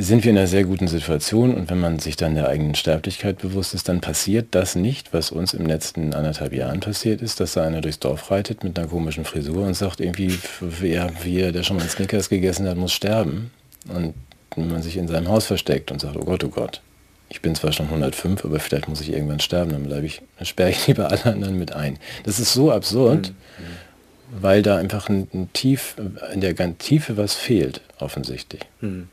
Sind 0.00 0.22
wir 0.22 0.30
in 0.30 0.38
einer 0.38 0.46
sehr 0.46 0.62
guten 0.62 0.86
Situation 0.86 1.52
und 1.52 1.70
wenn 1.70 1.80
man 1.80 1.98
sich 1.98 2.14
dann 2.14 2.36
der 2.36 2.48
eigenen 2.48 2.76
Sterblichkeit 2.76 3.38
bewusst 3.38 3.74
ist, 3.74 3.88
dann 3.88 4.00
passiert 4.00 4.46
das 4.52 4.76
nicht, 4.76 5.12
was 5.12 5.32
uns 5.32 5.54
im 5.54 5.66
letzten 5.66 6.14
anderthalb 6.14 6.52
Jahren 6.52 6.78
passiert 6.78 7.20
ist, 7.20 7.40
dass 7.40 7.54
da 7.54 7.64
einer 7.64 7.80
durchs 7.80 7.98
Dorf 7.98 8.30
reitet 8.30 8.62
mit 8.62 8.78
einer 8.78 8.86
komischen 8.86 9.24
Frisur 9.24 9.66
und 9.66 9.74
sagt 9.74 9.98
irgendwie, 9.98 10.38
wer, 10.60 11.10
wer 11.24 11.50
der 11.50 11.64
schon 11.64 11.78
mal 11.78 11.88
Snickers 11.88 12.28
gegessen 12.28 12.68
hat, 12.68 12.76
muss 12.76 12.92
sterben. 12.92 13.50
Und 13.88 14.14
man 14.56 14.82
sich 14.82 14.96
in 14.96 15.08
seinem 15.08 15.26
Haus 15.26 15.46
versteckt 15.46 15.90
und 15.90 16.00
sagt, 16.00 16.16
oh 16.16 16.24
Gott, 16.24 16.44
oh 16.44 16.48
Gott, 16.48 16.80
ich 17.28 17.42
bin 17.42 17.56
zwar 17.56 17.72
schon 17.72 17.86
105, 17.86 18.44
aber 18.44 18.60
vielleicht 18.60 18.86
muss 18.86 19.00
ich 19.00 19.12
irgendwann 19.12 19.40
sterben, 19.40 19.72
dann 19.72 19.82
bleibe 19.82 20.06
ich, 20.06 20.22
dann 20.36 20.46
sperre 20.46 20.70
ich 20.70 20.86
lieber 20.86 21.10
alle 21.10 21.24
anderen 21.24 21.58
mit 21.58 21.72
ein. 21.72 21.98
Das 22.22 22.38
ist 22.38 22.52
so 22.52 22.70
absurd, 22.70 23.32
mhm. 23.58 24.42
weil 24.42 24.62
da 24.62 24.76
einfach 24.76 25.08
ein, 25.08 25.26
ein, 25.34 25.52
Tief, 25.52 25.96
in 26.32 26.40
der 26.40 26.54
ganzen 26.54 26.78
Tiefe 26.78 27.16
was 27.16 27.34
fehlt, 27.34 27.80
offensichtlich. 27.98 28.62
Mhm. 28.80 29.08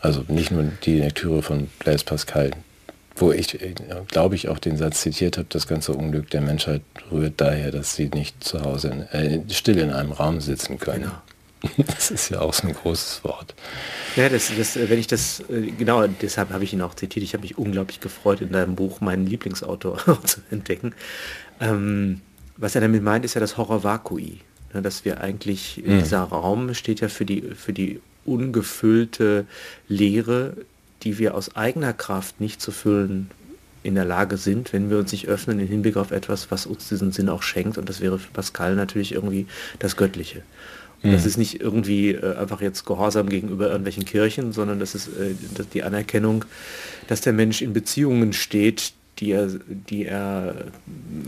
Also 0.00 0.24
nicht 0.28 0.50
nur 0.50 0.64
die 0.84 0.98
Lektüre 0.98 1.42
von 1.42 1.68
Blaise 1.78 2.04
Pascal, 2.04 2.50
wo 3.16 3.32
ich, 3.32 3.58
glaube 4.08 4.34
ich, 4.34 4.48
auch 4.48 4.58
den 4.58 4.76
Satz 4.76 5.00
zitiert 5.00 5.38
habe, 5.38 5.46
das 5.48 5.66
ganze 5.66 5.92
Unglück 5.92 6.30
der 6.30 6.42
Menschheit 6.42 6.82
rührt 7.10 7.40
daher, 7.40 7.70
dass 7.70 7.94
sie 7.94 8.08
nicht 8.08 8.44
zu 8.44 8.62
Hause 8.62 8.88
in, 8.88 9.02
äh, 9.02 9.54
still 9.54 9.78
in 9.78 9.90
einem 9.90 10.12
Raum 10.12 10.40
sitzen 10.40 10.78
können. 10.78 11.04
Genau. 11.04 11.22
Das 11.86 12.10
ist 12.10 12.28
ja 12.28 12.40
auch 12.40 12.52
so 12.52 12.68
ein 12.68 12.74
großes 12.74 13.24
Wort. 13.24 13.54
Ja, 14.14 14.28
das, 14.28 14.52
das, 14.56 14.76
wenn 14.76 14.98
ich 14.98 15.06
das, 15.06 15.40
äh, 15.50 15.72
genau, 15.76 16.06
deshalb 16.06 16.50
habe 16.50 16.62
ich 16.62 16.72
ihn 16.72 16.82
auch 16.82 16.94
zitiert. 16.94 17.24
Ich 17.24 17.32
habe 17.32 17.42
mich 17.42 17.58
unglaublich 17.58 18.00
gefreut, 18.00 18.40
in 18.40 18.52
deinem 18.52 18.76
Buch 18.76 19.00
meinen 19.00 19.26
Lieblingsautor 19.26 19.98
zu 20.24 20.40
entdecken. 20.50 20.94
Ähm, 21.60 22.20
was 22.56 22.74
er 22.74 22.82
damit 22.82 23.02
meint, 23.02 23.24
ist 23.24 23.34
ja 23.34 23.40
das 23.40 23.56
Horror 23.56 23.82
Vakui. 23.82 24.40
Ne, 24.74 24.82
dass 24.82 25.04
wir 25.04 25.20
eigentlich, 25.20 25.82
mhm. 25.84 25.98
dieser 25.98 26.22
Raum 26.22 26.74
steht 26.74 27.00
ja 27.00 27.08
für 27.08 27.24
die, 27.24 27.42
für 27.56 27.72
die 27.72 28.00
ungefüllte 28.26 29.46
Leere, 29.88 30.54
die 31.02 31.18
wir 31.18 31.34
aus 31.34 31.56
eigener 31.56 31.92
Kraft 31.92 32.40
nicht 32.40 32.60
zu 32.60 32.72
füllen 32.72 33.30
in 33.82 33.94
der 33.94 34.04
Lage 34.04 34.36
sind, 34.36 34.72
wenn 34.72 34.90
wir 34.90 34.98
uns 34.98 35.12
nicht 35.12 35.28
öffnen 35.28 35.60
im 35.60 35.68
Hinblick 35.68 35.96
auf 35.96 36.10
etwas, 36.10 36.50
was 36.50 36.66
uns 36.66 36.88
diesen 36.88 37.12
Sinn 37.12 37.28
auch 37.28 37.42
schenkt. 37.42 37.78
Und 37.78 37.88
das 37.88 38.00
wäre 38.00 38.18
für 38.18 38.32
Pascal 38.32 38.74
natürlich 38.74 39.12
irgendwie 39.12 39.46
das 39.78 39.96
Göttliche. 39.96 40.42
Und 41.02 41.12
das 41.12 41.22
mhm. 41.22 41.28
ist 41.28 41.36
nicht 41.36 41.60
irgendwie 41.60 42.12
äh, 42.12 42.36
einfach 42.36 42.60
jetzt 42.60 42.84
Gehorsam 42.84 43.28
gegenüber 43.28 43.68
irgendwelchen 43.68 44.04
Kirchen, 44.04 44.52
sondern 44.52 44.80
das 44.80 44.94
ist 44.94 45.08
äh, 45.08 45.34
die 45.72 45.84
Anerkennung, 45.84 46.44
dass 47.06 47.20
der 47.20 47.32
Mensch 47.32 47.62
in 47.62 47.72
Beziehungen 47.72 48.32
steht, 48.32 48.92
die 49.18 49.32
er, 49.32 49.48
die 49.66 50.04
er 50.04 50.54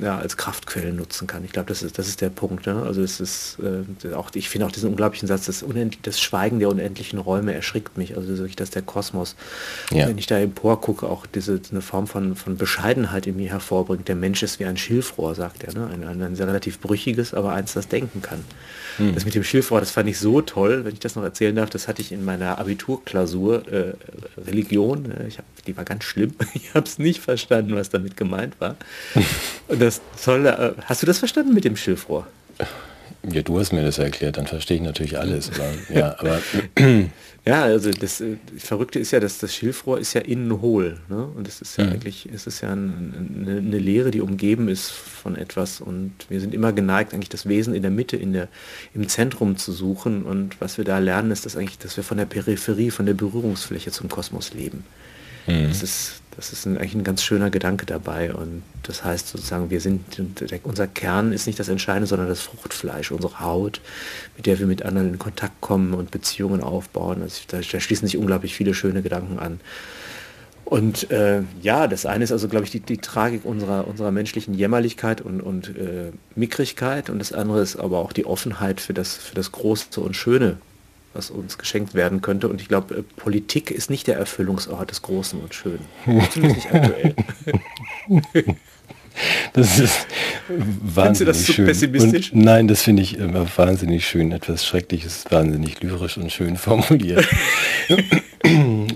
ja, 0.01 0.19
als 0.19 0.37
Kraftquellen 0.37 0.97
nutzen 0.97 1.27
kann. 1.27 1.45
Ich 1.45 1.53
glaube, 1.53 1.69
das 1.69 1.83
ist, 1.83 1.99
das 1.99 2.07
ist 2.09 2.21
der 2.21 2.29
Punkt. 2.29 2.67
Ne? 2.67 2.83
Also 2.83 3.03
es 3.03 3.19
ist 3.19 3.59
äh, 3.61 4.13
auch, 4.13 4.31
ich 4.35 4.51
finde 4.51 4.67
auch 4.67 4.73
diesen 4.73 4.91
unglaublichen 4.91 5.27
Satz, 5.27 5.47
das, 5.47 5.65
das 6.03 6.21
Schweigen 6.21 6.59
der 6.59 6.69
unendlichen 6.69 7.19
Räume 7.19 7.55
erschrickt 7.55 7.97
mich. 7.97 8.17
Also 8.17 8.37
wirklich, 8.37 8.57
dass 8.57 8.71
der 8.71 8.83
Kosmos, 8.83 9.37
ja. 9.91 10.07
wenn 10.07 10.19
ich 10.19 10.27
da 10.27 10.39
empor 10.39 10.81
gucke, 10.81 11.07
auch 11.07 11.25
diese 11.25 11.61
eine 11.71 11.81
Form 11.81 12.07
von, 12.07 12.37
von 12.37 12.57
Bescheidenheit 12.57 13.27
in 13.27 13.37
mir 13.37 13.51
hervorbringt. 13.51 14.07
Der 14.09 14.17
Mensch 14.17 14.43
ist 14.43 14.61
wie 14.61 14.67
ein 14.67 14.77
Schilfrohr, 14.77 15.35
sagt 15.35 15.65
er. 15.65 15.73
Ne? 15.73 15.89
Ein, 15.93 16.05
ein, 16.05 16.23
ein 16.23 16.37
sehr 16.37 16.47
relativ 16.47 16.81
brüchiges, 16.81 17.33
aber 17.33 17.53
eins, 17.53 17.73
das 17.73 17.89
denken 17.89 18.21
kann. 18.21 18.45
Hm. 18.99 19.15
Das 19.15 19.25
mit 19.25 19.35
dem 19.35 19.45
Schilfrohr, 19.45 19.81
das 19.81 19.93
fand 19.93 20.09
ich 20.09 20.19
so 20.19 20.41
toll, 20.41 20.85
wenn 20.85 20.93
ich 20.93 21.01
das 21.01 21.15
noch 21.15 21.23
erzählen 21.23 21.55
darf. 21.55 21.71
Das 21.71 21.89
hatte 21.89 22.03
ich 22.03 22.13
in 22.13 22.25
meiner 22.25 22.59
Abiturklausur 22.59 23.73
äh, 23.73 23.95
Religion. 24.37 25.11
Äh, 25.13 25.29
ich 25.29 25.39
hab, 25.39 25.45
die 25.67 25.77
war 25.77 25.85
ganz 25.85 26.05
schlimm. 26.05 26.35
Ich 26.55 26.75
habe 26.75 26.87
es 26.87 26.99
nicht 26.99 27.21
verstanden, 27.21 27.77
was 27.79 27.91
damit 27.91 28.17
gemeint 28.17 28.61
war. 28.61 28.77
Und 29.69 29.81
das 29.81 30.01
Tolle, 30.23 30.75
äh, 30.79 30.83
hast 30.85 31.03
du 31.03 31.07
das 31.07 31.19
verstanden 31.19 31.55
mit 31.55 31.65
dem 31.65 31.77
Schilfrohr? 31.77 32.27
Ja, 33.33 33.43
du 33.43 33.59
hast 33.59 33.73
mir 33.73 33.83
das 33.83 33.99
erklärt, 33.99 34.37
dann 34.37 34.47
verstehe 34.47 34.77
ich 34.77 34.83
natürlich 34.83 35.19
alles. 35.19 35.51
Aber, 35.51 35.73
ja, 35.99 36.17
aber 36.19 36.41
ja, 37.45 37.63
also 37.63 37.91
das, 37.91 38.21
äh, 38.21 38.37
Verrückte 38.59 38.99
ist 38.99 39.11
ja, 39.11 39.21
dass 39.21 39.39
das 39.39 39.55
Schilfrohr 39.55 39.99
ist 39.99 40.15
ja 40.15 40.21
innen 40.21 40.61
hohl. 40.61 40.99
Ne? 41.09 41.27
Und 41.35 41.49
es 41.49 41.61
ist 41.61 41.79
ja 41.79 41.85
mhm. 41.85 41.93
eigentlich, 41.93 42.29
es 42.33 42.47
ist 42.47 42.61
ja 42.61 42.71
ein, 42.73 43.47
eine, 43.47 43.59
eine 43.59 43.79
Leere, 43.79 44.11
die 44.11 44.21
umgeben 44.21 44.69
ist 44.69 44.91
von 44.91 45.35
etwas. 45.35 45.81
Und 45.81 46.13
wir 46.29 46.41
sind 46.41 46.55
immer 46.55 46.73
geneigt, 46.73 47.13
eigentlich 47.13 47.29
das 47.29 47.49
Wesen 47.49 47.75
in 47.75 47.83
der 47.83 47.91
Mitte, 47.91 48.17
in 48.17 48.33
der, 48.33 48.49
im 48.95 49.09
Zentrum 49.09 49.57
zu 49.57 49.73
suchen. 49.73 50.23
Und 50.23 50.61
was 50.61 50.79
wir 50.79 50.85
da 50.85 50.99
lernen, 50.99 51.31
ist, 51.31 51.45
dass 51.45 51.57
eigentlich, 51.57 51.79
dass 51.79 51.97
wir 51.97 52.05
von 52.05 52.19
der 52.19 52.27
Peripherie, 52.27 52.91
von 52.91 53.07
der 53.07 53.15
Berührungsfläche 53.15 53.91
zum 53.91 54.09
Kosmos 54.09 54.55
leben. 54.55 54.85
Mhm. 55.47 55.69
Das 55.69 55.83
ist 55.83 56.21
das 56.39 56.53
ist 56.53 56.67
ein, 56.67 56.79
eigentlich 56.79 56.95
ein 56.95 57.03
ganz 57.03 57.25
schöner 57.25 57.51
Gedanke 57.51 57.85
dabei. 57.85 58.33
Und 58.33 58.63
das 58.85 59.03
heißt 59.03 59.27
sozusagen, 59.27 59.71
wir 59.71 59.81
sind, 59.81 60.23
unser 60.63 60.87
Kern 60.87 61.33
ist 61.33 61.49
nicht 61.49 61.59
das 61.59 61.69
Entscheidende, 61.69 62.07
sondern 62.07 62.29
das 62.29 62.43
Fruchtfleisch, 62.43 63.11
unsere 63.11 63.41
Haut, 63.41 63.81
mit 64.37 64.47
der 64.47 64.61
wir 64.61 64.69
mit 64.69 64.85
anderen 64.85 65.09
in 65.09 65.19
Kontakt 65.19 65.61
kommen 65.61 65.95
und 65.95 66.13
Beziehungen 66.13 66.63
aufbauen. 66.63 67.23
Also 67.23 67.41
da, 67.49 67.59
da 67.59 67.81
schließen 67.81 68.07
sich 68.07 68.17
unglaublich 68.17 68.55
viele 68.55 68.73
schöne 68.73 69.03
Gedanken 69.03 69.41
an. 69.41 69.59
Und 70.65 71.11
äh, 71.11 71.43
ja, 71.61 71.89
das 71.89 72.07
eine 72.07 72.23
ist 72.23 72.31
also, 72.31 72.47
glaube 72.47 72.67
ich, 72.67 72.71
die, 72.71 72.81
die, 72.81 72.99
Tragik 72.99 73.45
unserer, 73.45 73.89
unserer 73.89 74.13
menschlichen 74.13 74.55
Jämmerlichkeit 74.55 75.21
und, 75.21 75.41
und 75.41 75.77
äh, 75.77 76.13
Mickrigkeit. 76.37 77.11
Und 77.11 77.19
das 77.19 77.33
andere 77.33 77.63
ist 77.63 77.75
aber 77.75 77.99
auch 77.99 78.13
die 78.13 78.27
Offenheit 78.27 78.81
für 78.81 78.95
das, 78.95 79.17
für 79.17 79.35
das 79.35 79.51
Große 79.51 80.01
und 80.01 80.15
Schöne, 80.15 80.59
was 81.19 81.31
uns 81.31 81.59
geschenkt 81.59 81.95
werden 81.95 82.23
könnte. 82.23 82.49
Und 82.49 82.63
ich 82.63 82.69
glaube, 82.69 82.95
äh, 82.95 83.03
Politik 83.03 83.71
ist 83.71 83.91
nicht 83.91 84.07
der 84.07 84.17
Erfüllungsort 84.17 84.91
des 84.91 85.03
Großen 85.03 85.39
und 85.41 85.55
Schönen. 85.55 85.85
Zumindest 86.33 86.57
nicht 86.57 86.75
aktuell. 86.75 87.15
Das 89.53 89.81
ist 89.81 90.07
wahnsinnig 90.49 91.35
das 91.35 91.47
so 91.47 91.53
schön. 91.53 92.01
Und 92.01 92.35
nein, 92.35 92.69
das 92.69 92.83
finde 92.83 93.03
ich 93.03 93.19
immer 93.19 93.47
wahnsinnig 93.57 94.07
schön. 94.07 94.31
Etwas 94.31 94.65
Schreckliches, 94.65 95.25
wahnsinnig 95.29 95.83
lyrisch 95.83 96.19
und 96.19 96.31
schön 96.31 96.57
formuliert. 96.69 97.27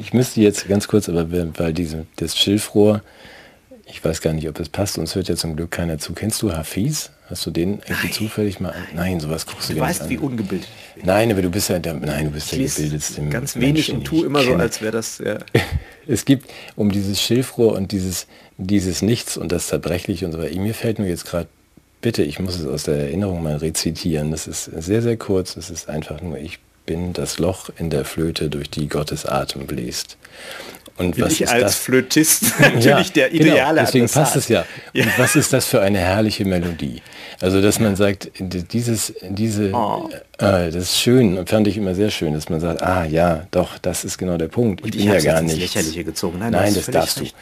ich 0.01 0.13
müsste 0.13 0.41
jetzt 0.41 0.69
ganz 0.69 0.87
kurz, 0.87 1.09
aber 1.09 1.27
weil 1.59 1.73
diese, 1.73 2.07
das 2.17 2.39
Schilfrohr, 2.39 3.03
ich 3.87 4.05
weiß 4.05 4.21
gar 4.21 4.33
nicht, 4.33 4.49
ob 4.49 4.61
es 4.61 4.69
passt, 4.69 4.97
uns 4.97 5.17
hört 5.17 5.29
ja 5.29 5.35
zum 5.35 5.57
Glück 5.57 5.73
keiner 5.73 5.99
zu. 5.99 6.13
Kennst 6.13 6.41
du 6.43 6.53
Hafiz? 6.53 7.11
Hast 7.33 7.47
du 7.47 7.51
den 7.51 7.81
irgendwie 7.89 8.11
zufällig 8.11 8.61
mal? 8.61 8.75
Nein, 8.95 9.19
sowas 9.19 9.47
guckst 9.47 9.71
du, 9.71 9.75
du 9.75 9.81
weißt, 9.81 10.07
wie 10.11 10.19
ungebildet 10.19 10.69
ich 10.69 10.95
bin. 10.97 11.07
Nein, 11.07 11.33
aber 11.33 11.41
du 11.41 11.49
bist 11.49 11.71
ja 11.71 11.79
der, 11.79 11.95
nein, 11.95 12.27
du 12.27 12.31
bist 12.31 12.53
der 12.53 12.59
gebildetste. 12.59 13.23
Ganz 13.31 13.57
wenig 13.57 13.89
Menschen, 13.89 13.95
und 13.97 14.05
tu 14.05 14.23
immer 14.23 14.43
so, 14.43 14.55
als 14.55 14.83
wäre 14.83 14.93
das. 14.93 15.17
Ja. 15.17 15.39
es 16.07 16.27
gibt 16.27 16.51
um 16.77 16.91
dieses 16.93 17.23
Schilfrohr 17.23 17.73
und 17.73 17.91
dieses, 17.91 18.27
dieses 18.59 19.01
Nichts 19.01 19.39
und 19.39 19.51
das 19.51 19.69
Zerbrechliche 19.69 20.27
und 20.27 20.33
so 20.33 20.39
weiter. 20.41 20.61
Mir 20.61 20.75
fällt 20.75 20.99
nur 20.99 21.09
jetzt 21.09 21.25
gerade, 21.25 21.49
bitte, 22.03 22.23
ich 22.23 22.39
muss 22.39 22.57
es 22.57 22.67
aus 22.67 22.83
der 22.83 22.97
Erinnerung 22.97 23.43
mal 23.43 23.57
rezitieren. 23.57 24.31
Das 24.31 24.47
ist 24.47 24.65
sehr, 24.65 25.01
sehr 25.01 25.17
kurz. 25.17 25.57
Es 25.57 25.71
ist 25.71 25.89
einfach 25.89 26.21
nur, 26.21 26.37
ich 26.37 26.59
bin 26.87 27.13
das 27.13 27.39
Loch 27.39 27.71
in 27.79 27.91
der 27.91 28.05
Flöte, 28.05 28.51
durch 28.51 28.71
die 28.71 28.89
Gottes 28.89 29.27
Atem 29.27 29.67
bläst. 29.67 30.17
Und 30.99 31.21
was 31.21 31.33
ich 31.33 31.49
als 31.49 31.63
das? 31.63 31.75
Flötist 31.77 32.43
natürlich 32.61 32.85
ja, 32.85 33.03
der 33.15 33.31
genau, 33.31 33.43
ideale 33.45 33.71
genau, 33.71 33.87
Deswegen 33.87 34.09
passt 34.09 34.37
es 34.37 34.49
ja. 34.49 34.65
ja. 34.93 35.05
Und 35.05 35.19
was 35.19 35.37
ist 35.37 35.53
das 35.53 35.67
für 35.67 35.81
eine 35.81 35.99
herrliche 35.99 36.45
Melodie? 36.45 37.03
Also, 37.41 37.61
dass 37.61 37.81
man 37.81 37.97
sagt, 37.97 38.31
dieses, 38.39 39.15
diese, 39.29 39.73
oh. 39.73 40.09
äh, 40.39 40.71
das 40.71 40.77
ist 40.77 41.01
schön, 41.01 41.45
fand 41.47 41.67
ich 41.67 41.77
immer 41.77 41.95
sehr 41.95 42.11
schön, 42.11 42.35
dass 42.35 42.49
man 42.49 42.61
sagt, 42.61 42.83
ah 42.83 43.05
ja, 43.05 43.47
doch, 43.51 43.79
das 43.79 44.05
ist 44.05 44.17
genau 44.17 44.37
der 44.37 44.47
Punkt. 44.49 44.85
Ich 44.87 44.93
bin 44.93 45.07
ja 45.07 45.19
gar 45.19 45.43
nicht. 45.43 45.59
Lächerliche 45.59 46.05
gezogen. 46.05 46.39
Nein, 46.39 46.53
Nein 46.53 46.75
das, 46.75 46.87
das 46.87 46.93
darfst 46.93 47.21
recht. 47.21 47.35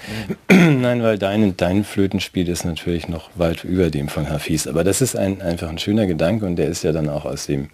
du. 0.48 0.54
Nein, 0.54 1.02
weil 1.02 1.18
dein, 1.18 1.54
dein 1.56 1.84
Flötenspiel 1.84 2.48
ist 2.48 2.64
natürlich 2.64 3.08
noch 3.08 3.30
weit 3.34 3.64
über 3.64 3.90
dem 3.90 4.08
von 4.08 4.30
Hafiz. 4.30 4.66
Aber 4.66 4.84
das 4.84 5.02
ist 5.02 5.16
ein, 5.16 5.42
einfach 5.42 5.68
ein 5.68 5.78
schöner 5.78 6.06
Gedanke 6.06 6.46
und 6.46 6.56
der 6.56 6.68
ist 6.68 6.82
ja 6.82 6.92
dann 6.92 7.08
auch 7.10 7.26
aus 7.26 7.46
dem 7.46 7.68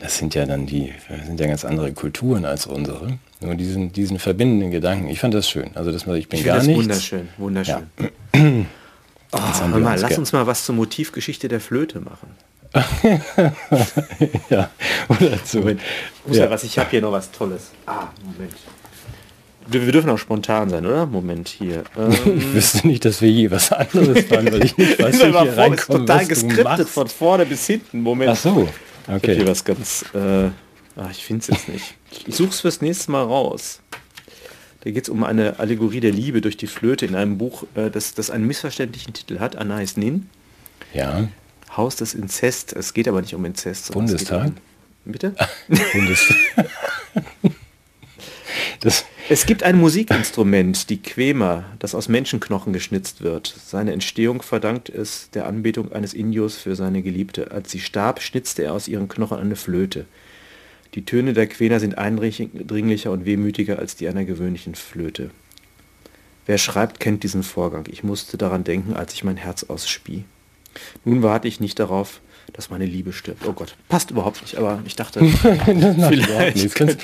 das 0.00 0.18
sind 0.18 0.34
ja 0.34 0.46
dann 0.46 0.66
die, 0.66 0.92
sind 1.26 1.40
ja 1.40 1.46
ganz 1.46 1.64
andere 1.64 1.92
Kulturen 1.92 2.44
als 2.44 2.66
unsere. 2.66 3.18
Nur 3.40 3.54
diesen, 3.54 3.92
diesen 3.92 4.18
verbindenden 4.18 4.70
Gedanken. 4.70 5.08
Ich 5.08 5.20
fand 5.20 5.34
das 5.34 5.48
schön. 5.48 5.70
Also 5.74 5.92
dass 5.92 6.06
man, 6.06 6.16
ich 6.16 6.28
bin 6.28 6.40
ich 6.40 6.46
gar 6.46 6.62
nicht. 6.62 6.76
Wunderschön, 6.76 7.28
wunderschön. 7.36 7.86
Ja. 8.34 8.40
Oh, 9.30 9.38
hör 9.38 9.78
mal, 9.80 10.00
lass 10.00 10.16
uns 10.16 10.32
mal 10.32 10.46
was 10.46 10.64
zur 10.64 10.74
Motivgeschichte 10.74 11.48
der 11.48 11.60
Flöte 11.60 12.00
machen. 12.00 12.30
ja, 14.48 14.70
oder 15.08 15.44
zu. 15.44 15.58
Moment, 15.58 15.80
ja. 16.30 16.50
was, 16.50 16.64
ich 16.64 16.78
habe 16.78 16.88
hier 16.90 17.02
noch 17.02 17.12
was 17.12 17.30
Tolles. 17.30 17.72
Ah, 17.84 18.08
Moment. 18.24 18.54
Wir, 19.66 19.84
wir, 19.84 19.92
dürfen 19.92 20.08
auch 20.08 20.18
spontan 20.18 20.70
sein, 20.70 20.86
oder? 20.86 21.04
Moment 21.04 21.48
hier. 21.48 21.84
Ähm, 21.98 22.12
ich 22.38 22.54
wüsste 22.54 22.86
nicht, 22.86 23.04
dass 23.04 23.20
wir 23.20 23.30
je 23.30 23.50
was 23.50 23.70
anderes 23.70 24.30
waren, 24.30 24.50
weil 24.50 24.64
ich 24.64 24.76
nicht 24.78 24.98
weiß, 24.98 25.18
wie 25.20 25.38
hier 25.38 25.56
reinkommen, 25.56 26.06
total 26.06 26.26
geskriptet 26.26 26.88
von 26.88 27.08
vorne 27.08 27.44
bis 27.44 27.66
hinten. 27.66 28.00
Moment. 28.00 28.30
Ach 28.30 28.36
so. 28.36 28.68
Okay. 29.08 29.32
Ich 29.32 29.38
hier 29.38 29.48
was 29.48 29.64
ganz... 29.64 30.04
Äh, 30.14 30.50
ach, 30.96 31.10
ich 31.10 31.24
finde 31.24 31.42
es 31.42 31.48
jetzt 31.48 31.68
nicht. 31.68 31.94
Ich 32.26 32.36
suche 32.36 32.50
es 32.50 32.60
fürs 32.60 32.80
nächste 32.80 33.10
Mal 33.10 33.22
raus. 33.22 33.80
Da 34.80 34.90
geht 34.90 35.04
es 35.04 35.08
um 35.08 35.24
eine 35.24 35.58
Allegorie 35.58 36.00
der 36.00 36.12
Liebe 36.12 36.40
durch 36.40 36.56
die 36.56 36.66
Flöte 36.66 37.06
in 37.06 37.14
einem 37.14 37.38
Buch, 37.38 37.64
äh, 37.74 37.90
das, 37.90 38.14
das 38.14 38.30
einen 38.30 38.46
missverständlichen 38.46 39.12
Titel 39.12 39.40
hat, 39.40 39.56
Anais 39.56 39.96
Nin. 39.96 40.28
Ja. 40.94 41.28
Haus 41.76 41.96
des 41.96 42.14
Inzest. 42.14 42.72
Es 42.74 42.94
geht 42.94 43.08
aber 43.08 43.20
nicht 43.20 43.34
um 43.34 43.44
Inzest. 43.44 43.92
Bundestag? 43.92 44.46
Um, 44.46 45.12
bitte? 45.12 45.34
Bundestag. 45.92 46.36
das, 48.80 49.04
Es 49.30 49.44
gibt 49.44 49.62
ein 49.62 49.78
Musikinstrument, 49.78 50.88
die 50.88 51.02
Quema, 51.02 51.66
das 51.80 51.94
aus 51.94 52.08
Menschenknochen 52.08 52.72
geschnitzt 52.72 53.20
wird. 53.22 53.54
Seine 53.62 53.92
Entstehung 53.92 54.40
verdankt 54.40 54.88
es 54.88 55.28
der 55.30 55.46
Anbetung 55.46 55.92
eines 55.92 56.14
Indios 56.14 56.56
für 56.56 56.74
seine 56.74 57.02
Geliebte. 57.02 57.50
Als 57.50 57.70
sie 57.70 57.80
starb, 57.80 58.22
schnitzte 58.22 58.62
er 58.62 58.72
aus 58.72 58.88
ihren 58.88 59.08
Knochen 59.08 59.38
eine 59.38 59.56
Flöte. 59.56 60.06
Die 60.94 61.04
Töne 61.04 61.34
der 61.34 61.46
Quena 61.46 61.78
sind 61.78 61.98
eindringlicher 61.98 63.10
und 63.10 63.26
wehmütiger 63.26 63.78
als 63.78 63.96
die 63.96 64.08
einer 64.08 64.24
gewöhnlichen 64.24 64.74
Flöte. 64.74 65.30
Wer 66.46 66.56
schreibt, 66.56 66.98
kennt 66.98 67.22
diesen 67.22 67.42
Vorgang. 67.42 67.84
Ich 67.90 68.02
musste 68.02 68.38
daran 68.38 68.64
denken, 68.64 68.94
als 68.94 69.12
ich 69.12 69.24
mein 69.24 69.36
Herz 69.36 69.64
ausspie. 69.64 70.24
Nun 71.04 71.22
warte 71.22 71.48
ich 71.48 71.60
nicht 71.60 71.78
darauf, 71.78 72.20
dass 72.52 72.70
meine 72.70 72.86
Liebe 72.86 73.12
stirbt. 73.12 73.46
Oh 73.46 73.52
Gott, 73.52 73.76
passt 73.88 74.10
überhaupt 74.10 74.42
nicht, 74.42 74.56
aber 74.56 74.80
ich 74.86 74.96
dachte, 74.96 75.20
vielleicht 75.24 76.56
nichts. 76.56 76.74
Kannst, 76.74 77.00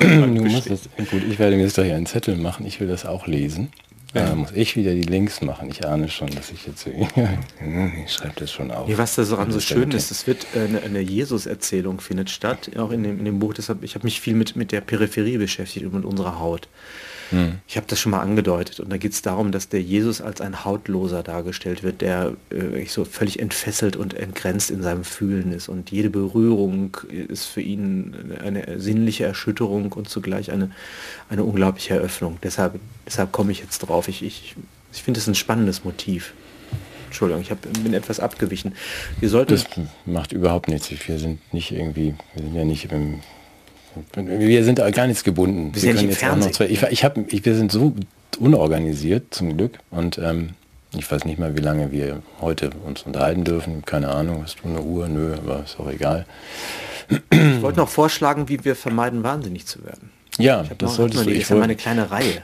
ein 0.00 0.34
du 0.34 0.44
musst 0.44 0.70
das, 0.70 0.88
gut, 1.10 1.22
ich 1.28 1.38
werde 1.38 1.56
mir 1.56 1.62
jetzt 1.62 1.74
gleich 1.74 1.92
einen 1.92 2.06
Zettel 2.06 2.36
machen, 2.36 2.66
ich 2.66 2.80
will 2.80 2.88
das 2.88 3.04
auch 3.04 3.26
lesen. 3.26 3.70
Ja. 4.14 4.26
Da 4.26 4.34
muss 4.34 4.52
ich 4.52 4.76
wieder 4.76 4.94
die 4.94 5.02
Links 5.02 5.42
machen. 5.42 5.68
Ich 5.68 5.86
ahne 5.86 6.08
schon, 6.08 6.30
dass 6.30 6.50
ich 6.50 6.66
jetzt 6.66 6.86
ich 8.06 8.12
schreibe 8.12 8.34
das 8.36 8.50
schon 8.50 8.70
auf. 8.70 8.88
Ja, 8.88 8.96
was 8.96 9.14
da 9.14 9.24
so 9.24 9.36
an 9.36 9.50
so 9.50 9.60
schön 9.60 9.90
ist, 9.90 10.10
es 10.10 10.26
wird 10.26 10.46
äh, 10.54 10.60
eine, 10.60 10.82
eine 10.82 11.00
Jesus-Erzählung 11.00 12.00
findet 12.00 12.30
statt, 12.30 12.70
auch 12.78 12.92
in 12.92 13.02
dem, 13.02 13.18
in 13.18 13.24
dem 13.26 13.38
Buch. 13.38 13.52
Deshalb, 13.52 13.82
ich 13.82 13.94
habe 13.94 14.06
mich 14.06 14.20
viel 14.20 14.34
mit, 14.34 14.56
mit 14.56 14.72
der 14.72 14.80
Peripherie 14.80 15.36
beschäftigt 15.36 15.84
und 15.84 15.92
mit 15.92 16.04
unserer 16.04 16.38
Haut. 16.38 16.68
Hm. 17.30 17.58
Ich 17.66 17.76
habe 17.76 17.86
das 17.88 17.98
schon 17.98 18.12
mal 18.12 18.20
angedeutet 18.20 18.80
und 18.80 18.90
da 18.90 18.96
geht 18.96 19.12
es 19.12 19.22
darum, 19.22 19.52
dass 19.52 19.68
der 19.68 19.82
Jesus 19.82 20.20
als 20.20 20.40
ein 20.40 20.64
Hautloser 20.64 21.22
dargestellt 21.22 21.82
wird, 21.82 22.00
der 22.00 22.34
äh, 22.50 22.84
so 22.86 23.04
völlig 23.04 23.40
entfesselt 23.40 23.96
und 23.96 24.14
entgrenzt 24.14 24.70
in 24.70 24.82
seinem 24.82 25.04
Fühlen 25.04 25.52
ist 25.52 25.68
und 25.68 25.90
jede 25.90 26.10
Berührung 26.10 26.96
ist 27.08 27.46
für 27.46 27.60
ihn 27.60 28.14
eine 28.42 28.78
sinnliche 28.80 29.24
Erschütterung 29.24 29.92
und 29.92 30.08
zugleich 30.08 30.50
eine, 30.50 30.70
eine 31.28 31.44
unglaubliche 31.44 31.94
Eröffnung. 31.94 32.38
Deshalb, 32.42 32.78
deshalb 33.04 33.32
komme 33.32 33.52
ich 33.52 33.60
jetzt 33.60 33.78
drauf. 33.80 34.08
Ich, 34.08 34.22
ich, 34.22 34.54
ich 34.92 35.02
finde 35.02 35.20
es 35.20 35.26
ein 35.26 35.34
spannendes 35.34 35.84
Motiv. 35.84 36.32
Entschuldigung, 37.06 37.42
ich 37.42 37.50
hab, 37.50 37.62
bin 37.62 37.94
etwas 37.94 38.20
abgewichen. 38.20 38.74
Wir 39.20 39.28
sollten 39.28 39.52
das 39.52 39.66
macht 40.04 40.32
überhaupt 40.32 40.68
nichts. 40.68 40.90
Wir 40.90 41.18
sind 41.18 41.40
nicht 41.52 41.70
irgendwie, 41.72 42.14
wir 42.34 42.42
sind 42.42 42.54
ja 42.54 42.64
nicht 42.64 42.92
im 42.92 43.20
wir 44.14 44.64
sind 44.64 44.80
gar 44.92 45.06
nichts 45.06 45.24
gebunden. 45.24 45.74
Wir, 45.74 45.82
wir 45.82 45.94
können 45.94 46.10
jetzt 46.10 46.24
auch 46.24 46.36
noch 46.36 46.50
zwei, 46.50 46.66
ich, 46.66 46.82
ich 46.82 47.04
hab, 47.04 47.16
ich, 47.32 47.44
wir 47.44 47.54
sind 47.54 47.72
so 47.72 47.94
unorganisiert 48.38 49.34
zum 49.34 49.56
Glück 49.56 49.78
und 49.90 50.18
ähm, 50.18 50.50
ich 50.94 51.10
weiß 51.10 51.24
nicht 51.24 51.38
mal, 51.38 51.56
wie 51.56 51.60
lange 51.60 51.92
wir 51.92 52.22
heute 52.40 52.70
uns 52.84 53.02
unterhalten 53.02 53.44
dürfen. 53.44 53.84
Keine 53.84 54.08
Ahnung, 54.08 54.42
hast 54.42 54.58
du 54.62 54.68
eine 54.68 54.80
Uhr? 54.80 55.08
Nö, 55.08 55.34
aber 55.34 55.64
ist 55.64 55.78
auch 55.78 55.90
egal. 55.90 56.26
Ich 57.30 57.62
wollte 57.62 57.78
noch 57.78 57.88
vorschlagen, 57.88 58.48
wie 58.48 58.64
wir 58.64 58.74
vermeiden, 58.74 59.22
wahnsinnig 59.22 59.66
zu 59.66 59.84
werden. 59.84 60.10
Ja, 60.38 60.64
das 60.78 60.90
noch, 60.90 60.96
solltest 60.96 61.26
du. 61.26 61.30
Ich 61.30 61.50
habe 61.50 61.62
eine 61.62 61.76
kleine 61.76 62.10
Reihe. 62.10 62.42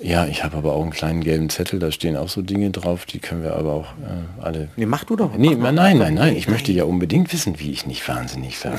Ja, 0.00 0.26
ich 0.26 0.42
habe 0.42 0.56
aber 0.56 0.72
auch 0.72 0.82
einen 0.82 0.90
kleinen 0.90 1.22
gelben 1.22 1.48
Zettel, 1.48 1.78
da 1.78 1.92
stehen 1.92 2.16
auch 2.16 2.28
so 2.28 2.42
Dinge 2.42 2.70
drauf, 2.70 3.06
die 3.06 3.20
können 3.20 3.44
wir 3.44 3.54
aber 3.54 3.72
auch 3.72 3.86
äh, 4.02 4.42
alle. 4.42 4.68
Nee, 4.76 4.86
mach 4.86 5.04
du 5.04 5.14
doch. 5.14 5.36
Nee, 5.36 5.54
nein, 5.54 5.76
nein, 5.76 5.98
nein, 5.98 6.14
nein. 6.14 6.36
Ich 6.36 6.48
möchte 6.48 6.72
ja 6.72 6.84
unbedingt 6.84 7.32
wissen, 7.32 7.60
wie 7.60 7.70
ich 7.70 7.86
nicht 7.86 8.06
wahnsinnig 8.08 8.62
werde. 8.64 8.78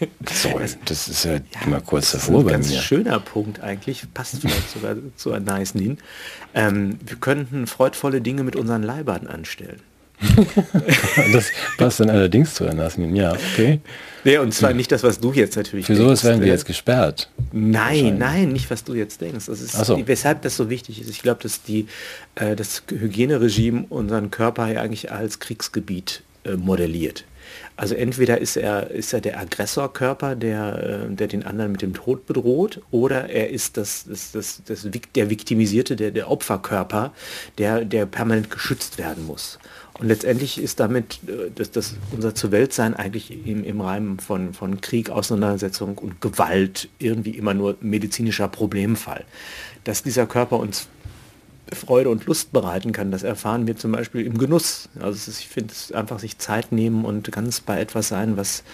So, 0.32 0.60
das 0.84 1.08
ist 1.08 1.24
ja, 1.24 1.34
ja 1.34 1.40
immer 1.66 1.80
kurz 1.80 2.12
davor 2.12 2.44
bei 2.44 2.52
ganz 2.52 2.70
mir. 2.70 2.80
schöner 2.80 3.18
Punkt 3.20 3.60
eigentlich, 3.60 4.02
passt 4.14 4.40
vielleicht 4.40 4.70
sogar 4.74 4.96
zu 5.16 5.32
einem 5.32 5.44
nice 5.44 5.72
hin. 5.72 5.98
Ähm, 6.54 6.98
wir 7.04 7.16
könnten 7.16 7.66
freudvolle 7.66 8.20
Dinge 8.20 8.44
mit 8.44 8.56
unseren 8.56 8.82
Leibern 8.82 9.26
anstellen. 9.26 9.80
das 11.32 11.50
passt 11.76 12.00
dann 12.00 12.10
allerdings 12.10 12.54
zu 12.54 12.66
Anasin, 12.66 13.14
ja, 13.14 13.32
okay. 13.32 13.80
Nee, 14.24 14.38
und 14.38 14.52
zwar 14.52 14.72
nicht 14.72 14.90
das, 14.90 15.04
was 15.04 15.20
du 15.20 15.32
jetzt 15.32 15.56
natürlich 15.56 15.86
Für 15.86 15.94
sowas 15.94 16.24
werden 16.24 16.40
wir 16.40 16.48
äh, 16.48 16.50
jetzt 16.50 16.66
gesperrt. 16.66 17.30
Nein, 17.52 18.18
nein, 18.18 18.48
nicht 18.48 18.68
was 18.68 18.82
du 18.82 18.94
jetzt 18.94 19.20
denkst. 19.20 19.46
Das 19.46 19.60
ist, 19.60 19.72
so. 19.72 20.02
weshalb 20.06 20.42
das 20.42 20.56
so 20.56 20.68
wichtig 20.68 21.00
ist. 21.00 21.08
Ich 21.08 21.22
glaube, 21.22 21.40
dass 21.42 21.62
die, 21.62 21.86
äh, 22.34 22.56
das 22.56 22.82
Hygieneregime 22.90 23.86
unseren 23.88 24.32
Körper 24.32 24.66
ja 24.66 24.82
eigentlich 24.82 25.12
als 25.12 25.38
Kriegsgebiet 25.38 26.22
äh, 26.44 26.56
modelliert. 26.56 27.24
Also 27.78 27.94
entweder 27.94 28.38
ist 28.38 28.56
er, 28.56 28.90
ist 28.90 29.12
er 29.12 29.20
der 29.20 29.38
Aggressorkörper, 29.38 30.34
der, 30.34 31.06
äh, 31.06 31.14
der 31.14 31.28
den 31.28 31.46
anderen 31.46 31.70
mit 31.70 31.80
dem 31.80 31.94
Tod 31.94 32.26
bedroht, 32.26 32.82
oder 32.90 33.30
er 33.30 33.50
ist 33.50 33.76
das, 33.76 34.04
das, 34.08 34.32
das, 34.32 34.62
das, 34.66 34.88
der 35.14 35.30
Viktimisierte, 35.30 35.94
der, 35.94 36.10
der 36.10 36.28
Opferkörper, 36.28 37.12
der, 37.56 37.84
der 37.84 38.06
permanent 38.06 38.50
geschützt 38.50 38.98
werden 38.98 39.26
muss. 39.26 39.60
Und 39.96 40.08
letztendlich 40.08 40.60
ist 40.60 40.80
damit 40.80 41.20
äh, 41.28 41.52
dass 41.54 41.70
das 41.70 41.94
unser 42.10 42.34
Zuweltsein 42.34 42.94
eigentlich 42.94 43.46
im, 43.46 43.62
im 43.62 43.80
Rahmen 43.80 44.18
von, 44.18 44.54
von 44.54 44.80
Krieg, 44.80 45.10
Auseinandersetzung 45.10 45.98
und 45.98 46.20
Gewalt 46.20 46.88
irgendwie 46.98 47.38
immer 47.38 47.54
nur 47.54 47.76
medizinischer 47.80 48.48
Problemfall. 48.48 49.24
Dass 49.84 50.02
dieser 50.02 50.26
Körper 50.26 50.58
uns 50.58 50.88
Freude 51.72 52.10
und 52.10 52.26
Lust 52.26 52.52
bereiten 52.52 52.92
kann. 52.92 53.10
Das 53.10 53.22
erfahren 53.22 53.66
wir 53.66 53.76
zum 53.76 53.92
Beispiel 53.92 54.24
im 54.26 54.38
Genuss. 54.38 54.88
Also 55.00 55.30
ist, 55.30 55.40
ich 55.40 55.48
finde 55.48 55.72
es 55.72 55.92
einfach 55.92 56.18
sich 56.18 56.38
Zeit 56.38 56.72
nehmen 56.72 57.04
und 57.04 57.30
ganz 57.32 57.60
bei 57.60 57.80
etwas 57.80 58.08
sein, 58.08 58.36
was 58.36 58.64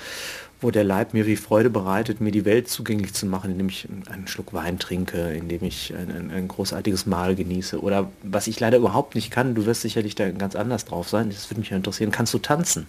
wo 0.61 0.70
der 0.70 0.84
Leib 0.84 1.12
mir 1.12 1.26
wie 1.26 1.36
Freude 1.36 1.68
bereitet, 1.68 2.22
mir 2.22 2.30
die 2.30 2.47
Welt 2.47 2.68
zugänglich 2.68 3.12
zu 3.12 3.26
machen, 3.26 3.51
indem 3.51 3.68
ich 3.68 3.86
einen 4.11 4.26
Schluck 4.26 4.55
Wein 4.55 4.78
trinke, 4.78 5.34
indem 5.34 5.62
ich 5.62 5.95
ein, 5.95 6.11
ein, 6.11 6.30
ein 6.30 6.49
großartiges 6.49 7.05
Mahl 7.05 7.34
genieße. 7.34 7.82
Oder 7.82 8.11
was 8.22 8.47
ich 8.47 8.59
leider 8.61 8.78
überhaupt 8.78 9.14
nicht 9.14 9.30
kann, 9.30 9.55
du 9.55 9.66
wirst 9.66 9.82
sicherlich 9.82 10.14
da 10.14 10.30
ganz 10.30 10.57
anders 10.57 10.86
drauf 10.86 11.09
sein, 11.09 11.28
das 11.28 11.51
würde 11.51 11.61
mich 11.61 11.70
interessieren, 11.70 12.11
kannst 12.11 12.32
du 12.32 12.38
tanzen? 12.38 12.86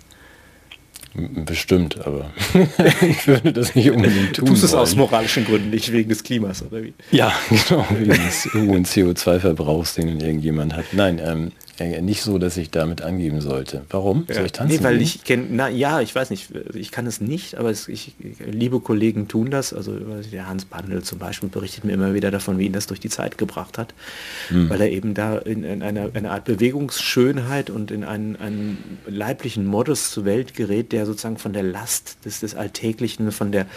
Bestimmt, 1.46 2.06
aber 2.06 2.32
ich 3.02 3.26
würde 3.26 3.54
das 3.54 3.74
nicht 3.74 3.90
unbedingt 3.90 4.36
tun. 4.36 4.46
Du 4.46 4.52
tust 4.52 4.64
es 4.66 4.74
aus 4.74 4.96
moralischen 4.96 5.46
Gründen, 5.46 5.70
nicht 5.70 5.92
wegen 5.94 6.10
des 6.10 6.24
Klimas, 6.24 6.62
oder 6.62 6.84
wie? 6.84 6.94
Ja, 7.12 7.32
genau, 7.70 7.86
wegen 7.92 8.12
des 8.12 8.50
hohen 8.54 8.86
CO2-Verbrauchs, 8.86 9.96
den 9.96 10.20
irgendjemand 10.20 10.76
hat. 10.76 10.86
Nein, 10.92 11.22
ähm, 11.24 11.52
nicht 11.80 12.22
so, 12.22 12.38
dass 12.38 12.58
ich 12.58 12.72
damit 12.72 13.02
angeben 13.02 13.42
sollte. 13.42 13.86
Warum? 13.90 14.26
Soll 14.32 14.46
ich 14.46 14.52
tanzen? 14.52 14.78
Nee, 14.78 14.84
weil 14.84 15.02
ich 15.02 15.24
kenne, 15.24 15.48
na 15.50 15.68
ja, 15.68 16.02
ich 16.02 16.16
weiß 16.16 16.30
nicht, 16.30 16.50
ich 16.74 16.92
kann 16.92 17.06
es 17.06 17.20
nicht, 17.20 17.56
aber 17.56 17.70
es, 17.70 17.88
ich, 17.88 18.14
liebe 18.46 18.80
Kollegen 18.80 19.28
tun 19.28 19.52
das. 19.52 19.74
Also 19.74 19.94
der 20.32 20.48
Hans 20.48 20.66
Bandel 20.66 21.04
zum 21.04 21.20
Beispiel 21.20 21.50
berichtet 21.50 21.84
mir 21.84 21.94
immer 21.94 22.14
wieder 22.14 22.32
davon, 22.32 22.58
wie 22.58 22.66
ihn 22.66 22.74
das 22.74 22.88
durch 22.88 23.00
die 23.00 23.10
Zeit 23.10 23.38
gebracht 23.38 23.78
hat, 23.78 23.94
hm. 24.50 24.70
weil 24.70 24.82
er 24.82 24.92
eben 24.92 25.14
da 25.14 25.38
in, 25.38 25.64
in 25.64 25.84
eine, 25.84 26.12
eine, 26.14 26.32
Art 26.32 26.46
Bewegungsschönheit 26.46 27.70
und 27.70 27.92
in 27.92 28.04
einen, 28.04 28.36
einen, 28.38 29.00
leiblichen 29.06 29.66
Modus 29.66 30.12
zur 30.12 30.26
Welt 30.26 30.54
gerät, 30.54 30.92
der 30.92 31.06
sozusagen 31.06 31.38
von 31.38 31.54
der 31.54 31.64
Last 31.64 32.18
des, 32.26 32.40
des 32.40 32.56
Alltäglichen, 32.56 33.32
von 33.32 33.52
der 33.52 33.68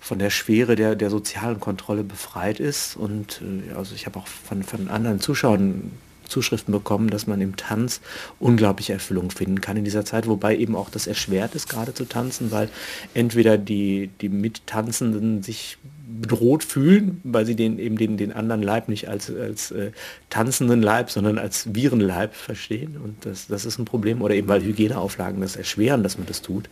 von 0.00 0.20
der 0.20 0.30
Schwere 0.30 0.76
der, 0.76 0.94
der 0.94 1.10
sozialen 1.10 1.58
Kontrolle 1.58 2.04
befreit 2.04 2.60
ist. 2.60 2.96
Und 2.96 3.42
äh, 3.42 3.74
also 3.74 3.96
ich 3.96 4.06
habe 4.06 4.18
auch 4.20 4.28
von, 4.28 4.62
von 4.62 4.88
anderen 4.88 5.18
Zuschauern 5.18 5.90
Zuschriften 6.28 6.72
bekommen, 6.72 7.10
dass 7.10 7.26
man 7.26 7.40
im 7.40 7.56
Tanz 7.56 8.00
unglaubliche 8.38 8.92
Erfüllung 8.92 9.30
finden 9.30 9.60
kann 9.60 9.76
in 9.76 9.84
dieser 9.84 10.04
Zeit, 10.04 10.26
wobei 10.26 10.56
eben 10.56 10.76
auch 10.76 10.90
das 10.90 11.06
erschwert 11.06 11.54
ist, 11.54 11.68
gerade 11.68 11.94
zu 11.94 12.04
tanzen, 12.04 12.50
weil 12.50 12.68
entweder 13.14 13.58
die, 13.58 14.10
die 14.20 14.28
Mittanzenden 14.28 15.42
sich 15.42 15.78
bedroht 16.08 16.64
fühlen, 16.64 17.20
weil 17.22 17.44
sie 17.44 17.54
den 17.54 17.78
eben 17.78 17.98
den, 17.98 18.16
den 18.16 18.32
anderen 18.32 18.62
Leib 18.62 18.88
nicht 18.88 19.08
als, 19.08 19.30
als 19.30 19.70
äh, 19.70 19.92
tanzenden 20.30 20.80
Leib, 20.80 21.10
sondern 21.10 21.38
als 21.38 21.74
Virenleib 21.74 22.34
verstehen. 22.34 22.96
Und 22.96 23.26
das, 23.26 23.46
das 23.46 23.66
ist 23.66 23.78
ein 23.78 23.84
Problem. 23.84 24.22
Oder 24.22 24.34
eben 24.34 24.48
weil 24.48 24.62
Hygieneauflagen 24.62 25.40
das 25.42 25.56
erschweren, 25.56 26.02
dass 26.02 26.16
man 26.16 26.26
das 26.26 26.40
tut. 26.40 26.68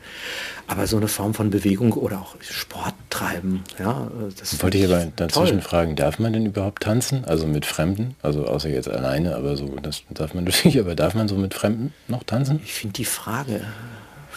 Aber 0.66 0.86
so 0.86 0.96
eine 0.96 1.08
Form 1.08 1.34
von 1.34 1.50
Bewegung 1.50 1.92
oder 1.92 2.20
auch 2.20 2.36
Sport 2.40 2.94
treiben, 3.10 3.62
ja, 3.78 4.10
das 4.38 4.62
wollte 4.62 4.78
ich 4.78 4.84
aber 4.86 5.06
dazwischen 5.16 5.60
toll. 5.60 5.68
fragen, 5.68 5.96
darf 5.96 6.18
man 6.18 6.32
denn 6.32 6.46
überhaupt 6.46 6.82
tanzen? 6.82 7.24
Also 7.24 7.46
mit 7.46 7.66
Fremden? 7.66 8.14
Also 8.22 8.46
außer 8.46 8.70
jetzt 8.70 8.88
alleine, 8.88 9.36
aber 9.36 9.56
so, 9.56 9.76
das 9.82 10.02
darf 10.10 10.34
man 10.34 10.44
natürlich, 10.44 10.80
aber 10.80 10.94
darf 10.94 11.14
man 11.14 11.28
so 11.28 11.36
mit 11.36 11.52
Fremden 11.52 11.92
noch 12.08 12.24
tanzen? 12.24 12.60
Ich 12.64 12.72
finde 12.72 12.94
die 12.94 13.04
Frage 13.04 13.60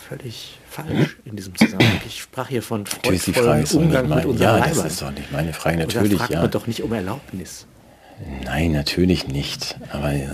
völlig 0.10 0.58
falsch 0.68 1.18
in 1.26 1.36
diesem 1.36 1.56
Zusammenhang. 1.56 2.02
Ich 2.08 2.22
sprach 2.22 2.48
hier 2.48 2.64
von 2.64 2.86
freudvollen 2.86 3.66
Umgang 3.74 4.10
mit 4.10 4.26
unseren 4.26 4.44
Ja, 4.44 4.58
Leibern. 4.58 4.78
das 4.78 4.94
ist 4.94 5.02
doch 5.02 5.12
nicht 5.12 5.32
meine 5.32 5.54
Frage, 5.54 5.78
natürlich. 5.78 6.18
fragt 6.18 6.32
ja. 6.32 6.42
man 6.42 6.52
doch 6.52 6.68
nicht 6.68 6.82
um 6.82 6.92
Erlaubnis. 6.94 7.68
Nein, 8.44 8.74
natürlich 8.74 9.28
nicht. 9.28 9.78
Aber 9.94 10.12
ja, 10.12 10.30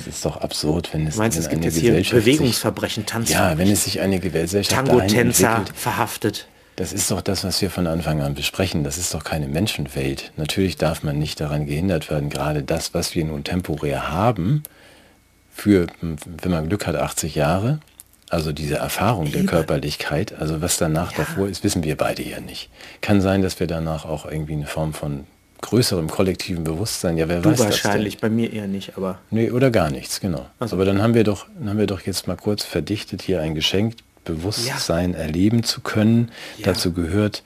es 0.00 0.06
ist 0.08 0.24
doch 0.24 0.38
absurd, 0.38 0.92
wenn 0.92 1.06
es, 1.06 1.16
meinst, 1.16 1.36
wenn 1.36 1.44
es 1.44 1.50
gibt 1.50 1.64
jetzt 1.64 1.76
hier 1.76 1.92
Bewegungsverbrechen, 1.92 3.06
Tanzverbrechen. 3.06 3.50
Ja, 3.50 3.58
wenn 3.58 3.70
es 3.70 3.84
sich 3.84 4.00
eine 4.00 4.18
Gesellschaft 4.18 4.86
Tango-Tänzer 4.86 5.64
verhaftet. 5.74 6.48
Das 6.76 6.92
ist 6.92 7.10
doch 7.10 7.20
das, 7.20 7.44
was 7.44 7.60
wir 7.60 7.70
von 7.70 7.86
Anfang 7.86 8.22
an 8.22 8.34
besprechen. 8.34 8.82
Das 8.82 8.96
ist 8.98 9.14
doch 9.14 9.22
keine 9.22 9.46
Menschenwelt. 9.46 10.32
Natürlich 10.36 10.78
darf 10.78 11.02
man 11.02 11.18
nicht 11.18 11.38
daran 11.38 11.66
gehindert 11.66 12.10
werden, 12.10 12.30
gerade 12.30 12.62
das, 12.62 12.94
was 12.94 13.14
wir 13.14 13.24
nun 13.24 13.44
temporär 13.44 14.10
haben, 14.10 14.62
für, 15.54 15.86
wenn 16.00 16.50
man 16.50 16.68
Glück 16.68 16.86
hat, 16.86 16.96
80 16.96 17.34
Jahre, 17.34 17.78
also 18.32 18.50
diese 18.52 18.76
Erfahrung 18.76 19.30
der 19.30 19.44
Körperlichkeit, 19.44 20.32
also 20.38 20.62
was 20.62 20.78
danach 20.78 21.12
ja. 21.12 21.18
davor 21.18 21.48
ist, 21.48 21.62
wissen 21.64 21.84
wir 21.84 21.96
beide 21.96 22.22
ja 22.22 22.40
nicht. 22.40 22.70
Kann 23.02 23.20
sein, 23.20 23.42
dass 23.42 23.60
wir 23.60 23.66
danach 23.66 24.06
auch 24.06 24.24
irgendwie 24.24 24.54
eine 24.54 24.66
Form 24.66 24.94
von 24.94 25.26
größerem 25.60 26.08
kollektiven 26.08 26.64
Bewusstsein, 26.64 27.18
ja, 27.18 27.28
wer 27.28 27.42
du 27.42 27.50
weiß 27.50 27.60
wahrscheinlich, 27.60 28.18
bei 28.18 28.30
mir 28.30 28.50
eher 28.52 28.66
nicht, 28.66 28.96
aber... 28.96 29.20
Nee, 29.30 29.50
oder 29.50 29.70
gar 29.70 29.90
nichts, 29.90 30.18
genau. 30.18 30.46
Also. 30.58 30.76
Aber 30.76 30.86
dann 30.86 31.02
haben 31.02 31.12
wir 31.12 31.24
doch, 31.24 31.46
dann 31.58 31.68
haben 31.68 31.78
wir 31.78 31.86
doch 31.86 32.00
jetzt 32.00 32.26
mal 32.26 32.36
kurz 32.36 32.64
verdichtet 32.64 33.20
hier 33.20 33.40
ein 33.42 33.54
Geschenk, 33.54 33.96
Bewusstsein 34.24 35.12
ja. 35.12 35.18
erleben 35.18 35.62
zu 35.62 35.82
können. 35.82 36.32
Ja. 36.56 36.66
Dazu 36.66 36.92
gehört 36.92 37.42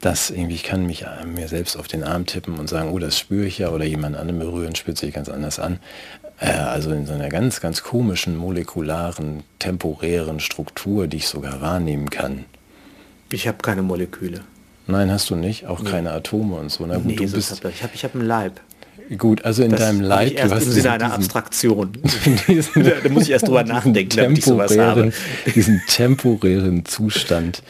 das 0.00 0.30
irgendwie, 0.30 0.54
ich 0.54 0.64
kann 0.64 0.86
mich 0.86 1.04
mir 1.24 1.48
selbst 1.48 1.76
auf 1.76 1.88
den 1.88 2.04
Arm 2.04 2.26
tippen 2.26 2.58
und 2.58 2.68
sagen, 2.68 2.90
oh, 2.90 2.98
das 2.98 3.18
spüre 3.18 3.46
ich 3.46 3.58
ja, 3.58 3.70
oder 3.70 3.84
jemand 3.84 4.16
anderen 4.16 4.40
berühren, 4.40 4.74
spürt 4.74 4.98
sich 4.98 5.14
ganz 5.14 5.28
anders 5.28 5.58
an. 5.58 5.78
Äh, 6.40 6.50
also 6.50 6.92
in 6.92 7.06
so 7.06 7.12
einer 7.12 7.28
ganz, 7.28 7.60
ganz 7.60 7.82
komischen, 7.82 8.36
molekularen, 8.36 9.42
temporären 9.58 10.40
Struktur, 10.40 11.06
die 11.06 11.18
ich 11.18 11.28
sogar 11.28 11.60
wahrnehmen 11.60 12.10
kann. 12.10 12.44
Ich 13.30 13.48
habe 13.48 13.58
keine 13.62 13.82
Moleküle. 13.82 14.40
Nein, 14.86 15.10
hast 15.10 15.30
du 15.30 15.36
nicht? 15.36 15.66
Auch 15.66 15.80
nee. 15.80 15.90
keine 15.90 16.12
Atome 16.12 16.56
und 16.56 16.70
so. 16.70 16.84
Na 16.86 16.96
gut, 16.96 17.06
nee, 17.06 17.16
du 17.16 17.30
bist, 17.30 17.64
ich 17.64 17.82
habe 17.82 17.92
ich 17.94 18.04
hab 18.04 18.14
einen 18.14 18.26
Leib. 18.26 18.60
Gut, 19.18 19.44
also 19.44 19.62
in 19.62 19.70
das 19.70 19.80
deinem 19.80 20.00
Leib, 20.00 20.36
du 20.36 20.50
hast 20.50 20.70
Sinne 20.70 20.92
einer 20.92 21.12
Abstraktion. 21.12 21.92
da 23.02 23.08
muss 23.10 23.24
ich 23.24 23.30
erst 23.30 23.46
drüber 23.46 23.64
nachdenken, 23.64 24.16
damit 24.16 24.38
ich 24.38 24.44
sowas 24.44 24.76
habe. 24.76 25.12
Diesen 25.54 25.82
temporären 25.86 26.84
Zustand 26.84 27.62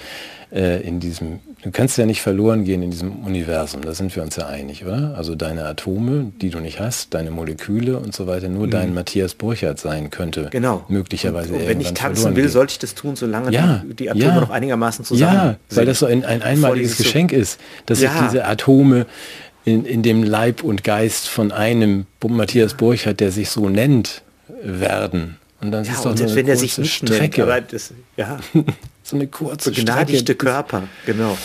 äh, 0.53 0.83
in 0.83 1.01
diesem, 1.01 1.41
du 1.63 1.71
kannst 1.71 1.97
ja 1.97 2.07
nicht 2.07 2.21
verloren 2.21 2.65
gehen 2.65 2.83
in 2.83 2.91
diesem 2.91 3.25
Universum, 3.25 3.83
da 3.83 3.95
sind 3.95 4.15
wir 4.15 4.23
uns 4.23 4.37
ja 4.37 4.47
einig, 4.47 4.85
oder? 4.85 5.15
Also 5.17 5.35
deine 5.35 5.65
Atome, 5.65 6.33
die 6.41 6.51
du 6.51 6.59
nicht 6.59 6.81
hast, 6.81 7.15
deine 7.15 7.31
Moleküle 7.31 7.97
und 7.97 8.15
so 8.15 8.27
weiter, 8.27 8.49
nur 8.49 8.67
mhm. 8.67 8.71
dein 8.71 8.95
Matthias 8.95 9.35
Burchardt 9.35 9.79
sein 9.79 10.11
könnte. 10.11 10.49
Genau. 10.51 10.85
Möglicherweise. 10.89 11.55
Und, 11.55 11.61
und 11.61 11.69
wenn 11.69 11.81
ich 11.81 11.95
tanzen 11.95 12.37
will, 12.37 12.49
sollte 12.49 12.73
ich 12.73 12.79
das 12.79 12.95
tun, 12.95 13.17
solange 13.17 13.53
ja, 13.53 13.83
die, 13.87 14.11
Atome 14.11 14.25
ja, 14.25 14.41
noch 14.41 14.51
einigermaßen 14.51 15.05
zusammen 15.05 15.35
Ja, 15.35 15.57
sind. 15.69 15.79
weil 15.79 15.87
das 15.87 16.01
so 16.01 16.07
ein, 16.07 16.25
ein 16.25 16.43
einmaliges 16.43 16.99
Geschenk 16.99 17.33
ist, 17.33 17.61
dass 17.87 18.01
ja. 18.01 18.13
sich 18.13 18.23
diese 18.31 18.45
Atome 18.45 19.07
in, 19.65 19.85
in 19.85 20.03
dem 20.03 20.25
Leib 20.25 20.65
und 20.65 20.83
Geist 20.83 21.29
von 21.29 21.53
einem 21.53 22.07
Matthias 22.27 22.75
Burchardt, 22.75 23.21
der 23.21 23.31
sich 23.31 23.51
so 23.51 23.69
nennt, 23.69 24.23
werden. 24.63 25.39
Und 25.63 25.71
dann 25.71 25.85
ja, 25.85 25.93
ist 25.93 26.05
doch 26.05 26.17
selbst 26.17 26.35
wenn 26.35 26.49
er 26.49 26.57
sich 26.57 26.77
nicht 26.77 26.93
Strecke. 26.93 27.47
Nennt, 27.47 27.73
das, 27.73 27.95
ja. 28.17 28.39
so 29.03 29.17
eine 29.17 29.29
kurze 29.29 29.71
Begnadigte 29.71 30.35
Körper, 30.35 30.83
genau. 31.07 31.39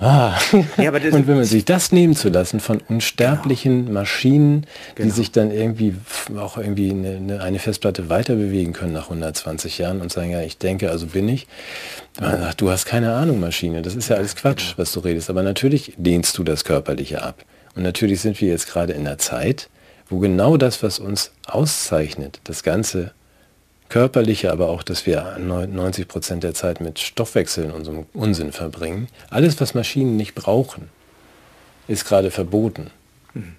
Ah. 0.00 0.38
Ja, 0.76 0.92
und 0.92 1.26
wenn 1.26 1.36
man 1.36 1.44
sich 1.44 1.64
das 1.64 1.90
nehmen 1.90 2.14
zu 2.14 2.28
lassen 2.28 2.60
von 2.60 2.80
unsterblichen 2.88 3.86
genau. 3.86 4.00
Maschinen, 4.00 4.62
die 4.96 5.02
genau. 5.02 5.14
sich 5.14 5.32
dann 5.32 5.50
irgendwie 5.50 5.96
auch 6.36 6.56
irgendwie 6.56 6.90
eine, 6.90 7.40
eine, 7.42 7.58
Festplatte 7.58 8.08
weiter 8.08 8.36
bewegen 8.36 8.72
können 8.72 8.92
nach 8.92 9.04
120 9.04 9.78
Jahren 9.78 10.00
und 10.00 10.12
sagen, 10.12 10.30
ja, 10.30 10.40
ich 10.40 10.58
denke, 10.58 10.90
also 10.90 11.06
bin 11.06 11.28
ich. 11.28 11.48
Man 12.20 12.40
sagt, 12.40 12.60
du 12.60 12.70
hast 12.70 12.84
keine 12.84 13.12
Ahnung, 13.14 13.40
Maschine. 13.40 13.82
Das 13.82 13.96
ist 13.96 14.08
ja 14.08 14.16
alles 14.16 14.36
Quatsch, 14.36 14.66
genau. 14.66 14.78
was 14.78 14.92
du 14.92 15.00
redest. 15.00 15.30
Aber 15.30 15.42
natürlich 15.42 15.94
lehnst 15.98 16.38
du 16.38 16.44
das 16.44 16.64
Körperliche 16.64 17.22
ab. 17.22 17.44
Und 17.74 17.82
natürlich 17.82 18.20
sind 18.20 18.40
wir 18.40 18.48
jetzt 18.48 18.68
gerade 18.68 18.92
in 18.92 19.04
der 19.04 19.18
Zeit, 19.18 19.68
wo 20.08 20.18
genau 20.20 20.56
das, 20.56 20.82
was 20.84 21.00
uns 21.00 21.32
auszeichnet, 21.46 22.40
das 22.44 22.62
Ganze 22.62 23.12
körperliche, 23.88 24.52
aber 24.52 24.68
auch, 24.68 24.82
dass 24.82 25.06
wir 25.06 25.38
90 25.38 26.08
Prozent 26.08 26.42
der 26.44 26.54
Zeit 26.54 26.80
mit 26.80 26.98
Stoffwechseln 26.98 27.70
und 27.70 27.84
so 27.84 27.90
einem 27.90 28.06
Unsinn 28.12 28.52
verbringen. 28.52 29.08
Alles, 29.30 29.60
was 29.60 29.74
Maschinen 29.74 30.16
nicht 30.16 30.34
brauchen, 30.34 30.88
ist 31.86 32.04
gerade 32.04 32.30
verboten. 32.30 32.90
Mhm. 33.34 33.56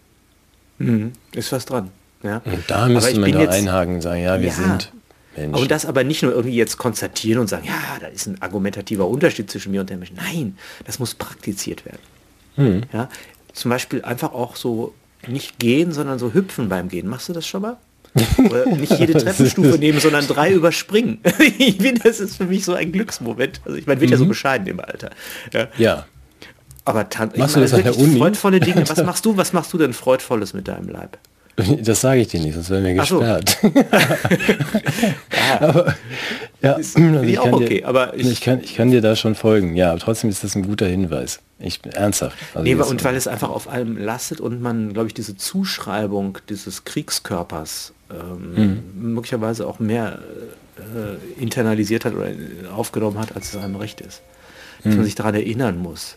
Mhm. 0.78 1.14
Ist 1.34 1.52
was 1.52 1.66
dran. 1.66 1.92
Ja. 2.24 2.42
Und 2.46 2.64
da 2.68 2.88
müsste 2.88 3.20
man 3.20 3.32
da 3.32 3.40
einhaken 3.50 3.96
und 3.96 4.02
sagen, 4.02 4.22
ja, 4.22 4.40
wir 4.40 4.50
ja. 4.50 4.54
sind 4.54 4.92
Menschen. 5.36 5.62
Und 5.62 5.72
das 5.72 5.86
aber 5.86 6.04
nicht 6.04 6.22
nur 6.24 6.32
irgendwie 6.34 6.56
jetzt 6.56 6.78
konstatieren 6.78 7.40
und 7.40 7.48
sagen, 7.48 7.66
ja, 7.66 7.98
da 8.00 8.08
ist 8.08 8.28
ein 8.28 8.42
argumentativer 8.42 9.08
Unterschied 9.08 9.50
zwischen 9.50 9.72
mir 9.72 9.82
und 9.82 9.90
dem 9.90 10.00
Menschen. 10.00 10.18
Nein, 10.18 10.58
das 10.86 11.00
muss 11.00 11.16
praktiziert 11.16 11.86
werden. 11.86 12.00
Mhm. 12.58 12.84
Ja. 12.92 13.10
Zum 13.54 13.70
Beispiel 13.70 14.04
einfach 14.04 14.34
auch 14.34 14.56
so 14.56 14.94
nicht 15.28 15.60
gehen, 15.60 15.92
sondern 15.92 16.20
so 16.20 16.34
hüpfen 16.34 16.70
beim 16.70 16.90
Gehen. 16.90 17.08
Machst 17.08 17.30
du 17.30 17.34
das 17.34 17.48
schon 17.48 17.62
mal? 17.62 17.78
Oder 18.38 18.66
nicht 18.66 18.98
jede 19.00 19.14
Treppenstufe 19.18 19.78
nehmen, 19.78 20.00
sondern 20.00 20.28
drei 20.28 20.52
überspringen. 20.52 21.20
ich 21.58 21.78
finde, 21.78 22.02
das 22.04 22.20
ist 22.20 22.38
für 22.38 22.46
mich 22.46 22.66
so 22.66 22.74
ein 22.74 22.92
Glücksmoment. 22.92 23.62
Also 23.66 23.78
ich 23.78 23.88
meine, 23.88 24.02
wird 24.02 24.10
mhm. 24.10 24.14
ja 24.14 24.18
so 24.18 24.26
mhm. 24.26 24.30
bescheiden 24.30 24.68
im 24.68 24.80
Alter. 24.80 25.12
Ja. 25.54 25.68
ja. 25.78 26.06
Aber 26.86 27.08
Tan 27.10 27.32
machst 27.36 27.56
du 27.56 27.60
das 27.60 27.74
an 27.74 27.84
der 27.84 27.98
Uni? 27.98 28.18
freudvolle 28.18 28.60
Dinge. 28.60 28.88
Was 28.90 29.04
machst 29.06 29.26
du? 29.26 29.38
Was 29.38 29.54
machst 29.54 29.72
du 29.74 29.78
denn 29.78 29.94
freudvolles 29.94 30.54
mit 30.54 30.68
deinem 30.68 30.90
Leib? 30.90 31.18
Das 31.82 32.00
sage 32.00 32.22
ich 32.22 32.30
dir 32.30 32.40
nicht, 32.40 32.54
sonst 32.54 32.70
werden 32.70 32.86
wir 32.86 32.94
gesperrt. 32.94 33.60
So. 33.62 33.68
ja. 33.68 35.60
aber, 35.60 35.96
ja, 36.62 36.74
also 36.76 37.00
ich, 37.22 37.38
auch 37.38 37.52
okay, 37.52 37.80
dir, 37.80 37.88
aber 37.88 38.16
ich, 38.16 38.32
ich, 38.32 38.40
kann, 38.40 38.62
ich 38.64 38.76
kann 38.76 38.92
dir 38.92 39.02
da 39.02 39.18
schon 39.18 39.36
folgen. 39.36 39.76
Ja, 39.76 39.92
aber 39.92 40.00
trotzdem 40.00 40.30
ist 40.30 40.42
das 40.46 40.56
ein 40.56 40.64
guter 40.64 40.86
Hinweis. 40.86 41.42
Ich 41.60 41.82
ernsthaft. 41.86 42.38
Also 42.54 42.64
nee, 42.64 42.74
und 42.74 43.04
weil 43.04 43.16
es 43.16 43.28
einfach 43.28 43.50
auf 43.50 43.68
allem 43.68 43.98
lastet 43.98 44.40
und 44.40 44.62
man, 44.62 44.94
glaube 44.94 45.08
ich, 45.08 45.14
diese 45.14 45.36
Zuschreibung 45.36 46.38
dieses 46.48 46.86
Kriegskörpers 46.86 47.94
ähm, 48.10 48.54
mhm. 48.56 49.14
möglicherweise 49.14 49.68
auch 49.68 49.80
mehr 49.80 50.20
äh, 50.78 51.42
internalisiert 51.42 52.06
hat 52.06 52.14
oder 52.14 52.32
aufgenommen 52.74 53.20
hat, 53.20 53.36
als 53.36 53.54
es 53.54 53.62
einem 53.62 53.76
recht 53.76 54.00
ist. 54.00 54.22
Dass 54.84 54.92
mhm. 54.92 55.00
man 55.00 55.06
sich 55.06 55.16
daran 55.16 55.36
erinnern 55.36 55.78
muss, 55.78 56.16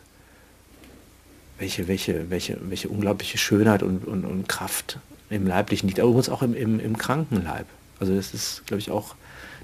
welche, 1.58 1.88
welche, 1.88 2.30
welche, 2.30 2.58
welche 2.62 2.88
unglaubliche 2.88 3.38
Schönheit 3.38 3.82
und, 3.82 4.06
und, 4.06 4.24
und 4.24 4.48
Kraft 4.48 4.98
im 5.28 5.46
Leiblichen 5.46 5.88
liegt, 5.88 5.98
aber 5.98 6.10
übrigens 6.10 6.28
auch 6.28 6.42
im, 6.42 6.54
im, 6.54 6.78
im 6.78 6.96
Krankenleib. 6.96 7.66
Also 7.98 8.14
das 8.14 8.34
ist, 8.34 8.66
glaube 8.66 8.80
ich, 8.80 8.90
auch, 8.90 9.14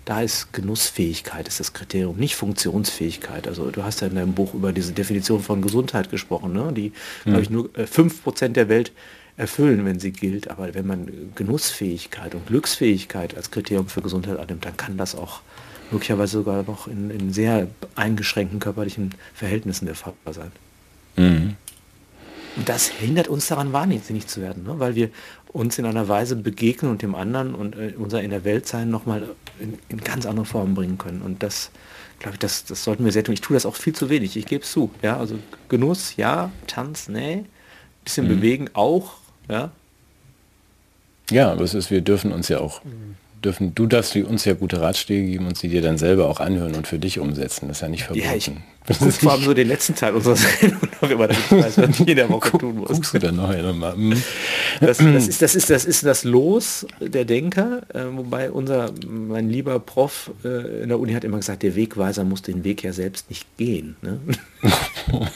da 0.09 0.23
ist 0.23 0.55
Genussfähigkeit 0.55 1.47
ist 1.49 1.61
das 1.61 1.75
Kriterium, 1.75 2.17
nicht 2.17 2.35
Funktionsfähigkeit. 2.35 3.47
Also 3.47 3.71
du 3.71 3.83
hast 3.83 4.01
ja 4.01 4.07
in 4.07 4.15
deinem 4.15 4.33
Buch 4.33 4.55
über 4.55 4.73
diese 4.73 4.93
Definition 4.93 5.43
von 5.43 5.61
Gesundheit 5.61 6.11
gesprochen, 6.11 6.55
ne? 6.55 6.73
die, 6.73 6.93
mhm. 7.27 7.31
glaube 7.31 7.43
ich, 7.43 7.51
nur 7.51 7.79
äh, 7.79 7.83
5% 7.83 8.49
der 8.49 8.71
Welt 8.71 8.93
erfüllen, 9.37 9.85
wenn 9.85 10.01
sie 10.01 10.13
gilt. 10.13 10.49
Aber 10.49 10.73
wenn 10.73 10.87
man 10.87 11.09
Genussfähigkeit 11.35 12.35
und 12.35 12.47
Glücksfähigkeit 12.47 13.37
als 13.37 13.51
Kriterium 13.51 13.87
für 13.87 14.01
Gesundheit 14.01 14.39
annimmt, 14.39 14.65
dann 14.65 14.79
kann 14.79 14.97
das 14.97 15.15
auch 15.15 15.43
möglicherweise 15.91 16.39
sogar 16.39 16.63
noch 16.63 16.87
in, 16.87 17.11
in 17.11 17.35
sehr 17.35 17.69
eingeschränkten 17.95 18.61
körperlichen 18.61 19.15
Verhältnissen 19.35 19.85
der 19.85 19.95
Fall 19.95 20.15
sein. 20.31 20.53
Mhm. 21.17 21.57
Und 22.59 22.69
das 22.69 22.89
hindert 22.89 23.29
uns 23.29 23.47
daran, 23.47 23.73
wahnsinnig 23.73 24.27
zu 24.27 24.41
werden, 24.41 24.65
ne? 24.65 24.81
weil 24.81 24.97
wir 24.97 25.11
uns 25.53 25.79
in 25.79 25.87
einer 25.87 26.09
Weise 26.09 26.35
begegnen 26.35 26.91
und 26.91 27.03
dem 27.03 27.15
anderen 27.15 27.55
und 27.55 27.77
äh, 27.77 27.95
unser 27.97 28.21
in 28.21 28.31
der 28.31 28.45
Welt 28.45 28.67
sein 28.67 28.91
nochmal 28.91 29.29
in, 29.61 29.79
in 29.89 30.01
ganz 30.01 30.27
andere 30.27 30.45
Formen 30.45 30.75
bringen 30.75 30.99
können. 30.99 31.23
Und 31.23 31.45
das, 31.45 31.71
glaube 32.19 32.35
ich, 32.35 32.41
das, 32.41 32.65
das 32.65 32.83
sollten 32.83 33.05
wir 33.05 33.13
sehr 33.13 33.23
tun. 33.23 33.33
Ich 33.33 33.41
tue 33.41 33.55
das 33.55 33.65
auch 33.65 33.77
viel 33.77 33.95
zu 33.95 34.11
wenig, 34.11 34.37
ich 34.37 34.47
gebe 34.47 34.65
es 34.65 34.73
zu. 34.73 34.91
Ja, 35.03 35.17
also 35.17 35.39
Genuss, 35.69 36.17
ja, 36.17 36.51
Tanz, 36.67 37.09
nee, 37.09 37.45
bisschen 38.03 38.27
mhm. 38.27 38.37
bewegen 38.37 38.71
auch, 38.73 39.13
ja. 39.49 39.71
Ja, 41.31 41.53
aber 41.53 41.63
es 41.63 41.75
ist, 41.75 41.93
wir 41.93 42.01
dürfen 42.01 42.33
uns 42.33 42.49
ja 42.49 42.59
auch, 42.59 42.81
dürfen, 43.45 43.75
du 43.75 43.87
darfst 43.87 44.17
uns 44.17 44.45
ja 44.45 44.55
gute 44.55 44.81
Ratschläge 44.81 45.27
geben 45.27 45.47
und 45.47 45.57
sie 45.57 45.69
dir 45.69 45.83
dann 45.83 45.99
selber 45.99 46.29
auch 46.29 46.41
anhören 46.41 46.75
und 46.75 46.87
für 46.87 46.99
dich 46.99 47.19
umsetzen. 47.19 47.69
Das 47.69 47.79
ist 47.79 47.83
ja 47.83 47.89
nicht 47.89 48.05
verboten. 48.05 48.27
Ja, 48.27 48.35
ich 48.35 48.51
guck 48.99 49.13
vor 49.13 49.33
allem 49.33 49.43
so 49.43 49.55
den 49.55 49.69
letzten 49.69 49.95
Teil 49.95 50.15
unserer 50.15 50.37
Sendung 50.37 50.81
immer, 51.03 51.29
damit 51.29 51.45
ich 51.45 51.53
weiß, 51.53 51.79
was 51.79 52.01
ich 52.01 52.07
jeder 52.07 52.29
Woche 52.29 52.57
tun 52.59 52.79
muss. 52.79 52.89
Guckst 52.89 53.15
du 53.15 53.19
dann 53.19 53.37
noch 53.37 53.51
einmal? 53.51 53.97
Mhm. 53.97 54.23
Das, 54.81 54.99
das, 54.99 55.01
ist, 55.29 55.43
das, 55.43 55.55
ist, 55.55 55.71
das 55.71 55.85
ist 55.85 56.05
das 56.05 56.25
Los 56.25 56.87
der 57.01 57.25
Denker, 57.25 57.83
äh, 57.93 58.05
wobei 58.11 58.51
unser, 58.51 58.93
mein 59.07 59.51
lieber 59.51 59.79
Prof 59.81 60.31
äh, 60.45 60.83
in 60.83 60.89
der 60.89 60.99
Uni 60.99 61.13
hat 61.13 61.25
immer 61.25 61.39
gesagt, 61.39 61.63
der 61.63 61.77
Wegweiser 61.77 62.25
muss 62.25 62.43
den 62.43 62.65
Weg 62.65 62.83
ja 62.83 62.93
selbst 62.93 63.29
nicht 63.29 63.47
gehen. 63.57 63.97
Ne? 64.03 64.21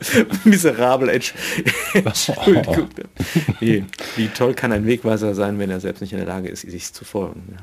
Miserabel 0.44 1.08
Entschuldigung. 1.94 2.88
Wie, 3.60 3.84
wie, 4.16 4.28
toll 4.28 4.54
kann 4.54 4.72
ein 4.72 4.86
Wegweiser 4.86 5.34
sein, 5.34 5.58
wenn 5.58 5.70
er 5.70 5.80
selbst 5.80 6.00
nicht 6.00 6.12
in 6.12 6.18
der 6.18 6.26
Lage 6.26 6.48
ist, 6.48 6.62
sich 6.62 6.92
zu 6.92 7.04
folgen. 7.04 7.56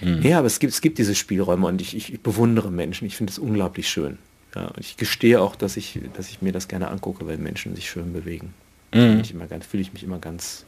Ja, 0.00 0.08
mhm. 0.08 0.22
ja 0.22 0.38
aber 0.38 0.46
es 0.46 0.58
gibt, 0.58 0.72
es 0.72 0.80
gibt 0.80 0.98
diese 0.98 1.14
Spielräume 1.14 1.66
und 1.66 1.80
ich, 1.80 1.96
ich 1.96 2.20
bewundere 2.20 2.70
Menschen. 2.70 3.06
Ich 3.06 3.16
finde 3.16 3.32
es 3.32 3.38
unglaublich 3.38 3.88
schön. 3.88 4.18
Ja, 4.54 4.72
ich 4.78 4.96
gestehe 4.96 5.40
auch, 5.40 5.56
dass 5.56 5.76
ich, 5.76 5.98
dass 6.16 6.28
ich 6.28 6.42
mir 6.42 6.52
das 6.52 6.68
gerne 6.68 6.88
angucke, 6.88 7.26
wenn 7.26 7.42
Menschen 7.42 7.74
sich 7.74 7.90
schön 7.90 8.12
bewegen. 8.12 8.54
Mhm. 8.92 9.24
Fühle 9.24 9.82
ich 9.82 9.92
mich 9.92 10.04
immer 10.04 10.18
ganz 10.18 10.64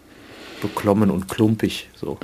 beklommen 0.60 1.10
und 1.10 1.28
klumpig. 1.28 1.88
So. 1.94 2.18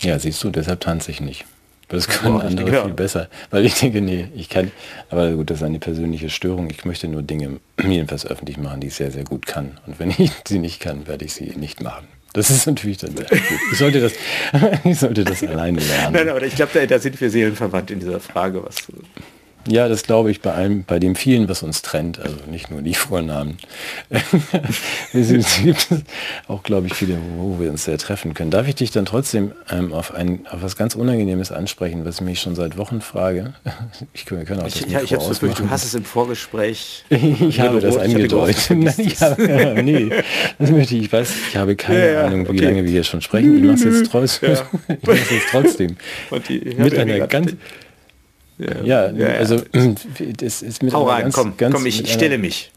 Ja, 0.00 0.18
siehst 0.18 0.42
du, 0.44 0.50
deshalb 0.50 0.80
tanze 0.80 1.10
ich 1.10 1.20
nicht. 1.20 1.46
Das 1.88 2.08
können 2.08 2.40
andere 2.40 2.72
ja. 2.72 2.84
viel 2.84 2.94
besser. 2.94 3.28
Weil 3.50 3.64
ich 3.64 3.74
denke, 3.74 4.00
nee, 4.00 4.28
ich 4.34 4.48
kann, 4.48 4.70
aber 5.10 5.32
gut, 5.32 5.50
das 5.50 5.58
ist 5.58 5.64
eine 5.64 5.78
persönliche 5.78 6.30
Störung. 6.30 6.70
Ich 6.70 6.84
möchte 6.84 7.08
nur 7.08 7.22
Dinge 7.22 7.60
jedenfalls 7.82 8.26
öffentlich 8.26 8.56
machen, 8.56 8.80
die 8.80 8.88
ich 8.88 8.94
sehr, 8.94 9.10
sehr 9.10 9.24
gut 9.24 9.46
kann. 9.46 9.78
Und 9.86 9.98
wenn 9.98 10.10
ich 10.10 10.30
sie 10.46 10.58
nicht 10.58 10.80
kann, 10.80 11.06
werde 11.06 11.24
ich 11.24 11.34
sie 11.34 11.52
nicht 11.56 11.82
machen. 11.82 12.06
Das 12.32 12.50
ist 12.50 12.66
natürlich 12.66 12.98
dann 12.98 13.16
sehr 13.16 13.26
gut. 13.26 13.40
Ich 13.72 13.78
sollte 13.78 14.00
das, 14.00 14.12
ich 14.84 14.98
sollte 14.98 15.22
das 15.22 15.42
alleine 15.44 15.78
lernen. 15.78 16.14
Nein, 16.14 16.28
aber 16.28 16.42
ich 16.42 16.56
glaube, 16.56 16.72
da, 16.74 16.84
da, 16.84 16.98
sind 16.98 17.20
wir 17.20 17.30
seelenverwandt 17.30 17.92
in 17.92 18.00
dieser 18.00 18.18
Frage, 18.18 18.64
was 18.64 18.76
ja, 19.66 19.88
das 19.88 20.02
glaube 20.02 20.30
ich 20.30 20.40
bei 20.40 20.52
allem, 20.52 20.84
bei 20.84 20.98
dem 20.98 21.14
vielen, 21.14 21.48
was 21.48 21.62
uns 21.62 21.82
trennt, 21.82 22.18
also 22.18 22.36
nicht 22.50 22.70
nur 22.70 22.82
die 22.82 22.94
Vornamen. 22.94 23.58
es 25.12 25.62
gibt 25.62 25.88
auch, 26.48 26.62
glaube 26.62 26.86
ich, 26.86 26.94
viele, 26.94 27.18
wo 27.36 27.58
wir 27.58 27.70
uns 27.70 27.84
sehr 27.84 27.98
treffen 27.98 28.34
können. 28.34 28.50
Darf 28.50 28.68
ich 28.68 28.74
dich 28.74 28.90
dann 28.90 29.04
trotzdem 29.04 29.52
ähm, 29.70 29.92
auf, 29.92 30.14
ein, 30.14 30.46
auf 30.50 30.62
was 30.62 30.76
ganz 30.76 30.94
Unangenehmes 30.94 31.52
ansprechen, 31.52 32.04
was 32.04 32.16
ich 32.16 32.20
mich 32.22 32.40
schon 32.40 32.54
seit 32.54 32.76
Wochen 32.76 33.00
frage? 33.00 33.54
Ich, 34.12 34.30
wir 34.30 34.44
können 34.44 34.60
auch 34.60 34.64
das 34.64 34.76
ich, 34.76 34.86
ja, 34.90 35.00
ich 35.00 35.12
habe 35.14 35.24
das 35.26 35.38
du 35.38 35.70
hast 35.70 35.84
es 35.84 35.94
im 35.94 36.04
Vorgespräch. 36.04 37.04
ich 37.10 37.60
habe 37.60 37.80
das 37.80 37.96
angedeutet. 37.96 38.98
Ich 38.98 39.20
habe, 39.20 39.42
nee, 39.82 40.10
das 40.58 40.70
möchte 40.70 40.96
ich, 40.96 41.04
ich 41.04 41.12
weiß, 41.12 41.32
ich 41.50 41.56
habe 41.56 41.76
keine 41.76 42.12
ja, 42.12 42.26
Ahnung, 42.26 42.46
wie 42.46 42.50
okay. 42.50 42.64
lange 42.64 42.84
wir 42.84 42.90
hier 42.90 43.04
schon 43.04 43.20
sprechen. 43.20 43.56
Ich 43.56 43.62
mache 43.62 43.74
es 43.74 43.84
jetzt 43.84 44.10
trotzdem. 44.10 44.52
Ja. 44.52 44.62
Ich 44.88 45.06
mache 45.06 45.18
es 45.18 45.30
jetzt 45.30 45.46
trotzdem. 45.50 45.96
Die, 46.48 46.74
mit 46.76 46.98
einer 46.98 47.26
ganz 47.26 47.54
ja, 48.58 48.82
ja, 48.82 49.10
ja, 49.10 49.26
also 49.38 49.60
das 50.36 50.62
ist 50.62 50.82
mit 50.82 50.92
Hau 50.92 51.04
rein, 51.04 51.22
ganz, 51.22 51.34
komm, 51.34 51.56
ganz 51.56 51.74
komm, 51.74 51.86
ich, 51.86 52.02
ich 52.02 52.12
stelle 52.12 52.38
mich. 52.38 52.70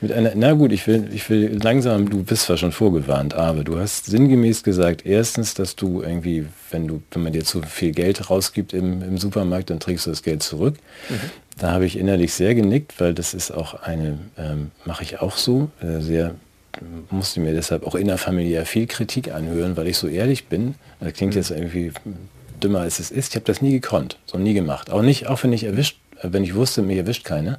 mit 0.00 0.12
einer, 0.12 0.32
na 0.34 0.52
gut, 0.52 0.72
ich 0.72 0.86
will, 0.86 1.08
ich 1.12 1.28
will 1.30 1.58
langsam, 1.62 2.10
du 2.10 2.22
bist 2.22 2.42
zwar 2.42 2.56
schon 2.56 2.72
vorgewarnt, 2.72 3.34
aber 3.34 3.64
du 3.64 3.78
hast 3.78 4.06
sinngemäß 4.06 4.62
gesagt, 4.62 5.06
erstens, 5.06 5.54
dass 5.54 5.76
du 5.76 6.02
irgendwie, 6.02 6.46
wenn 6.70 6.86
du, 6.86 7.02
wenn 7.12 7.22
man 7.22 7.32
dir 7.32 7.44
zu 7.44 7.62
viel 7.62 7.92
Geld 7.92 8.30
rausgibt 8.30 8.72
im, 8.72 9.02
im 9.02 9.18
Supermarkt, 9.18 9.70
dann 9.70 9.80
trägst 9.80 10.06
du 10.06 10.10
das 10.10 10.22
Geld 10.22 10.42
zurück. 10.42 10.74
Mhm. 11.08 11.14
Da 11.58 11.70
habe 11.72 11.86
ich 11.86 11.98
innerlich 11.98 12.34
sehr 12.34 12.54
genickt, 12.54 13.00
weil 13.00 13.14
das 13.14 13.34
ist 13.34 13.50
auch 13.52 13.82
eine, 13.82 14.18
ähm, 14.38 14.70
mache 14.84 15.02
ich 15.02 15.20
auch 15.20 15.36
so, 15.36 15.70
äh, 15.80 16.00
sehr 16.00 16.34
musste 17.10 17.40
mir 17.40 17.52
deshalb 17.52 17.86
auch 17.86 17.94
innerfamiliär 17.94 18.66
viel 18.66 18.86
Kritik 18.86 19.32
anhören, 19.32 19.76
weil 19.76 19.86
ich 19.86 19.98
so 19.98 20.08
ehrlich 20.08 20.46
bin. 20.46 20.74
Das 21.00 21.12
klingt 21.12 21.34
mhm. 21.34 21.40
jetzt 21.40 21.50
irgendwie 21.50 21.92
dümmer 22.62 22.80
als 22.80 22.98
es 22.98 23.10
ist. 23.10 23.30
Ich 23.30 23.36
habe 23.36 23.46
das 23.46 23.62
nie 23.62 23.72
gekonnt, 23.72 24.18
so 24.26 24.38
nie 24.38 24.54
gemacht. 24.54 24.90
Auch 24.90 25.02
nicht, 25.02 25.26
auch 25.26 25.42
wenn 25.42 25.52
ich 25.52 25.64
erwischt, 25.64 25.98
wenn 26.22 26.44
ich 26.44 26.54
wusste, 26.54 26.82
mir 26.82 26.96
erwischt 26.96 27.24
keiner, 27.24 27.58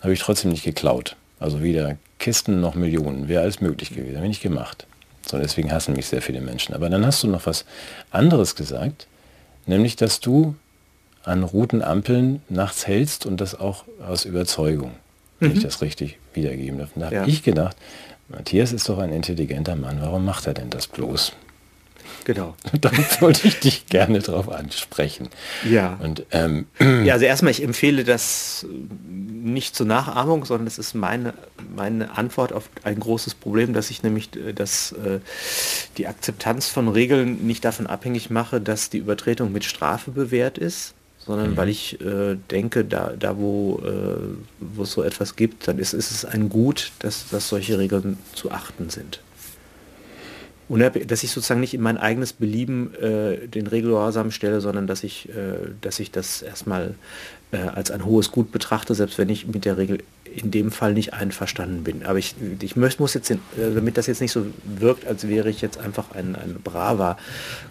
habe 0.00 0.12
ich 0.12 0.20
trotzdem 0.20 0.50
nicht 0.50 0.64
geklaut. 0.64 1.16
Also 1.38 1.62
weder 1.62 1.96
Kisten 2.18 2.60
noch 2.60 2.74
Millionen. 2.74 3.28
Wäre 3.28 3.42
alles 3.42 3.60
möglich 3.60 3.90
gewesen. 3.90 4.16
Habe 4.16 4.26
ich 4.26 4.30
nicht 4.30 4.42
gemacht. 4.42 4.86
So, 5.26 5.38
deswegen 5.38 5.72
hassen 5.72 5.94
mich 5.94 6.06
sehr 6.06 6.22
viele 6.22 6.40
Menschen. 6.40 6.74
Aber 6.74 6.90
dann 6.90 7.04
hast 7.04 7.22
du 7.22 7.28
noch 7.28 7.46
was 7.46 7.64
anderes 8.10 8.56
gesagt, 8.56 9.06
nämlich, 9.66 9.96
dass 9.96 10.20
du 10.20 10.54
an 11.22 11.42
roten 11.42 11.82
Ampeln 11.82 12.42
nachts 12.48 12.86
hältst 12.86 13.26
und 13.26 13.40
das 13.40 13.58
auch 13.58 13.84
aus 14.06 14.24
Überzeugung, 14.24 14.92
wenn 15.38 15.50
mhm. 15.50 15.56
ich 15.56 15.62
das 15.62 15.82
richtig 15.82 16.18
wiedergeben 16.34 16.78
darf. 16.78 16.90
da 16.94 17.06
habe 17.06 17.14
ja. 17.16 17.26
ich 17.26 17.42
gedacht, 17.42 17.76
Matthias 18.28 18.72
ist 18.72 18.88
doch 18.88 18.98
ein 18.98 19.12
intelligenter 19.12 19.76
Mann, 19.76 19.98
warum 20.00 20.24
macht 20.24 20.46
er 20.46 20.54
denn 20.54 20.70
das 20.70 20.86
bloß? 20.86 21.32
Genau. 22.32 22.54
Da 22.80 22.92
wollte 23.20 23.48
ich 23.48 23.58
dich 23.58 23.86
gerne 23.86 24.20
darauf 24.20 24.48
ansprechen. 24.48 25.28
Ja. 25.68 25.98
Und, 26.00 26.26
ähm, 26.30 26.66
ja, 27.04 27.14
also 27.14 27.24
erstmal, 27.24 27.50
ich 27.50 27.62
empfehle 27.62 28.04
das 28.04 28.64
nicht 29.08 29.74
zur 29.74 29.86
Nachahmung, 29.86 30.44
sondern 30.44 30.68
es 30.68 30.78
ist 30.78 30.94
meine, 30.94 31.34
meine 31.74 32.16
Antwort 32.16 32.52
auf 32.52 32.70
ein 32.84 33.00
großes 33.00 33.34
Problem, 33.34 33.72
dass 33.72 33.90
ich 33.90 34.04
nämlich 34.04 34.30
äh, 34.36 34.52
dass, 34.52 34.92
äh, 34.92 35.18
die 35.96 36.06
Akzeptanz 36.06 36.68
von 36.68 36.86
Regeln 36.88 37.46
nicht 37.46 37.64
davon 37.64 37.88
abhängig 37.88 38.30
mache, 38.30 38.60
dass 38.60 38.90
die 38.90 38.98
Übertretung 38.98 39.50
mit 39.50 39.64
Strafe 39.64 40.12
bewährt 40.12 40.56
ist, 40.56 40.94
sondern 41.18 41.50
mhm. 41.50 41.56
weil 41.56 41.68
ich 41.68 42.00
äh, 42.00 42.36
denke, 42.50 42.84
da, 42.84 43.12
da 43.18 43.38
wo, 43.38 43.82
äh, 43.84 44.36
wo 44.60 44.84
es 44.84 44.92
so 44.92 45.02
etwas 45.02 45.34
gibt, 45.34 45.66
dann 45.66 45.80
ist, 45.80 45.94
ist 45.94 46.12
es 46.12 46.24
ein 46.24 46.48
Gut, 46.48 46.92
dass, 47.00 47.28
dass 47.28 47.48
solche 47.48 47.76
Regeln 47.78 48.18
zu 48.34 48.52
achten 48.52 48.88
sind 48.88 49.20
dass 50.78 51.22
ich 51.24 51.30
sozusagen 51.32 51.60
nicht 51.60 51.74
in 51.74 51.80
mein 51.80 51.98
eigenes 51.98 52.32
Belieben 52.32 52.94
äh, 52.94 53.48
den 53.48 53.66
Regelgehorsam 53.66 54.30
stelle, 54.30 54.60
sondern 54.60 54.86
dass 54.86 55.02
ich, 55.02 55.28
äh, 55.28 55.72
dass 55.80 55.98
ich 55.98 56.10
das 56.12 56.42
erstmal 56.42 56.94
äh, 57.50 57.58
als 57.58 57.90
ein 57.90 58.04
hohes 58.04 58.30
Gut 58.30 58.52
betrachte, 58.52 58.94
selbst 58.94 59.18
wenn 59.18 59.28
ich 59.28 59.48
mit 59.48 59.64
der 59.64 59.78
Regel 59.78 59.98
in 60.34 60.50
dem 60.50 60.70
Fall 60.70 60.94
nicht 60.94 61.12
einverstanden 61.12 61.84
bin. 61.84 62.04
Aber 62.06 62.18
ich, 62.18 62.34
ich 62.60 62.76
muss 62.76 63.14
jetzt, 63.14 63.30
in, 63.30 63.38
äh, 63.58 63.74
damit 63.74 63.96
das 63.96 64.06
jetzt 64.06 64.20
nicht 64.20 64.32
so 64.32 64.46
wirkt, 64.64 65.06
als 65.06 65.28
wäre 65.28 65.50
ich 65.50 65.60
jetzt 65.60 65.78
einfach 65.78 66.12
ein, 66.12 66.36
ein 66.36 66.56
braver 66.62 67.16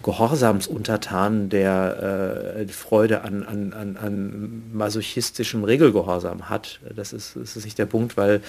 Gehorsamsuntertan, 0.02 1.48
der 1.48 2.56
äh, 2.56 2.68
Freude 2.68 3.22
an, 3.22 3.42
an, 3.42 3.72
an, 3.72 3.96
an 3.96 4.62
masochistischem 4.72 5.64
Regelgehorsam 5.64 6.48
hat. 6.48 6.80
Das 6.94 7.12
ist, 7.12 7.36
das 7.36 7.56
ist 7.56 7.64
nicht 7.64 7.78
der 7.78 7.86
Punkt, 7.86 8.16
weil 8.16 8.40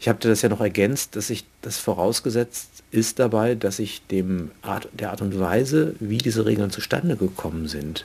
ich 0.00 0.08
habe 0.08 0.18
das 0.20 0.42
ja 0.42 0.48
noch 0.48 0.60
ergänzt, 0.60 1.16
dass 1.16 1.30
ich 1.30 1.44
das 1.62 1.78
vorausgesetzt 1.78 2.68
ist 2.90 3.18
dabei, 3.18 3.54
dass 3.54 3.78
ich 3.78 4.02
dem 4.06 4.50
Art, 4.62 4.88
der 4.92 5.10
Art 5.10 5.22
und 5.22 5.38
Weise, 5.38 5.94
wie 6.00 6.18
diese 6.18 6.44
Regeln 6.44 6.70
zustande 6.70 7.16
gekommen 7.16 7.68
sind, 7.68 8.04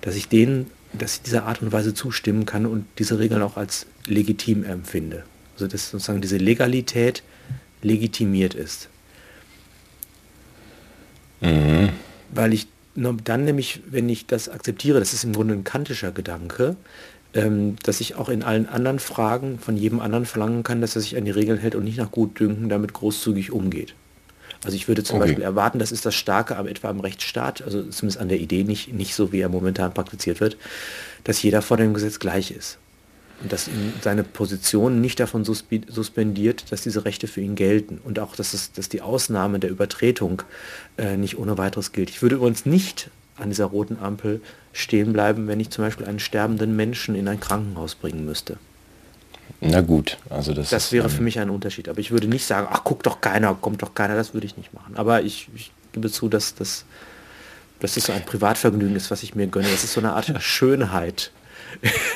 dass 0.00 0.14
ich 0.14 0.28
denen 0.28 0.70
dass 0.92 1.16
ich 1.16 1.22
dieser 1.22 1.44
Art 1.44 1.62
und 1.62 1.72
Weise 1.72 1.94
zustimmen 1.94 2.46
kann 2.46 2.66
und 2.66 2.86
diese 2.98 3.18
Regeln 3.18 3.42
auch 3.42 3.56
als 3.56 3.86
legitim 4.06 4.64
empfinde. 4.64 5.24
Also 5.54 5.66
dass 5.66 5.90
sozusagen 5.90 6.20
diese 6.20 6.38
Legalität 6.38 7.22
legitimiert 7.82 8.54
ist. 8.54 8.88
Mhm. 11.40 11.90
Weil 12.32 12.52
ich 12.52 12.68
dann 12.94 13.44
nämlich, 13.44 13.80
wenn 13.88 14.08
ich 14.08 14.26
das 14.26 14.48
akzeptiere, 14.48 14.98
das 14.98 15.12
ist 15.12 15.24
im 15.24 15.32
Grunde 15.32 15.54
ein 15.54 15.64
kantischer 15.64 16.10
Gedanke, 16.10 16.76
ähm, 17.34 17.76
dass 17.82 18.00
ich 18.00 18.16
auch 18.16 18.28
in 18.28 18.42
allen 18.42 18.68
anderen 18.68 18.98
Fragen 18.98 19.58
von 19.58 19.76
jedem 19.76 20.00
anderen 20.00 20.26
verlangen 20.26 20.62
kann, 20.62 20.80
dass 20.80 20.96
er 20.96 21.02
sich 21.02 21.16
an 21.16 21.24
die 21.24 21.30
Regeln 21.30 21.58
hält 21.58 21.74
und 21.74 21.84
nicht 21.84 21.98
nach 21.98 22.10
Gutdünken 22.10 22.68
damit 22.68 22.92
großzügig 22.92 23.52
umgeht. 23.52 23.94
Also 24.64 24.76
ich 24.76 24.88
würde 24.88 25.04
zum 25.04 25.16
okay. 25.16 25.26
Beispiel 25.26 25.44
erwarten, 25.44 25.78
das 25.78 25.92
ist 25.92 26.04
das 26.04 26.14
Starke 26.14 26.56
am, 26.56 26.66
etwa 26.66 26.88
am 26.88 27.00
Rechtsstaat, 27.00 27.62
also 27.62 27.84
zumindest 27.84 28.20
an 28.20 28.28
der 28.28 28.40
Idee 28.40 28.64
nicht, 28.64 28.92
nicht 28.92 29.14
so, 29.14 29.32
wie 29.32 29.40
er 29.40 29.48
momentan 29.48 29.94
praktiziert 29.94 30.40
wird, 30.40 30.56
dass 31.24 31.42
jeder 31.42 31.62
vor 31.62 31.76
dem 31.76 31.94
Gesetz 31.94 32.18
gleich 32.18 32.50
ist. 32.50 32.78
Und 33.40 33.52
dass 33.52 33.70
seine 34.02 34.24
Position 34.24 35.00
nicht 35.00 35.20
davon 35.20 35.44
suspendiert, 35.44 36.72
dass 36.72 36.82
diese 36.82 37.04
Rechte 37.04 37.28
für 37.28 37.40
ihn 37.40 37.54
gelten. 37.54 38.00
Und 38.02 38.18
auch, 38.18 38.34
dass, 38.34 38.52
es, 38.52 38.72
dass 38.72 38.88
die 38.88 39.00
Ausnahme 39.00 39.60
der 39.60 39.70
Übertretung 39.70 40.42
äh, 40.96 41.16
nicht 41.16 41.38
ohne 41.38 41.56
weiteres 41.56 41.92
gilt. 41.92 42.10
Ich 42.10 42.20
würde 42.20 42.34
übrigens 42.34 42.66
nicht 42.66 43.10
an 43.36 43.50
dieser 43.50 43.66
roten 43.66 43.96
Ampel 44.00 44.40
stehen 44.72 45.12
bleiben, 45.12 45.46
wenn 45.46 45.60
ich 45.60 45.70
zum 45.70 45.84
Beispiel 45.84 46.06
einen 46.06 46.18
sterbenden 46.18 46.74
Menschen 46.74 47.14
in 47.14 47.28
ein 47.28 47.38
Krankenhaus 47.38 47.94
bringen 47.94 48.24
müsste. 48.24 48.58
Na 49.60 49.80
gut, 49.80 50.18
also 50.30 50.54
das. 50.54 50.70
Das 50.70 50.92
wäre 50.92 51.08
für 51.08 51.22
mich 51.22 51.38
ein 51.38 51.50
Unterschied. 51.50 51.88
Aber 51.88 51.98
ich 51.98 52.10
würde 52.10 52.28
nicht 52.28 52.44
sagen, 52.44 52.68
ach 52.70 52.82
guck 52.84 53.02
doch 53.02 53.20
keiner, 53.20 53.54
kommt 53.54 53.82
doch 53.82 53.94
keiner, 53.94 54.14
das 54.14 54.34
würde 54.34 54.46
ich 54.46 54.56
nicht 54.56 54.72
machen. 54.74 54.96
Aber 54.96 55.22
ich, 55.22 55.48
ich 55.54 55.72
gebe 55.92 56.10
zu, 56.10 56.28
dass 56.28 56.54
das, 56.54 56.84
dass 57.80 57.94
das 57.94 58.04
so 58.04 58.12
ein 58.12 58.24
Privatvergnügen 58.24 58.96
ist, 58.96 59.10
was 59.10 59.22
ich 59.22 59.34
mir 59.34 59.46
gönne. 59.46 59.68
Das 59.70 59.84
ist 59.84 59.92
so 59.92 60.00
eine 60.00 60.12
Art 60.12 60.32
Schönheit. 60.42 61.32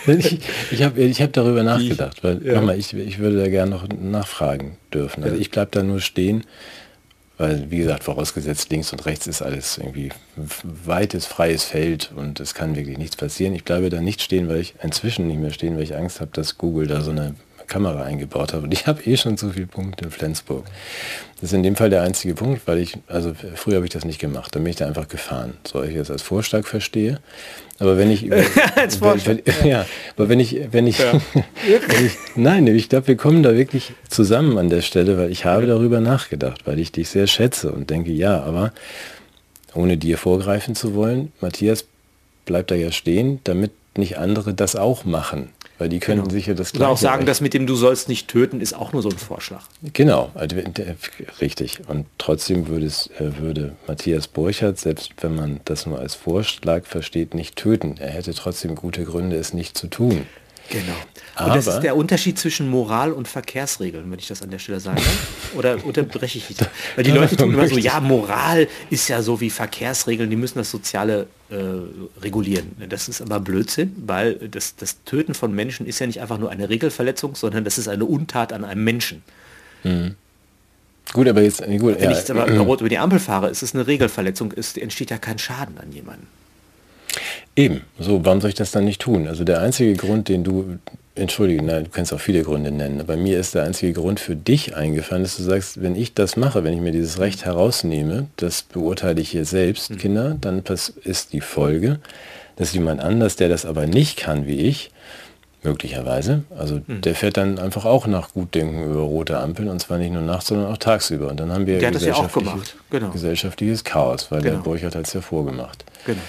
ich 0.06 0.40
ich 0.70 0.82
habe 0.82 1.00
ich 1.00 1.20
hab 1.20 1.32
darüber 1.32 1.62
nachgedacht, 1.62 2.24
weil 2.24 2.44
ja. 2.44 2.54
nochmal, 2.54 2.78
ich, 2.78 2.94
ich 2.94 3.18
würde 3.18 3.38
da 3.38 3.48
gerne 3.48 3.70
noch 3.70 3.86
nachfragen 3.88 4.78
dürfen. 4.92 5.22
Also 5.24 5.36
ich 5.36 5.50
bleibe 5.50 5.70
da 5.72 5.82
nur 5.82 6.00
stehen, 6.00 6.44
weil 7.42 7.70
wie 7.72 7.78
gesagt, 7.78 8.04
vorausgesetzt 8.04 8.70
links 8.70 8.92
und 8.92 9.04
rechts 9.04 9.26
ist 9.26 9.42
alles 9.42 9.76
irgendwie 9.76 10.10
weites, 10.62 11.26
freies 11.26 11.64
Feld 11.64 12.12
und 12.14 12.38
es 12.38 12.54
kann 12.54 12.76
wirklich 12.76 12.98
nichts 12.98 13.16
passieren. 13.16 13.54
Ich 13.54 13.64
bleibe 13.64 13.90
da 13.90 14.00
nicht 14.00 14.22
stehen, 14.22 14.48
weil 14.48 14.60
ich 14.60 14.74
inzwischen 14.80 15.26
nicht 15.26 15.40
mehr 15.40 15.50
stehen, 15.50 15.74
weil 15.74 15.82
ich 15.82 15.96
Angst 15.96 16.20
habe, 16.20 16.30
dass 16.32 16.56
Google 16.56 16.86
da 16.86 17.00
so 17.00 17.10
eine 17.10 17.34
Kamera 17.72 18.02
eingebaut 18.02 18.52
hat. 18.52 18.62
Und 18.62 18.72
ich 18.72 18.86
habe 18.86 19.02
eh 19.04 19.16
schon 19.16 19.38
so 19.38 19.48
viele 19.48 19.66
Punkte 19.66 20.04
in 20.04 20.10
Flensburg. 20.10 20.66
Das 21.40 21.50
ist 21.50 21.54
in 21.54 21.62
dem 21.62 21.74
Fall 21.74 21.88
der 21.88 22.02
einzige 22.02 22.34
Punkt, 22.34 22.62
weil 22.66 22.78
ich, 22.78 22.98
also 23.08 23.32
früher 23.54 23.76
habe 23.76 23.86
ich 23.86 23.92
das 23.92 24.04
nicht 24.04 24.20
gemacht, 24.20 24.54
dann 24.54 24.62
bin 24.62 24.70
ich 24.70 24.76
da 24.76 24.86
einfach 24.86 25.08
gefahren. 25.08 25.54
So 25.66 25.82
ich 25.82 25.96
das 25.96 26.10
als 26.10 26.20
Vorschlag 26.20 26.66
verstehe. 26.66 27.18
Aber 27.78 27.96
wenn 27.96 28.10
ich, 28.10 28.30
als 28.76 28.96
Vorschlag, 28.96 29.38
wenn, 29.44 29.64
ja, 29.68 29.86
aber 30.16 30.28
wenn 30.28 30.38
ich, 30.38 30.60
wenn 30.70 30.86
ich, 30.86 30.98
ja. 30.98 31.12
wenn 31.34 32.06
ich 32.06 32.12
nein, 32.36 32.66
ich 32.66 32.90
glaube, 32.90 33.08
wir 33.08 33.16
kommen 33.16 33.42
da 33.42 33.56
wirklich 33.56 33.94
zusammen 34.08 34.58
an 34.58 34.68
der 34.68 34.82
Stelle, 34.82 35.16
weil 35.16 35.32
ich 35.32 35.46
habe 35.46 35.66
darüber 35.66 36.00
nachgedacht, 36.00 36.66
weil 36.66 36.78
ich 36.78 36.92
dich 36.92 37.08
sehr 37.08 37.26
schätze 37.26 37.72
und 37.72 37.88
denke, 37.88 38.12
ja, 38.12 38.42
aber 38.42 38.72
ohne 39.74 39.96
dir 39.96 40.18
vorgreifen 40.18 40.74
zu 40.74 40.94
wollen, 40.94 41.32
Matthias 41.40 41.86
bleibt 42.44 42.70
da 42.70 42.74
ja 42.74 42.92
stehen, 42.92 43.40
damit 43.44 43.72
nicht 43.96 44.18
andere 44.18 44.52
das 44.52 44.76
auch 44.76 45.04
machen. 45.04 45.48
Weil 45.82 45.88
die 45.88 45.98
können 45.98 46.22
genau. 46.22 46.32
sicher 46.32 46.54
das 46.54 46.70
Gleiche. 46.70 46.84
Oder 46.84 46.92
auch 46.92 46.96
sagen, 46.96 47.26
das 47.26 47.40
mit 47.40 47.54
dem 47.54 47.66
du 47.66 47.74
sollst 47.74 48.08
nicht 48.08 48.28
töten, 48.28 48.60
ist 48.60 48.72
auch 48.72 48.92
nur 48.92 49.02
so 49.02 49.08
ein 49.08 49.18
Vorschlag. 49.18 49.64
Genau, 49.92 50.30
also, 50.34 50.54
richtig. 51.40 51.80
Und 51.88 52.06
trotzdem 52.18 52.68
würde, 52.68 52.86
es, 52.86 53.10
äh, 53.18 53.36
würde 53.38 53.74
Matthias 53.88 54.28
Burchardt, 54.28 54.78
selbst 54.78 55.10
wenn 55.22 55.34
man 55.34 55.58
das 55.64 55.84
nur 55.86 55.98
als 55.98 56.14
Vorschlag 56.14 56.84
versteht, 56.84 57.34
nicht 57.34 57.56
töten. 57.56 57.96
Er 57.98 58.10
hätte 58.10 58.32
trotzdem 58.32 58.76
gute 58.76 59.02
Gründe, 59.02 59.34
es 59.34 59.54
nicht 59.54 59.76
zu 59.76 59.88
tun. 59.88 60.24
Genau. 60.70 60.92
Und 60.92 61.40
Aber 61.40 61.54
das 61.54 61.66
ist 61.66 61.80
der 61.80 61.96
Unterschied 61.96 62.38
zwischen 62.38 62.68
Moral 62.68 63.12
und 63.12 63.26
Verkehrsregeln, 63.26 64.10
wenn 64.10 64.18
ich 64.18 64.28
das 64.28 64.42
an 64.42 64.50
der 64.50 64.58
Stelle 64.58 64.80
sage. 64.80 65.00
Oder 65.54 65.84
unterbreche 65.84 66.38
ich 66.38 66.46
dich? 66.46 66.58
Weil 66.94 67.04
die 67.04 67.10
Leute 67.12 67.36
tun 67.36 67.52
immer 67.52 67.68
so, 67.68 67.78
ja, 67.78 68.00
Moral 68.00 68.68
ist 68.90 69.08
ja 69.08 69.22
so 69.22 69.40
wie 69.40 69.50
Verkehrsregeln, 69.50 70.28
die 70.28 70.36
müssen 70.36 70.58
das 70.58 70.70
Soziale 70.70 71.26
äh, 71.50 71.56
regulieren. 72.20 72.72
Das 72.88 73.08
ist 73.08 73.22
aber 73.22 73.40
Blödsinn, 73.40 73.94
weil 74.06 74.34
das, 74.34 74.76
das 74.76 75.02
Töten 75.04 75.34
von 75.34 75.54
Menschen 75.54 75.86
ist 75.86 75.98
ja 75.98 76.06
nicht 76.06 76.20
einfach 76.20 76.38
nur 76.38 76.50
eine 76.50 76.68
Regelverletzung, 76.68 77.34
sondern 77.34 77.64
das 77.64 77.78
ist 77.78 77.88
eine 77.88 78.04
Untat 78.04 78.52
an 78.52 78.64
einem 78.64 78.84
Menschen. 78.84 79.22
Mhm. 79.84 80.16
Gut, 81.12 81.28
aber 81.28 81.42
jetzt, 81.42 81.58
gut, 81.58 82.00
Wenn 82.00 82.10
ja. 82.10 82.18
ich 82.18 82.30
aber 82.30 82.50
rot 82.58 82.80
über 82.80 82.88
die 82.88 82.98
Ampel 82.98 83.18
fahre, 83.18 83.50
ist 83.50 83.62
es 83.62 83.74
eine 83.74 83.86
Regelverletzung, 83.86 84.52
ist, 84.52 84.78
entsteht 84.78 85.10
ja 85.10 85.18
kein 85.18 85.38
Schaden 85.38 85.78
an 85.78 85.92
jemanden. 85.92 86.26
Eben, 87.54 87.82
so, 87.98 88.24
warum 88.24 88.40
soll 88.40 88.50
ich 88.50 88.56
das 88.56 88.70
dann 88.70 88.84
nicht 88.84 89.00
tun? 89.00 89.28
Also 89.28 89.44
der 89.44 89.60
einzige 89.60 89.94
Grund, 89.94 90.28
den 90.28 90.44
du, 90.44 90.78
entschuldige, 91.14 91.62
nein, 91.62 91.84
du 91.84 91.90
kannst 91.90 92.12
auch 92.12 92.20
viele 92.20 92.42
Gründe 92.42 92.70
nennen, 92.70 93.00
aber 93.00 93.16
mir 93.16 93.38
ist 93.38 93.54
der 93.54 93.64
einzige 93.64 93.92
Grund 93.92 94.20
für 94.20 94.36
dich 94.36 94.74
eingefallen, 94.74 95.22
dass 95.22 95.36
du 95.36 95.42
sagst, 95.42 95.82
wenn 95.82 95.94
ich 95.94 96.14
das 96.14 96.36
mache, 96.36 96.64
wenn 96.64 96.72
ich 96.72 96.80
mir 96.80 96.92
dieses 96.92 97.18
Recht 97.18 97.44
herausnehme, 97.44 98.28
das 98.36 98.62
beurteile 98.62 99.20
ich 99.20 99.30
hier 99.30 99.44
selbst, 99.44 99.90
mhm. 99.90 99.98
Kinder, 99.98 100.36
dann 100.40 100.62
ist 101.04 101.32
die 101.32 101.40
Folge, 101.40 102.00
dass 102.56 102.72
jemand 102.72 103.00
anders, 103.00 103.36
der 103.36 103.48
das 103.48 103.66
aber 103.66 103.86
nicht 103.86 104.18
kann 104.18 104.46
wie 104.46 104.60
ich, 104.60 104.90
möglicherweise, 105.62 106.42
also 106.56 106.80
mhm. 106.86 107.02
der 107.02 107.14
fährt 107.14 107.36
dann 107.36 107.58
einfach 107.58 107.84
auch 107.84 108.06
nach 108.06 108.32
Gutdenken 108.32 108.84
über 108.84 109.00
rote 109.02 109.38
Ampeln 109.38 109.68
und 109.68 109.80
zwar 109.80 109.98
nicht 109.98 110.12
nur 110.12 110.22
nachts, 110.22 110.48
sondern 110.48 110.72
auch 110.72 110.76
tagsüber. 110.76 111.28
Und 111.28 111.38
dann 111.38 111.52
haben 111.52 111.66
wir 111.66 111.78
der 111.78 111.92
gesellschaftliches, 111.92 112.52
ja 112.52 112.98
genau. 112.98 113.10
gesellschaftliches 113.10 113.84
Chaos, 113.84 114.30
weil 114.30 114.42
genau. 114.42 114.56
der 114.56 114.62
Burchard 114.62 114.96
hat 114.96 115.06
es 115.06 115.12
ja 115.12 115.20
vorgemacht. 115.20 115.84
Genau. 116.04 116.20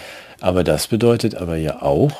Aber 0.44 0.66
das 0.66 0.88
bedeutet 0.88 1.36
aber 1.36 1.56
ja 1.56 1.82
auch, 1.82 2.12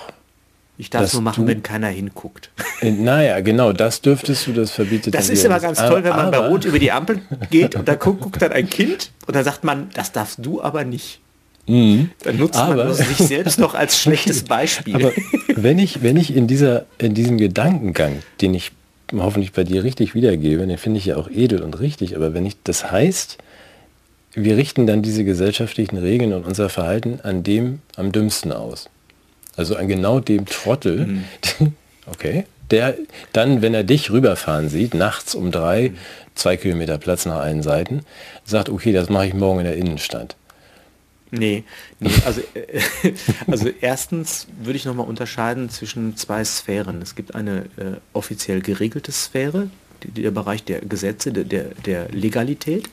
Ich 0.78 0.90
darf 0.90 1.04
es 1.04 1.14
nur 1.14 1.22
machen, 1.22 1.46
du- 1.46 1.52
wenn 1.52 1.62
keiner 1.62 1.88
hinguckt. 1.90 2.50
Äh, 2.80 2.92
Naja, 2.92 3.42
genau, 3.42 3.74
das 3.74 4.00
dürftest 4.00 4.48
du, 4.48 4.54
das 4.54 4.72
verbietet 4.72 5.14
Das 5.14 5.28
ist 5.30 5.44
immer 5.44 5.60
ganz 5.60 5.78
toll, 5.80 6.06
wenn 6.06 6.16
man 6.16 6.32
bei 6.32 6.38
Rot 6.48 6.64
über 6.64 6.80
die 6.80 6.92
Ampel 6.94 7.20
geht 7.52 7.76
und 7.76 7.86
da 7.88 7.96
guckt, 7.96 8.22
guckt 8.22 8.42
dann 8.42 8.54
ein 8.54 8.70
Kind 8.70 9.12
und 9.28 9.36
dann 9.36 9.44
sagt 9.44 9.66
man, 9.66 9.90
das 9.94 10.14
darfst 10.14 10.40
du 10.42 10.62
aber 10.62 10.86
nicht. 10.86 11.20
Dann 11.68 12.10
nutzt 12.38 12.58
Aber- 12.58 12.86
man 12.86 12.94
sich 12.94 13.18
selbst 13.18 13.60
noch 13.60 13.74
als 13.76 14.00
schlechtes 14.00 14.44
Beispiel. 14.56 14.96
Aber 14.96 15.12
wenn 15.56 15.78
ich, 15.78 16.02
wenn 16.02 16.16
ich 16.16 16.34
in, 16.34 16.48
dieser, 16.48 16.86
in 17.00 17.14
diesem 17.14 17.38
Gedankengang, 17.38 18.24
den 18.40 18.54
ich 18.54 18.72
hoffentlich 19.14 19.52
bei 19.52 19.66
dir 19.66 19.84
richtig 19.84 20.16
wiedergebe, 20.16 20.66
den 20.66 20.78
finde 20.78 20.98
ich 21.00 21.06
ja 21.08 21.18
auch 21.18 21.30
edel 21.30 21.62
und 21.62 21.78
richtig, 21.82 22.16
aber 22.16 22.34
wenn 22.34 22.46
ich, 22.46 22.56
das 22.64 22.90
heißt, 22.90 23.38
wir 24.34 24.58
richten 24.58 24.88
dann 24.88 25.02
diese 25.02 25.24
gesellschaftlichen 25.24 25.98
Regeln 25.98 26.34
und 26.34 26.46
unser 26.46 26.70
Verhalten 26.70 27.20
an 27.22 27.44
dem 27.44 27.80
am 27.96 28.12
dümmsten 28.12 28.52
aus. 28.52 28.90
Also 29.56 29.76
an 29.76 29.88
genau 29.88 30.20
dem 30.20 30.46
Trottel, 30.46 31.20
okay, 32.08 32.46
der 32.72 32.98
dann, 33.34 33.62
wenn 33.62 33.74
er 33.74 33.84
dich 33.84 34.10
rüberfahren 34.10 34.70
sieht, 34.70 34.96
nachts 34.96 35.36
um 35.36 35.52
drei, 35.52 35.92
zwei 36.34 36.58
Kilometer 36.58 36.98
Platz 36.98 37.26
nach 37.26 37.40
allen 37.40 37.62
Seiten, 37.62 38.02
sagt, 38.46 38.70
okay, 38.70 38.92
das 38.92 39.10
mache 39.10 39.28
ich 39.28 39.34
morgen 39.34 39.60
in 39.60 39.66
der 39.66 39.76
Innenstadt. 39.76 40.36
Nee, 41.30 41.64
nee 42.00 42.12
also, 42.26 42.42
äh, 42.54 43.14
also 43.48 43.70
erstens 43.82 44.48
würde 44.62 44.78
ich 44.78 44.86
nochmal 44.86 45.08
unterscheiden 45.08 45.70
zwischen 45.70 46.16
zwei 46.16 46.44
Sphären. 46.44 47.02
Es 47.02 47.16
gibt 47.16 47.34
eine 47.36 47.66
äh, 47.78 47.98
offiziell 48.14 48.62
geregelte 48.62 49.12
Sphäre, 49.12 49.70
der 50.06 50.32
Bereich 50.32 50.64
der 50.64 50.82
Gesetze, 50.82 51.32
der, 51.32 51.66
der, 51.86 52.10
Legalität. 52.10 52.90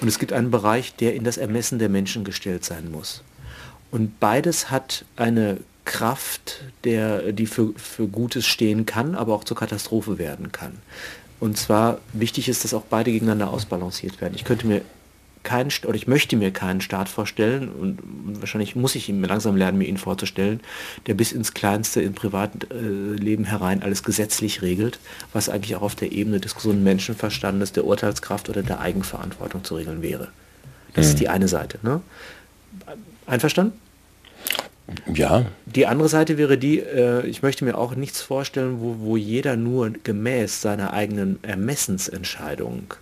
Und 0.00 0.08
es 0.08 0.18
gibt 0.18 0.32
einen 0.32 0.50
Bereich, 0.50 0.94
der 0.96 1.14
in 1.14 1.24
das 1.24 1.36
Ermessen 1.36 1.78
der 1.78 1.88
Menschen 1.88 2.24
gestellt 2.24 2.64
sein 2.64 2.90
muss. 2.90 3.22
Und 3.90 4.20
beides 4.20 4.70
hat 4.70 5.04
eine 5.16 5.58
Kraft, 5.84 6.62
der, 6.84 7.32
die 7.32 7.46
für, 7.46 7.72
für 7.76 8.06
Gutes 8.06 8.46
stehen 8.46 8.86
kann, 8.86 9.14
aber 9.14 9.34
auch 9.34 9.44
zur 9.44 9.56
Katastrophe 9.56 10.18
werden 10.18 10.52
kann. 10.52 10.78
Und 11.40 11.58
zwar 11.58 11.98
wichtig 12.12 12.48
ist, 12.48 12.62
dass 12.62 12.72
auch 12.72 12.84
beide 12.88 13.10
gegeneinander 13.10 13.50
ausbalanciert 13.50 14.20
werden. 14.20 14.34
Ich 14.36 14.44
könnte 14.44 14.66
mir 14.66 14.82
keinen, 15.42 15.70
oder 15.86 15.94
ich 15.94 16.06
möchte 16.06 16.36
mir 16.36 16.50
keinen 16.50 16.80
Staat 16.80 17.08
vorstellen 17.08 17.68
und, 17.68 17.98
wahrscheinlich 18.40 18.76
muss 18.76 18.94
ich 18.94 19.08
ihm 19.08 19.22
langsam 19.24 19.56
lernen, 19.56 19.78
mir 19.78 19.88
ihn 19.88 19.98
vorzustellen, 19.98 20.60
der 21.06 21.14
bis 21.14 21.32
ins 21.32 21.54
Kleinste 21.54 22.00
im 22.02 22.14
Privatleben 22.14 23.44
herein 23.44 23.82
alles 23.82 24.02
gesetzlich 24.02 24.62
regelt, 24.62 24.98
was 25.32 25.48
eigentlich 25.48 25.76
auch 25.76 25.82
auf 25.82 25.94
der 25.94 26.12
Ebene 26.12 26.40
des 26.40 26.54
gesunden 26.54 26.84
Menschenverstandes, 26.84 27.72
der 27.72 27.84
Urteilskraft 27.84 28.48
oder 28.48 28.62
der 28.62 28.80
Eigenverantwortung 28.80 29.64
zu 29.64 29.76
regeln 29.76 30.02
wäre. 30.02 30.28
Das 30.94 31.06
ist 31.06 31.20
die 31.20 31.28
eine 31.28 31.48
Seite. 31.48 31.78
Ne? 31.82 32.00
Einverstanden? 33.26 33.72
Ja, 35.14 35.46
Die 35.64 35.86
andere 35.86 36.08
Seite 36.08 36.38
wäre 36.38 36.58
die, 36.58 36.80
äh, 36.80 37.24
ich 37.26 37.42
möchte 37.42 37.64
mir 37.64 37.78
auch 37.78 37.94
nichts 37.94 38.20
vorstellen, 38.20 38.80
wo, 38.80 38.96
wo 38.98 39.16
jeder 39.16 39.56
nur 39.56 39.90
gemäß 39.90 40.60
seiner 40.60 40.92
eigenen 40.92 41.42
Ermessensentscheidung 41.42 42.94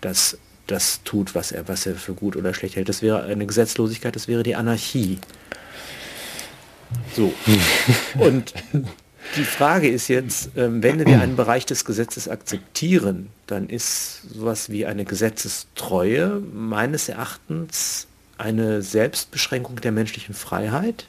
das, 0.00 0.38
das 0.66 1.02
tut, 1.04 1.34
was 1.34 1.52
er, 1.52 1.68
was 1.68 1.86
er 1.86 1.94
für 1.94 2.14
gut 2.14 2.36
oder 2.36 2.54
schlecht 2.54 2.76
hält. 2.76 2.88
Das 2.88 3.02
wäre 3.02 3.24
eine 3.24 3.46
Gesetzlosigkeit, 3.46 4.14
das 4.16 4.28
wäre 4.28 4.42
die 4.42 4.56
Anarchie. 4.56 5.18
So. 7.14 7.32
Und 8.18 8.54
die 9.36 9.44
Frage 9.44 9.88
ist 9.88 10.08
jetzt, 10.08 10.50
ähm, 10.56 10.82
wenn 10.82 11.04
wir 11.04 11.20
einen 11.20 11.36
Bereich 11.36 11.66
des 11.66 11.84
Gesetzes 11.84 12.28
akzeptieren, 12.28 13.30
dann 13.46 13.68
ist 13.68 14.22
sowas 14.32 14.70
wie 14.70 14.86
eine 14.86 15.04
Gesetzestreue 15.04 16.40
meines 16.52 17.08
Erachtens 17.08 18.06
eine 18.38 18.82
Selbstbeschränkung 18.82 19.80
der 19.80 19.92
menschlichen 19.92 20.34
Freiheit, 20.34 21.06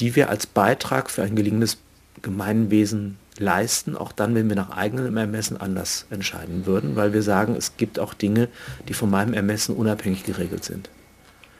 die 0.00 0.14
wir 0.14 0.28
als 0.28 0.46
Beitrag 0.46 1.10
für 1.10 1.22
ein 1.22 1.36
gelingendes 1.36 1.78
Gemeinwesen 2.22 3.16
leisten, 3.38 3.96
auch 3.96 4.12
dann, 4.12 4.34
wenn 4.34 4.48
wir 4.48 4.56
nach 4.56 4.70
eigenem 4.70 5.16
Ermessen 5.16 5.56
anders 5.56 6.06
entscheiden 6.10 6.66
würden, 6.66 6.96
weil 6.96 7.12
wir 7.12 7.22
sagen, 7.22 7.54
es 7.56 7.76
gibt 7.76 7.98
auch 7.98 8.14
Dinge, 8.14 8.48
die 8.88 8.94
von 8.94 9.10
meinem 9.10 9.34
Ermessen 9.34 9.74
unabhängig 9.76 10.24
geregelt 10.24 10.64
sind. 10.64 10.90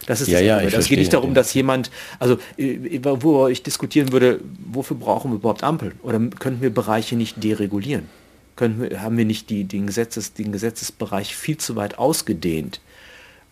Das 0.07 0.21
ist 0.21 0.29
Ja, 0.29 0.39
das 0.39 0.47
ja, 0.47 0.61
ich 0.61 0.75
Es 0.75 0.89
geht 0.89 0.99
nicht 0.99 1.13
darum, 1.13 1.35
dass 1.35 1.53
jemand, 1.55 1.91
also 2.19 2.39
äh, 2.57 3.01
wo 3.03 3.49
ich 3.49 3.63
diskutieren 3.63 4.13
würde, 4.13 4.41
wofür 4.65 4.97
brauchen 4.97 5.33
wir 5.33 5.37
überhaupt 5.37 5.65
Ampeln? 5.65 5.93
Oder 6.03 6.21
könnten 6.39 6.63
wir 6.63 6.73
Bereiche 6.73 7.17
nicht 7.17 7.43
deregulieren? 7.43 8.09
Können 8.55 8.81
wir, 8.81 9.03
haben 9.03 9.19
wir 9.19 9.25
nicht 9.25 9.51
die, 9.51 9.65
den, 9.65 9.87
Gesetzes, 9.87 10.33
den 10.33 10.53
Gesetzesbereich 10.53 11.37
viel 11.37 11.59
zu 11.59 11.77
weit 11.77 11.99
ausgedehnt 11.99 12.81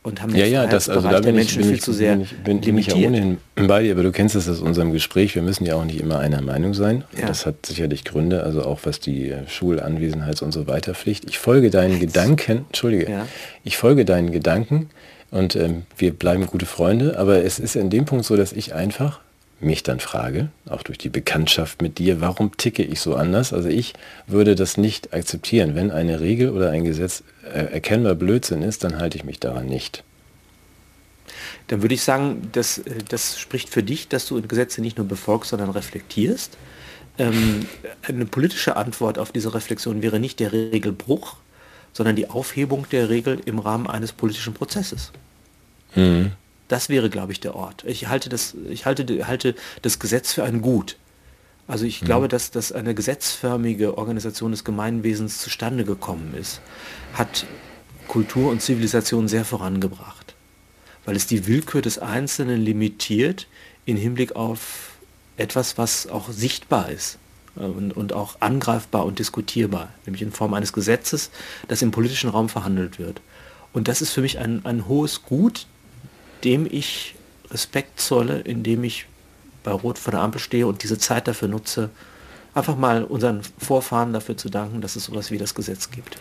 und 0.05 0.23
haben 0.23 0.37
Ja, 0.37 0.47
ja, 0.47 0.67
das, 0.67 0.89
also 0.89 1.09
da 1.09 1.19
bin 1.21 1.37
ich, 1.39 1.57
bin 1.57 1.73
ich, 1.73 1.83
zu 1.83 1.93
sehr 1.93 2.13
bin 2.13 2.21
ich, 2.23 2.37
bin, 2.45 2.61
bin 2.61 2.79
ich 2.79 2.87
ja 2.89 2.95
ohnehin 2.95 3.39
bei 3.57 3.83
dir, 3.83 3.93
aber 3.93 4.03
du 4.05 4.13
kennst 4.13 4.37
es 4.37 4.49
aus 4.49 4.61
unserem 4.61 4.93
Gespräch, 4.93 5.35
wir 5.35 5.43
müssen 5.43 5.65
ja 5.67 5.75
auch 5.75 5.85
nicht 5.85 5.99
immer 6.01 6.19
einer 6.19 6.43
Meinung 6.43 6.75
sein. 6.75 7.05
Ja. 7.19 7.27
Das 7.27 7.47
hat 7.47 7.67
sicherlich 7.67 8.05
Gründe, 8.05 8.43
also 8.45 8.63
auch 8.65 8.81
was 8.85 9.01
die 9.01 9.35
Schulanwesenheits- 9.49 10.43
und 10.45 10.53
so 10.53 10.67
weiter 10.67 10.95
Pflicht. 10.95 11.25
Ich 11.29 11.39
folge 11.39 11.71
deinen 11.71 11.99
Gedanken, 11.99 12.67
entschuldige, 12.69 13.11
Ja. 13.11 13.27
ich 13.65 13.77
folge 13.77 14.05
deinen 14.05 14.31
Gedanken 14.31 14.91
und 15.31 15.57
ähm, 15.57 15.83
wir 15.97 16.13
bleiben 16.13 16.47
gute 16.47 16.67
Freunde, 16.67 17.19
aber 17.19 17.43
es 17.43 17.59
ist 17.59 17.75
in 17.75 17.91
dem 17.91 18.05
Punkt 18.05 18.25
so, 18.27 18.37
dass 18.37 18.53
ich 18.53 18.75
einfach 18.75 19.21
mich 19.61 19.83
dann 19.83 20.01
frage, 20.01 20.49
auch 20.69 20.83
durch 20.83 20.99
die 20.99 21.09
Bekanntschaft 21.09 21.81
mit 21.81 21.99
dir, 21.99 22.21
warum 22.21 22.57
ticke 22.57 22.83
ich 22.83 23.01
so 23.01 23.15
anders? 23.15 23.53
Also 23.53 23.69
ich 23.69 23.95
würde 24.27 24.55
das 24.55 24.77
nicht 24.77 25.15
akzeptieren. 25.15 25.75
Wenn 25.75 25.91
eine 25.91 26.21
Regel 26.21 26.51
oder 26.51 26.71
ein 26.71 26.85
Gesetz 26.85 27.23
äh, 27.45 27.73
erkennbar 27.73 28.15
Blödsinn 28.15 28.63
ist, 28.63 28.85
dann 28.85 28.99
halte 28.99 29.17
ich 29.17 29.25
mich 29.25 29.41
daran 29.41 29.67
nicht. 29.67 30.05
Dann 31.69 31.83
würde 31.83 31.95
ich 31.95 32.03
sagen, 32.03 32.49
das, 32.53 32.79
äh, 32.79 32.99
das 33.09 33.39
spricht 33.39 33.69
für 33.69 33.83
dich, 33.83 34.09
dass 34.09 34.27
du 34.27 34.41
Gesetze 34.43 34.81
nicht 34.81 34.99
nur 34.99 35.07
befolgst, 35.07 35.51
sondern 35.51 35.71
reflektierst. 35.71 36.57
Ähm, 37.19 37.67
eine 38.03 38.27
politische 38.27 38.77
Antwort 38.77 39.19
auf 39.19 39.33
diese 39.33 39.55
Reflexion 39.55 40.03
wäre 40.03 40.19
nicht 40.19 40.41
der 40.41 40.53
Regelbruch, 40.53 41.37
sondern 41.93 42.17
die 42.17 42.29
Aufhebung 42.29 42.87
der 42.91 43.09
Regel 43.09 43.41
im 43.45 43.61
Rahmen 43.61 43.87
eines 43.87 44.13
politischen 44.13 44.53
Prozesses. 44.53 45.13
Das 46.69 46.89
wäre, 46.89 47.11
glaube 47.11 47.33
ich, 47.33 47.41
der 47.41 47.55
Ort. 47.55 47.85
Ich 47.87 48.09
halte 48.09 48.29
das, 48.29 48.55
ich 48.69 48.87
halte, 48.87 49.27
halte 49.27 49.55
das 49.83 49.99
Gesetz 49.99 50.33
für 50.33 50.45
ein 50.45 50.63
Gut. 50.63 50.97
Also 51.67 51.87
ich 51.87 52.01
glaube, 52.01 52.29
dass, 52.29 52.51
dass 52.51 52.73
eine 52.73 52.95
gesetzförmige 52.95 53.97
Organisation 53.97 54.51
des 54.51 54.65
Gemeinwesens 54.65 55.39
zustande 55.39 55.85
gekommen 55.85 56.35
ist, 56.39 56.61
hat 57.15 57.47
Kultur 58.07 58.51
und 58.51 58.61
Zivilisation 58.61 59.29
sehr 59.29 59.47
vorangebracht, 59.47 60.35
weil 61.07 61.17
es 61.17 61.27
die 61.27 61.47
Willkür 61.47 61.81
des 61.81 61.99
Einzelnen 61.99 62.61
limitiert 62.61 63.47
in 63.87 63.97
Hinblick 63.97 64.37
auf 64.37 64.91
etwas, 65.39 65.79
was 65.79 66.07
auch 66.07 66.31
sichtbar 66.31 66.91
ist 66.91 67.19
äh, 67.57 67.61
und, 67.61 67.93
und 67.93 68.13
auch 68.13 68.37
angreifbar 68.41 69.07
und 69.07 69.19
diskutierbar, 69.19 69.93
nämlich 70.05 70.23
in 70.23 70.33
Form 70.33 70.55
eines 70.55 70.73
Gesetzes, 70.73 71.31
das 71.69 71.83
im 71.83 71.91
politischen 71.91 72.31
Raum 72.31 72.49
verhandelt 72.49 72.99
wird. 72.99 73.21
Und 73.73 73.89
das 73.89 74.03
ist 74.03 74.11
für 74.11 74.21
mich 74.21 74.39
ein, 74.39 74.65
ein 74.65 74.87
hohes 74.87 75.23
Gut, 75.23 75.67
dem 76.45 76.67
ich 76.71 77.15
Respekt 77.51 78.01
zolle, 78.01 78.41
indem 78.41 78.85
ich 78.85 79.07
bei 79.63 79.71
Rot 79.73 79.99
vor 79.99 80.11
der 80.13 80.21
Ampel 80.21 80.41
stehe 80.41 80.67
und 80.67 80.83
diese 80.83 80.99
Zeit 80.99 81.27
dafür 81.29 81.49
nutze, 81.49 81.91
einfach 82.55 82.77
mal 82.77 83.05
unseren 83.05 83.41
Vorfahren 83.59 84.13
dafür 84.13 84.37
zu 84.37 84.49
danken, 84.49 84.81
dass 84.81 84.95
es 84.97 85.05
sowas 85.05 85.31
wie 85.31 85.39
das 85.39 85.55
Gesetz 85.55 85.91
gibt. 85.91 86.17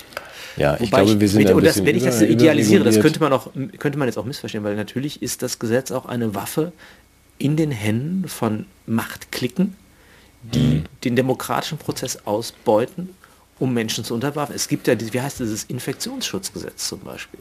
Ja, 0.58 0.76
ich 0.76 0.92
Wobei 0.92 1.04
glaube, 1.04 1.20
wir 1.20 1.30
sind 1.30 1.48
ein 1.48 1.56
und 1.56 1.66
das, 1.66 1.84
wenn 1.84 1.96
ich 1.96 2.04
das 2.04 2.22
über- 2.22 2.30
idealisiere, 2.32 2.84
das 2.84 3.00
könnte 3.00 3.20
man 3.20 3.34
auch 3.34 3.50
könnte 3.80 3.98
man 3.98 4.08
jetzt 4.08 4.18
auch 4.18 4.26
missverstehen, 4.26 4.64
weil 4.64 4.76
natürlich 4.76 5.22
ist 5.22 5.42
das 5.42 5.60
Gesetz 5.60 5.92
auch 5.92 6.06
eine 6.06 6.36
Waffe 6.36 6.72
in 7.40 7.58
den 7.58 7.72
Händen 7.72 8.28
von 8.28 8.66
Machtklicken, 8.86 9.76
die 10.44 10.60
Mhm. 10.60 10.84
den 11.04 11.16
demokratischen 11.16 11.78
Prozess 11.80 12.20
ausbeuten, 12.26 13.10
um 13.60 13.74
Menschen 13.74 14.04
zu 14.04 14.14
unterwerfen. 14.14 14.56
Es 14.56 14.68
gibt 14.68 14.88
ja, 14.88 14.96
wie 15.00 15.22
heißt 15.22 15.40
dieses 15.40 15.64
Infektionsschutzgesetz 15.66 16.88
zum 16.88 17.00
Beispiel. 17.00 17.40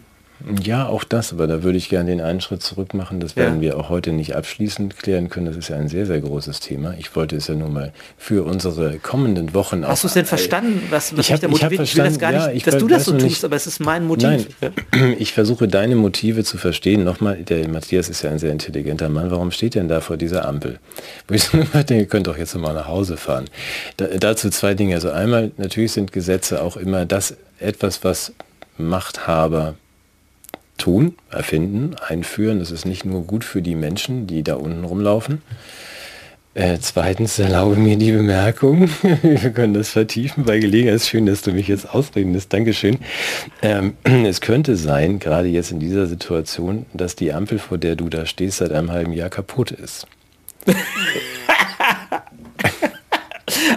Ja, 0.63 0.87
auch 0.89 1.05
das, 1.05 1.33
aber 1.33 1.47
da 1.47 1.63
würde 1.63 1.79
ich 1.79 1.89
gerne 1.89 2.11
den 2.11 2.21
einen 2.21 2.41
Schritt 2.41 2.63
zurück 2.63 2.95
machen. 2.95 3.21
Das 3.21 3.35
Ja. 3.35 3.43
werden 3.45 3.61
wir 3.61 3.77
auch 3.79 3.89
heute 3.89 4.13
nicht 4.13 4.35
abschließend 4.35 4.99
klären 4.99 5.29
können. 5.29 5.47
Das 5.47 5.57
ist 5.57 5.69
ja 5.69 5.77
ein 5.77 5.89
sehr, 5.89 6.07
sehr 6.07 6.21
großes 6.21 6.61
Thema. 6.61 6.95
Ich 6.99 7.15
wollte 7.17 7.37
es 7.37 7.47
ja 7.49 7.55
nur 7.55 7.69
mal 7.69 7.93
für 8.19 8.45
unsere 8.45 8.99
kommenden 8.99 9.55
Wochen 9.55 9.87
Hast 9.87 10.03
du 10.05 10.09
es 10.09 10.15
denn 10.15 10.27
verstanden, 10.27 10.83
was, 10.91 11.17
was 11.17 11.27
Ich 11.27 11.33
hab- 11.33 11.43
mich 11.49 11.61
da 11.61 11.71
ich? 11.71 11.81
Ich 11.81 11.97
will 11.97 12.05
das 12.05 12.19
gar 12.19 12.33
nicht, 12.33 12.47
ja, 12.47 12.53
ich 12.53 12.63
dass 12.65 12.79
du 12.79 12.89
das 12.89 13.05
so 13.05 13.13
tust, 13.13 13.25
nicht- 13.25 13.45
aber 13.45 13.57
es 13.57 13.67
ist 13.67 13.81
mein 13.81 14.07
Motiv. 14.07 14.47
Nein, 14.61 15.17
ich 15.19 15.33
versuche 15.33 15.69
deine 15.69 15.97
Motive 15.97 16.45
zu 16.45 16.59
verstehen. 16.59 17.05
Nochmal, 17.05 17.37
der 17.45 17.69
Matthias 17.69 18.09
ist 18.09 18.23
ja 18.23 18.31
ein 18.31 18.39
sehr 18.39 18.53
intelligenter 18.53 19.09
Mann. 19.09 19.31
Warum 19.31 19.51
steht 19.51 19.75
denn 19.75 19.89
da 19.89 20.01
vor 20.01 20.17
dieser 20.17 20.47
Ampel? 20.47 20.79
Wo 21.29 21.35
ich 21.35 21.53
immer 21.55 21.85
denke, 21.85 21.99
ihr 22.05 22.07
könnt 22.07 22.27
doch 22.27 22.37
jetzt 22.39 22.55
mal 22.57 22.73
nach 22.75 22.89
Hause 22.89 23.17
fahren. 23.17 23.45
Da, 23.97 24.07
dazu 24.19 24.51
zwei 24.51 24.75
Dinge. 24.75 24.95
Also 24.95 25.11
einmal, 25.11 25.53
natürlich 25.57 25.93
sind 25.93 26.13
Gesetze 26.13 26.63
auch 26.63 26.77
immer 26.77 27.07
das 27.07 27.37
etwas, 27.59 28.03
was 28.05 28.33
Machthaber 28.79 29.75
tun, 30.83 31.15
erfinden, 31.31 31.95
einführen. 32.09 32.59
Das 32.59 32.73
ist 32.73 32.85
nicht 32.87 33.05
nur 33.05 33.23
gut 33.23 33.45
für 33.45 33.63
die 33.63 33.77
Menschen, 33.77 34.27
die 34.27 34.43
da 34.43 34.57
unten 34.57 34.83
rumlaufen. 34.83 35.43
Äh, 36.55 36.79
zweitens 36.81 37.39
erlaube 37.39 37.77
mir 37.77 37.97
die 37.97 38.11
Bemerkung, 38.11 38.91
wir 39.23 39.51
können 39.51 39.75
das 39.75 39.91
vertiefen 39.91 40.45
bei 40.45 40.59
Gelegenheit. 40.59 40.97
Es 40.97 41.03
ist 41.03 41.09
schön, 41.09 41.25
dass 41.25 41.43
du 41.43 41.53
mich 41.53 41.69
jetzt 41.69 41.89
ausreden 41.89 42.35
lässt. 42.35 42.53
Dankeschön. 42.53 42.99
Ähm, 43.63 43.95
es 44.05 44.41
könnte 44.41 44.77
sein, 44.77 45.21
gerade 45.21 45.47
jetzt 45.47 45.71
in 45.71 45.79
dieser 45.79 46.07
Situation, 46.07 46.85
dass 46.93 47.15
die 47.15 47.33
Ampel, 47.33 47.61
vor 47.61 47.79
der 47.79 47.95
du 47.95 48.09
da 48.09 48.27
stehst, 48.27 48.59
seit 48.59 48.73
einem 48.73 48.91
halben 48.91 49.13
Jahr 49.13 49.31
kaputt 49.31 49.71
ist. 49.71 50.07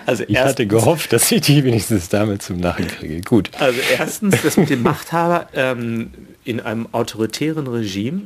Also 0.05 0.23
ich 0.27 0.37
hatte 0.37 0.67
gehofft, 0.67 1.13
dass 1.13 1.31
ich 1.31 1.41
die 1.41 1.63
wenigstens 1.63 2.09
damit 2.09 2.41
zum 2.41 2.59
Lachen 2.59 2.87
kriege. 2.87 3.21
Gut. 3.21 3.49
Also 3.59 3.79
erstens, 3.97 4.41
das 4.41 4.57
mit 4.57 4.69
dem 4.69 4.83
Machthaber 4.83 5.47
ähm, 5.53 6.11
in 6.45 6.61
einem 6.61 6.87
autoritären 6.93 7.67
Regime 7.67 8.21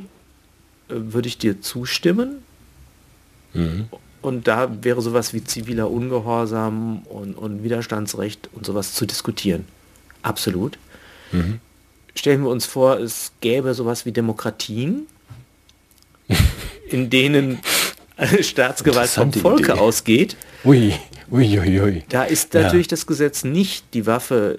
äh, 0.88 0.94
würde 0.94 1.26
ich 1.26 1.38
dir 1.38 1.60
zustimmen. 1.60 2.42
Mhm. 3.54 3.88
Und 4.22 4.46
da 4.46 4.70
wäre 4.82 5.00
sowas 5.00 5.32
wie 5.32 5.42
ziviler 5.42 5.90
Ungehorsam 5.90 7.02
und, 7.06 7.34
und 7.34 7.64
Widerstandsrecht 7.64 8.50
und 8.52 8.66
sowas 8.66 8.92
zu 8.92 9.06
diskutieren. 9.06 9.64
Absolut. 10.22 10.78
Mhm. 11.32 11.58
Stellen 12.14 12.42
wir 12.42 12.50
uns 12.50 12.66
vor, 12.66 12.98
es 12.98 13.32
gäbe 13.40 13.72
sowas 13.72 14.04
wie 14.04 14.12
Demokratien, 14.12 15.06
in 16.90 17.08
denen 17.08 17.60
Staatsgewalt 18.40 19.08
vom 19.08 19.32
Volke 19.32 19.72
Idee. 19.72 19.80
ausgeht. 19.80 20.36
Ui, 20.64 20.92
ui, 21.30 21.58
ui, 21.58 21.80
ui. 21.80 22.02
Da 22.10 22.24
ist 22.24 22.52
natürlich 22.52 22.88
ja. 22.88 22.90
das 22.90 23.06
Gesetz 23.06 23.44
nicht 23.44 23.86
die 23.94 24.06
Waffe 24.06 24.58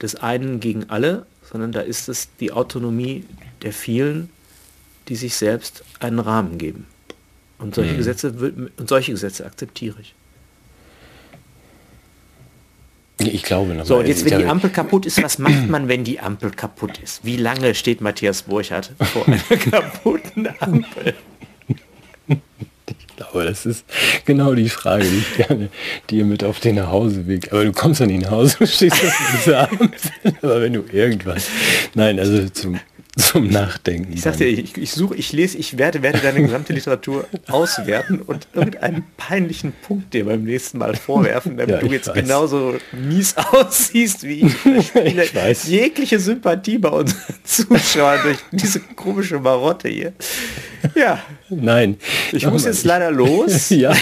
des 0.00 0.14
einen 0.14 0.60
gegen 0.60 0.88
alle, 0.88 1.26
sondern 1.50 1.72
da 1.72 1.80
ist 1.80 2.08
es 2.08 2.28
die 2.38 2.52
Autonomie 2.52 3.24
der 3.62 3.72
vielen, 3.72 4.30
die 5.08 5.16
sich 5.16 5.34
selbst 5.34 5.84
einen 5.98 6.18
Rahmen 6.18 6.58
geben. 6.58 6.86
Und 7.58 7.74
solche, 7.74 7.90
hm. 7.90 7.96
Gesetze, 7.98 8.30
und 8.76 8.88
solche 8.88 9.12
Gesetze 9.12 9.44
akzeptiere 9.44 10.00
ich. 10.00 10.14
Ich 13.18 13.42
glaube 13.42 13.74
noch. 13.74 13.84
So, 13.84 13.98
und 13.98 14.06
jetzt, 14.06 14.24
wenn 14.24 14.38
die 14.38 14.46
Ampel 14.46 14.70
kaputt 14.70 15.04
ist, 15.04 15.22
was 15.22 15.38
macht 15.38 15.68
man, 15.68 15.88
wenn 15.88 16.04
die 16.04 16.20
Ampel 16.20 16.50
kaputt 16.50 16.98
ist? 17.02 17.22
Wie 17.22 17.36
lange 17.36 17.74
steht 17.74 18.00
Matthias 18.00 18.42
Burchardt 18.42 18.92
vor 18.98 19.26
einer 19.26 19.38
kaputten 19.70 20.48
Ampel? 20.58 21.14
Glaube, 23.30 23.46
das 23.46 23.66
ist 23.66 23.84
genau 24.24 24.54
die 24.54 24.68
Frage, 24.68 25.04
die 25.04 25.18
ich 25.18 25.46
gerne 25.46 25.68
dir 26.10 26.24
mit 26.24 26.44
auf 26.44 26.60
den 26.60 26.76
Nachhauseweg. 26.76 27.52
Aber 27.52 27.64
du 27.64 27.72
kommst 27.72 28.00
ja 28.00 28.06
nicht 28.06 28.22
nach 28.22 28.30
Hause, 28.30 28.56
du 28.58 28.66
stehst 28.66 28.96
das 29.02 29.54
abends. 29.54 30.10
Aber 30.42 30.60
wenn 30.60 30.72
du 30.72 30.84
irgendwas. 30.92 31.46
Nein, 31.94 32.18
also 32.18 32.48
zum 32.48 32.80
zum 33.16 33.48
Nachdenken. 33.48 34.12
Ich 34.12 34.22
sagte, 34.22 34.44
ich, 34.44 34.76
ich 34.76 34.92
suche, 34.92 35.16
ich 35.16 35.32
lese, 35.32 35.58
ich 35.58 35.78
werde, 35.78 36.02
werde 36.02 36.20
deine 36.20 36.42
gesamte 36.42 36.72
Literatur 36.72 37.26
auswerten 37.48 38.20
und 38.20 38.46
irgendeinen 38.54 39.04
peinlichen 39.16 39.72
Punkt 39.72 40.14
dir 40.14 40.26
beim 40.26 40.44
nächsten 40.44 40.78
Mal 40.78 40.94
vorwerfen, 40.94 41.56
damit 41.56 41.74
ja, 41.74 41.80
du 41.80 41.86
jetzt 41.86 42.08
weiß. 42.08 42.14
genauso 42.14 42.76
mies 42.92 43.36
aussiehst 43.52 44.22
wie 44.22 44.46
ich. 44.46 44.94
ich 44.94 45.34
weiß. 45.34 45.68
Jegliche 45.68 46.20
Sympathie 46.20 46.78
bei 46.78 46.88
unseren 46.90 47.20
Zuschauern 47.44 48.20
durch 48.22 48.38
diese 48.52 48.80
komische 48.80 49.40
Marotte 49.40 49.88
hier. 49.88 50.12
Ja. 50.94 51.20
Nein. 51.50 51.96
Ich 52.32 52.46
muss 52.46 52.64
jetzt 52.64 52.84
leider 52.84 53.10
los. 53.10 53.68
ja, 53.70 53.92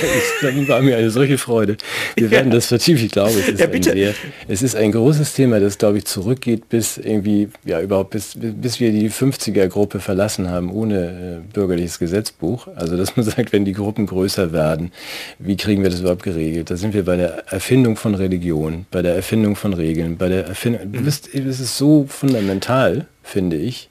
dann 0.43 0.69
war 0.69 0.83
mir 0.83 0.97
eine 0.97 1.11
solche 1.11 1.39
Freude. 1.39 1.77
Wir 2.15 2.27
ja. 2.27 2.31
werden 2.31 2.51
das 2.51 2.67
vertiefen. 2.67 3.07
Ich 3.07 3.13
glaube, 3.13 3.31
es 3.31 3.49
ist, 3.49 3.61
ja, 3.61 3.67
ein 3.67 3.83
sehr, 3.83 4.15
es 4.49 4.63
ist 4.63 4.77
ein 4.77 4.93
großes 4.93 5.33
Thema, 5.35 5.59
das, 5.61 5.79
glaube 5.79 5.99
ich, 5.99 6.05
zurückgeht 6.05 6.69
bis 6.69 6.99
irgendwie, 6.99 7.49
ja, 7.65 7.81
überhaupt 7.81 8.11
bis, 8.11 8.37
bis 8.37 8.81
wir 8.81 8.93
die 8.93 9.11
50er-Gruppe 9.11 10.01
verlassen 10.01 10.51
haben, 10.51 10.71
ohne 10.71 11.43
äh, 11.43 11.53
bürgerliches 11.53 11.99
Gesetzbuch. 11.99 12.69
Also, 12.77 12.97
dass 12.97 13.17
man 13.17 13.25
sagt, 13.27 13.53
wenn 13.53 13.65
die 13.65 13.73
Gruppen 13.73 14.07
größer 14.07 14.53
werden, 14.53 14.93
wie 15.39 15.57
kriegen 15.57 15.83
wir 15.83 15.91
das 15.91 16.01
überhaupt 16.01 16.23
geregelt? 16.23 16.71
Da 16.71 16.77
sind 16.77 16.95
wir 16.95 17.05
bei 17.05 17.17
der 17.17 17.45
Erfindung 17.49 17.97
von 17.97 18.15
Religion, 18.15 18.87
bei 18.91 19.03
der 19.03 19.15
Erfindung 19.15 19.57
von 19.57 19.73
Regeln, 19.73 20.17
bei 20.17 20.29
der 20.29 20.47
Erfindung, 20.47 20.91
mhm. 20.91 21.05
das 21.05 21.27
ist 21.35 21.79
so 21.79 22.07
fundamental, 22.09 23.07
finde 23.23 23.57
ich. 23.57 23.89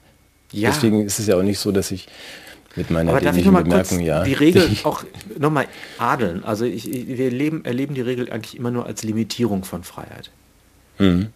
Ja. 0.52 0.70
Deswegen 0.70 1.04
ist 1.04 1.18
es 1.18 1.26
ja 1.26 1.36
auch 1.36 1.42
nicht 1.42 1.58
so, 1.58 1.72
dass 1.72 1.90
ich 1.90 2.08
mit 2.76 2.90
meiner 2.90 3.10
Aber 3.10 3.20
darf 3.20 3.36
ich 3.36 3.44
noch 3.44 3.52
mal 3.52 3.62
Bemerkung, 3.62 4.00
ja. 4.00 4.24
die 4.24 4.34
Regel 4.34 4.68
auch 4.84 5.04
nochmal 5.38 5.66
adeln? 5.98 6.44
Also 6.44 6.64
ich, 6.64 6.86
wir 6.86 7.30
leben, 7.30 7.64
erleben 7.64 7.94
die 7.94 8.00
Regel 8.00 8.30
eigentlich 8.30 8.56
immer 8.56 8.70
nur 8.70 8.86
als 8.86 9.02
Limitierung 9.02 9.64
von 9.64 9.82
Freiheit. 9.82 10.30
Mhm. 10.98 11.28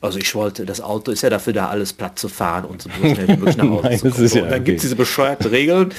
Also 0.00 0.18
ich 0.18 0.34
wollte, 0.34 0.66
das 0.66 0.80
Auto 0.80 1.10
ist 1.10 1.22
ja 1.22 1.30
dafür 1.30 1.52
da, 1.52 1.68
alles 1.68 1.92
platt 1.92 2.18
zu 2.18 2.28
fahren 2.28 2.64
und 2.64 2.82
so 2.82 2.90
schnell 2.90 3.28
wie 3.28 3.36
möglich 3.36 3.56
nach 3.56 3.64
Hause 3.64 3.88
Nein, 3.88 3.98
zu 3.98 4.10
kommen. 4.10 4.28
Ja 4.28 4.42
und 4.42 4.50
dann 4.50 4.60
okay. 4.60 4.64
gibt 4.64 4.76
es 4.76 4.82
diese 4.82 4.96
bescheuerten 4.96 5.46
Regeln. 5.48 5.92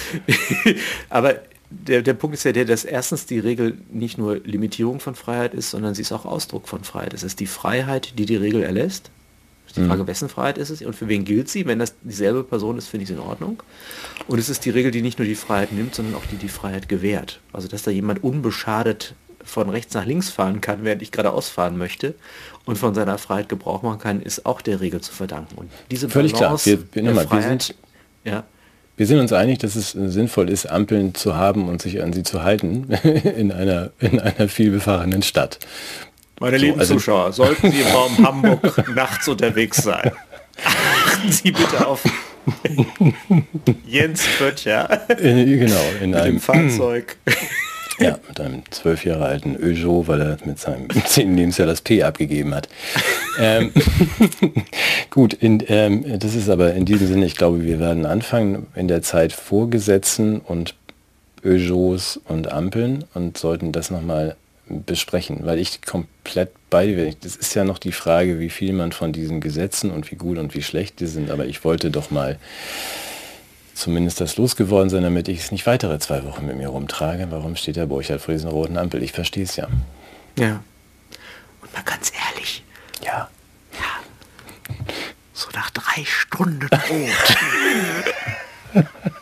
Aber 1.09 1.35
der, 1.69 2.01
der 2.01 2.13
Punkt 2.13 2.35
ist 2.35 2.43
ja 2.43 2.51
der, 2.53 2.65
dass 2.65 2.85
erstens 2.85 3.25
die 3.25 3.39
Regel 3.39 3.77
nicht 3.91 4.17
nur 4.17 4.37
Limitierung 4.37 4.99
von 4.99 5.15
Freiheit 5.15 5.53
ist, 5.53 5.71
sondern 5.71 5.95
sie 5.95 6.03
ist 6.03 6.11
auch 6.11 6.25
Ausdruck 6.25 6.67
von 6.67 6.83
Freiheit. 6.83 7.13
Es 7.13 7.23
ist 7.23 7.39
die 7.39 7.47
Freiheit, 7.47 8.17
die 8.17 8.25
die 8.25 8.37
Regel 8.37 8.63
erlässt 8.63 9.11
die 9.77 9.87
Frage, 9.87 10.03
mhm. 10.03 10.07
wessen 10.07 10.29
Freiheit 10.29 10.57
ist 10.57 10.69
es 10.69 10.81
und 10.81 10.95
für 10.95 11.07
wen 11.07 11.25
gilt 11.25 11.49
sie? 11.49 11.65
Wenn 11.65 11.79
das 11.79 11.95
dieselbe 12.01 12.43
Person 12.43 12.77
ist, 12.77 12.87
finde 12.87 13.03
ich 13.03 13.09
es 13.09 13.15
in 13.15 13.21
Ordnung. 13.21 13.63
Und 14.27 14.39
es 14.39 14.49
ist 14.49 14.65
die 14.65 14.69
Regel, 14.69 14.91
die 14.91 15.01
nicht 15.01 15.19
nur 15.19 15.27
die 15.27 15.35
Freiheit 15.35 15.71
nimmt, 15.71 15.95
sondern 15.95 16.15
auch 16.15 16.25
die 16.25 16.35
die 16.35 16.49
Freiheit 16.49 16.89
gewährt. 16.89 17.39
Also 17.53 17.67
dass 17.67 17.83
da 17.83 17.91
jemand 17.91 18.23
unbeschadet 18.23 19.15
von 19.47 19.69
rechts 19.69 19.93
nach 19.93 20.05
links 20.05 20.29
fahren 20.29 20.61
kann, 20.61 20.83
während 20.83 21.01
ich 21.01 21.11
gerade 21.11 21.31
ausfahren 21.31 21.77
möchte 21.77 22.15
und 22.65 22.77
von 22.77 22.93
seiner 22.93 23.17
Freiheit 23.17 23.49
Gebrauch 23.49 23.81
machen 23.81 23.99
kann, 23.99 24.21
ist 24.21 24.45
auch 24.45 24.61
der 24.61 24.81
Regel 24.81 25.01
zu 25.01 25.13
verdanken. 25.13 25.55
Und 25.55 25.71
diese 25.89 26.09
Völlig 26.09 26.33
Balance 26.33 26.69
klar. 26.69 26.85
Wir, 26.93 27.03
wir, 27.03 27.13
mal, 27.13 27.27
Freiheit, 27.27 27.43
wir, 27.43 27.49
sind, 27.49 27.75
ja. 28.25 28.43
wir 28.97 29.07
sind 29.07 29.19
uns 29.19 29.33
einig, 29.33 29.59
dass 29.59 29.75
es 29.75 29.91
sinnvoll 29.91 30.49
ist, 30.49 30.65
Ampeln 30.65 31.15
zu 31.15 31.35
haben 31.35 31.69
und 31.69 31.81
sich 31.81 32.03
an 32.03 32.13
sie 32.13 32.23
zu 32.23 32.43
halten 32.43 32.91
in 33.03 33.51
einer, 33.51 33.91
in 33.99 34.19
einer 34.19 34.49
vielbefahrenen 34.49 35.23
Stadt. 35.23 35.59
Meine 36.39 36.59
so, 36.59 36.65
lieben 36.65 36.79
also 36.79 36.93
Zuschauer, 36.95 37.33
sollten 37.33 37.71
Sie 37.71 37.81
im 37.81 37.87
Raum 37.87 38.17
Hamburg 38.25 38.95
nachts 38.95 39.27
unterwegs 39.27 39.77
sein, 39.77 40.11
achten 40.63 41.31
Sie 41.31 41.51
bitte 41.51 41.85
auf 41.85 42.03
Jens 43.85 44.23
Böttcher. 44.39 45.01
Genau, 45.19 45.81
in 46.01 46.15
einem 46.15 46.39
Fahrzeug. 46.39 47.17
Ja, 47.99 48.19
mit 48.27 48.39
einem 48.39 48.61
zwölf 48.69 49.05
Jahre 49.05 49.25
alten 49.25 49.55
Peugeot, 49.55 50.07
weil 50.07 50.21
er 50.21 50.37
mit 50.45 50.59
seinem 50.59 50.87
zehnten 51.05 51.35
Lebensjahr 51.35 51.67
das 51.67 51.81
P 51.81 52.03
abgegeben 52.03 52.53
hat. 52.53 52.69
ähm, 53.39 53.71
gut, 55.09 55.33
in, 55.33 55.63
ähm, 55.67 56.19
das 56.19 56.35
ist 56.35 56.47
aber 56.47 56.75
in 56.75 56.85
diesem 56.85 57.07
Sinne, 57.07 57.25
ich 57.25 57.35
glaube, 57.35 57.63
wir 57.63 57.79
werden 57.79 58.05
anfangen 58.05 58.67
in 58.75 58.87
der 58.87 59.01
Zeit 59.01 59.33
Vorgesetzen 59.33 60.39
und 60.41 60.75
Peugeots 61.41 62.19
und 62.25 62.51
Ampeln 62.51 63.05
und 63.15 63.37
sollten 63.37 63.71
das 63.71 63.89
nochmal 63.89 64.35
besprechen, 64.69 65.45
weil 65.45 65.59
ich 65.59 65.81
komplett 65.81 66.51
bei 66.69 66.85
dir 66.85 66.95
bin. 66.95 67.15
Das 67.21 67.35
ist 67.35 67.53
ja 67.53 67.63
noch 67.63 67.77
die 67.77 67.91
Frage, 67.91 68.39
wie 68.39 68.49
viel 68.49 68.73
man 68.73 68.91
von 68.91 69.13
diesen 69.13 69.41
Gesetzen 69.41 69.91
und 69.91 70.11
wie 70.11 70.15
gut 70.15 70.37
und 70.37 70.55
wie 70.55 70.63
schlecht 70.63 70.99
die 70.99 71.07
sind, 71.07 71.29
aber 71.29 71.45
ich 71.45 71.63
wollte 71.63 71.91
doch 71.91 72.11
mal 72.11 72.37
zumindest 73.73 74.19
das 74.19 74.37
losgeworden 74.37 74.89
sein, 74.89 75.03
damit 75.03 75.27
ich 75.27 75.39
es 75.39 75.51
nicht 75.51 75.65
weitere 75.67 75.99
zwei 75.99 76.23
Wochen 76.23 76.45
mit 76.45 76.57
mir 76.57 76.69
rumtrage. 76.69 77.27
Warum 77.29 77.55
steht 77.55 77.75
der 77.75 77.85
Burchard 77.85 78.21
vor 78.21 78.33
diesen 78.33 78.49
roten 78.49 78.77
Ampel? 78.77 79.03
Ich 79.03 79.11
verstehe 79.11 79.43
es 79.43 79.55
ja. 79.55 79.67
Ja. 80.37 80.63
Und 81.61 81.73
mal 81.73 81.83
ganz 81.83 82.11
ehrlich. 82.31 82.63
Ja. 83.03 83.29
Ja. 83.73 84.75
So 85.33 85.49
nach 85.53 85.69
drei 85.69 86.03
Stunden 86.05 86.67
Rot. 86.67 87.37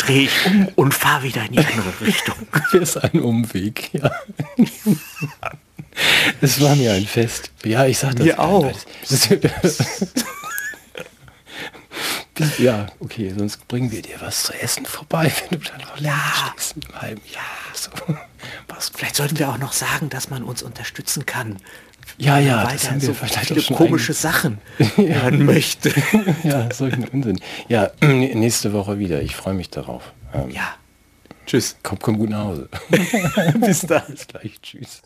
drehe 0.00 0.22
ich 0.24 0.46
um 0.46 0.68
und 0.76 0.94
fahre 0.94 1.22
wieder 1.22 1.44
in 1.44 1.52
die 1.52 1.58
andere 1.58 2.00
Richtung. 2.00 2.34
Das 2.72 2.96
ist 2.96 2.96
ein 2.96 3.20
Umweg, 3.20 3.90
ja. 3.92 4.10
Es 6.40 6.60
war 6.60 6.74
mir 6.74 6.92
ein 6.92 7.06
Fest. 7.06 7.50
Ja, 7.64 7.86
ich 7.86 7.98
sag 7.98 8.16
das. 8.16 8.26
Mir 8.26 8.38
auch. 8.40 8.72
ja, 12.58 12.86
okay, 12.98 13.32
sonst 13.36 13.68
bringen 13.68 13.92
wir 13.92 14.02
dir 14.02 14.20
was 14.20 14.44
zu 14.44 14.52
essen 14.54 14.86
vorbei, 14.86 15.32
wenn 15.48 15.60
du 15.60 15.68
dann 15.68 15.80
noch 15.80 15.98
ja. 15.98 16.18
stehst 16.52 16.74
im 16.76 17.00
halben 17.00 17.22
Jahr. 17.32 17.44
So. 17.74 17.90
Vielleicht 18.94 19.16
sollten 19.16 19.38
wir 19.38 19.48
auch 19.48 19.58
noch 19.58 19.72
sagen, 19.72 20.10
dass 20.10 20.30
man 20.30 20.42
uns 20.42 20.62
unterstützen 20.62 21.26
kann 21.26 21.58
ja, 22.18 22.38
ja, 22.38 22.64
weil 22.64 22.72
das 22.74 22.90
haben 22.90 23.00
so 23.00 23.12
vielleicht 23.12 23.38
viele 23.46 23.60
auch 23.60 23.64
schon 23.64 23.76
komische 23.76 24.12
Sachen 24.12 24.58
ja. 24.78 25.22
hören 25.22 25.44
möchte. 25.44 25.92
ja, 26.44 26.72
solchen 26.72 27.04
Unsinn. 27.08 27.40
Ja, 27.68 27.90
nächste 28.00 28.72
Woche 28.72 28.98
wieder. 28.98 29.22
Ich 29.22 29.34
freue 29.34 29.54
mich 29.54 29.70
darauf. 29.70 30.12
Ähm, 30.32 30.50
ja. 30.50 30.74
Tschüss. 31.46 31.76
Komm, 31.82 31.98
komm 32.00 32.18
gut 32.18 32.30
nach 32.30 32.44
Hause. 32.44 32.68
Bis 33.60 33.82
dann. 33.82 34.02
Bis 34.08 34.26
gleich. 34.26 34.60
Tschüss. 34.62 35.02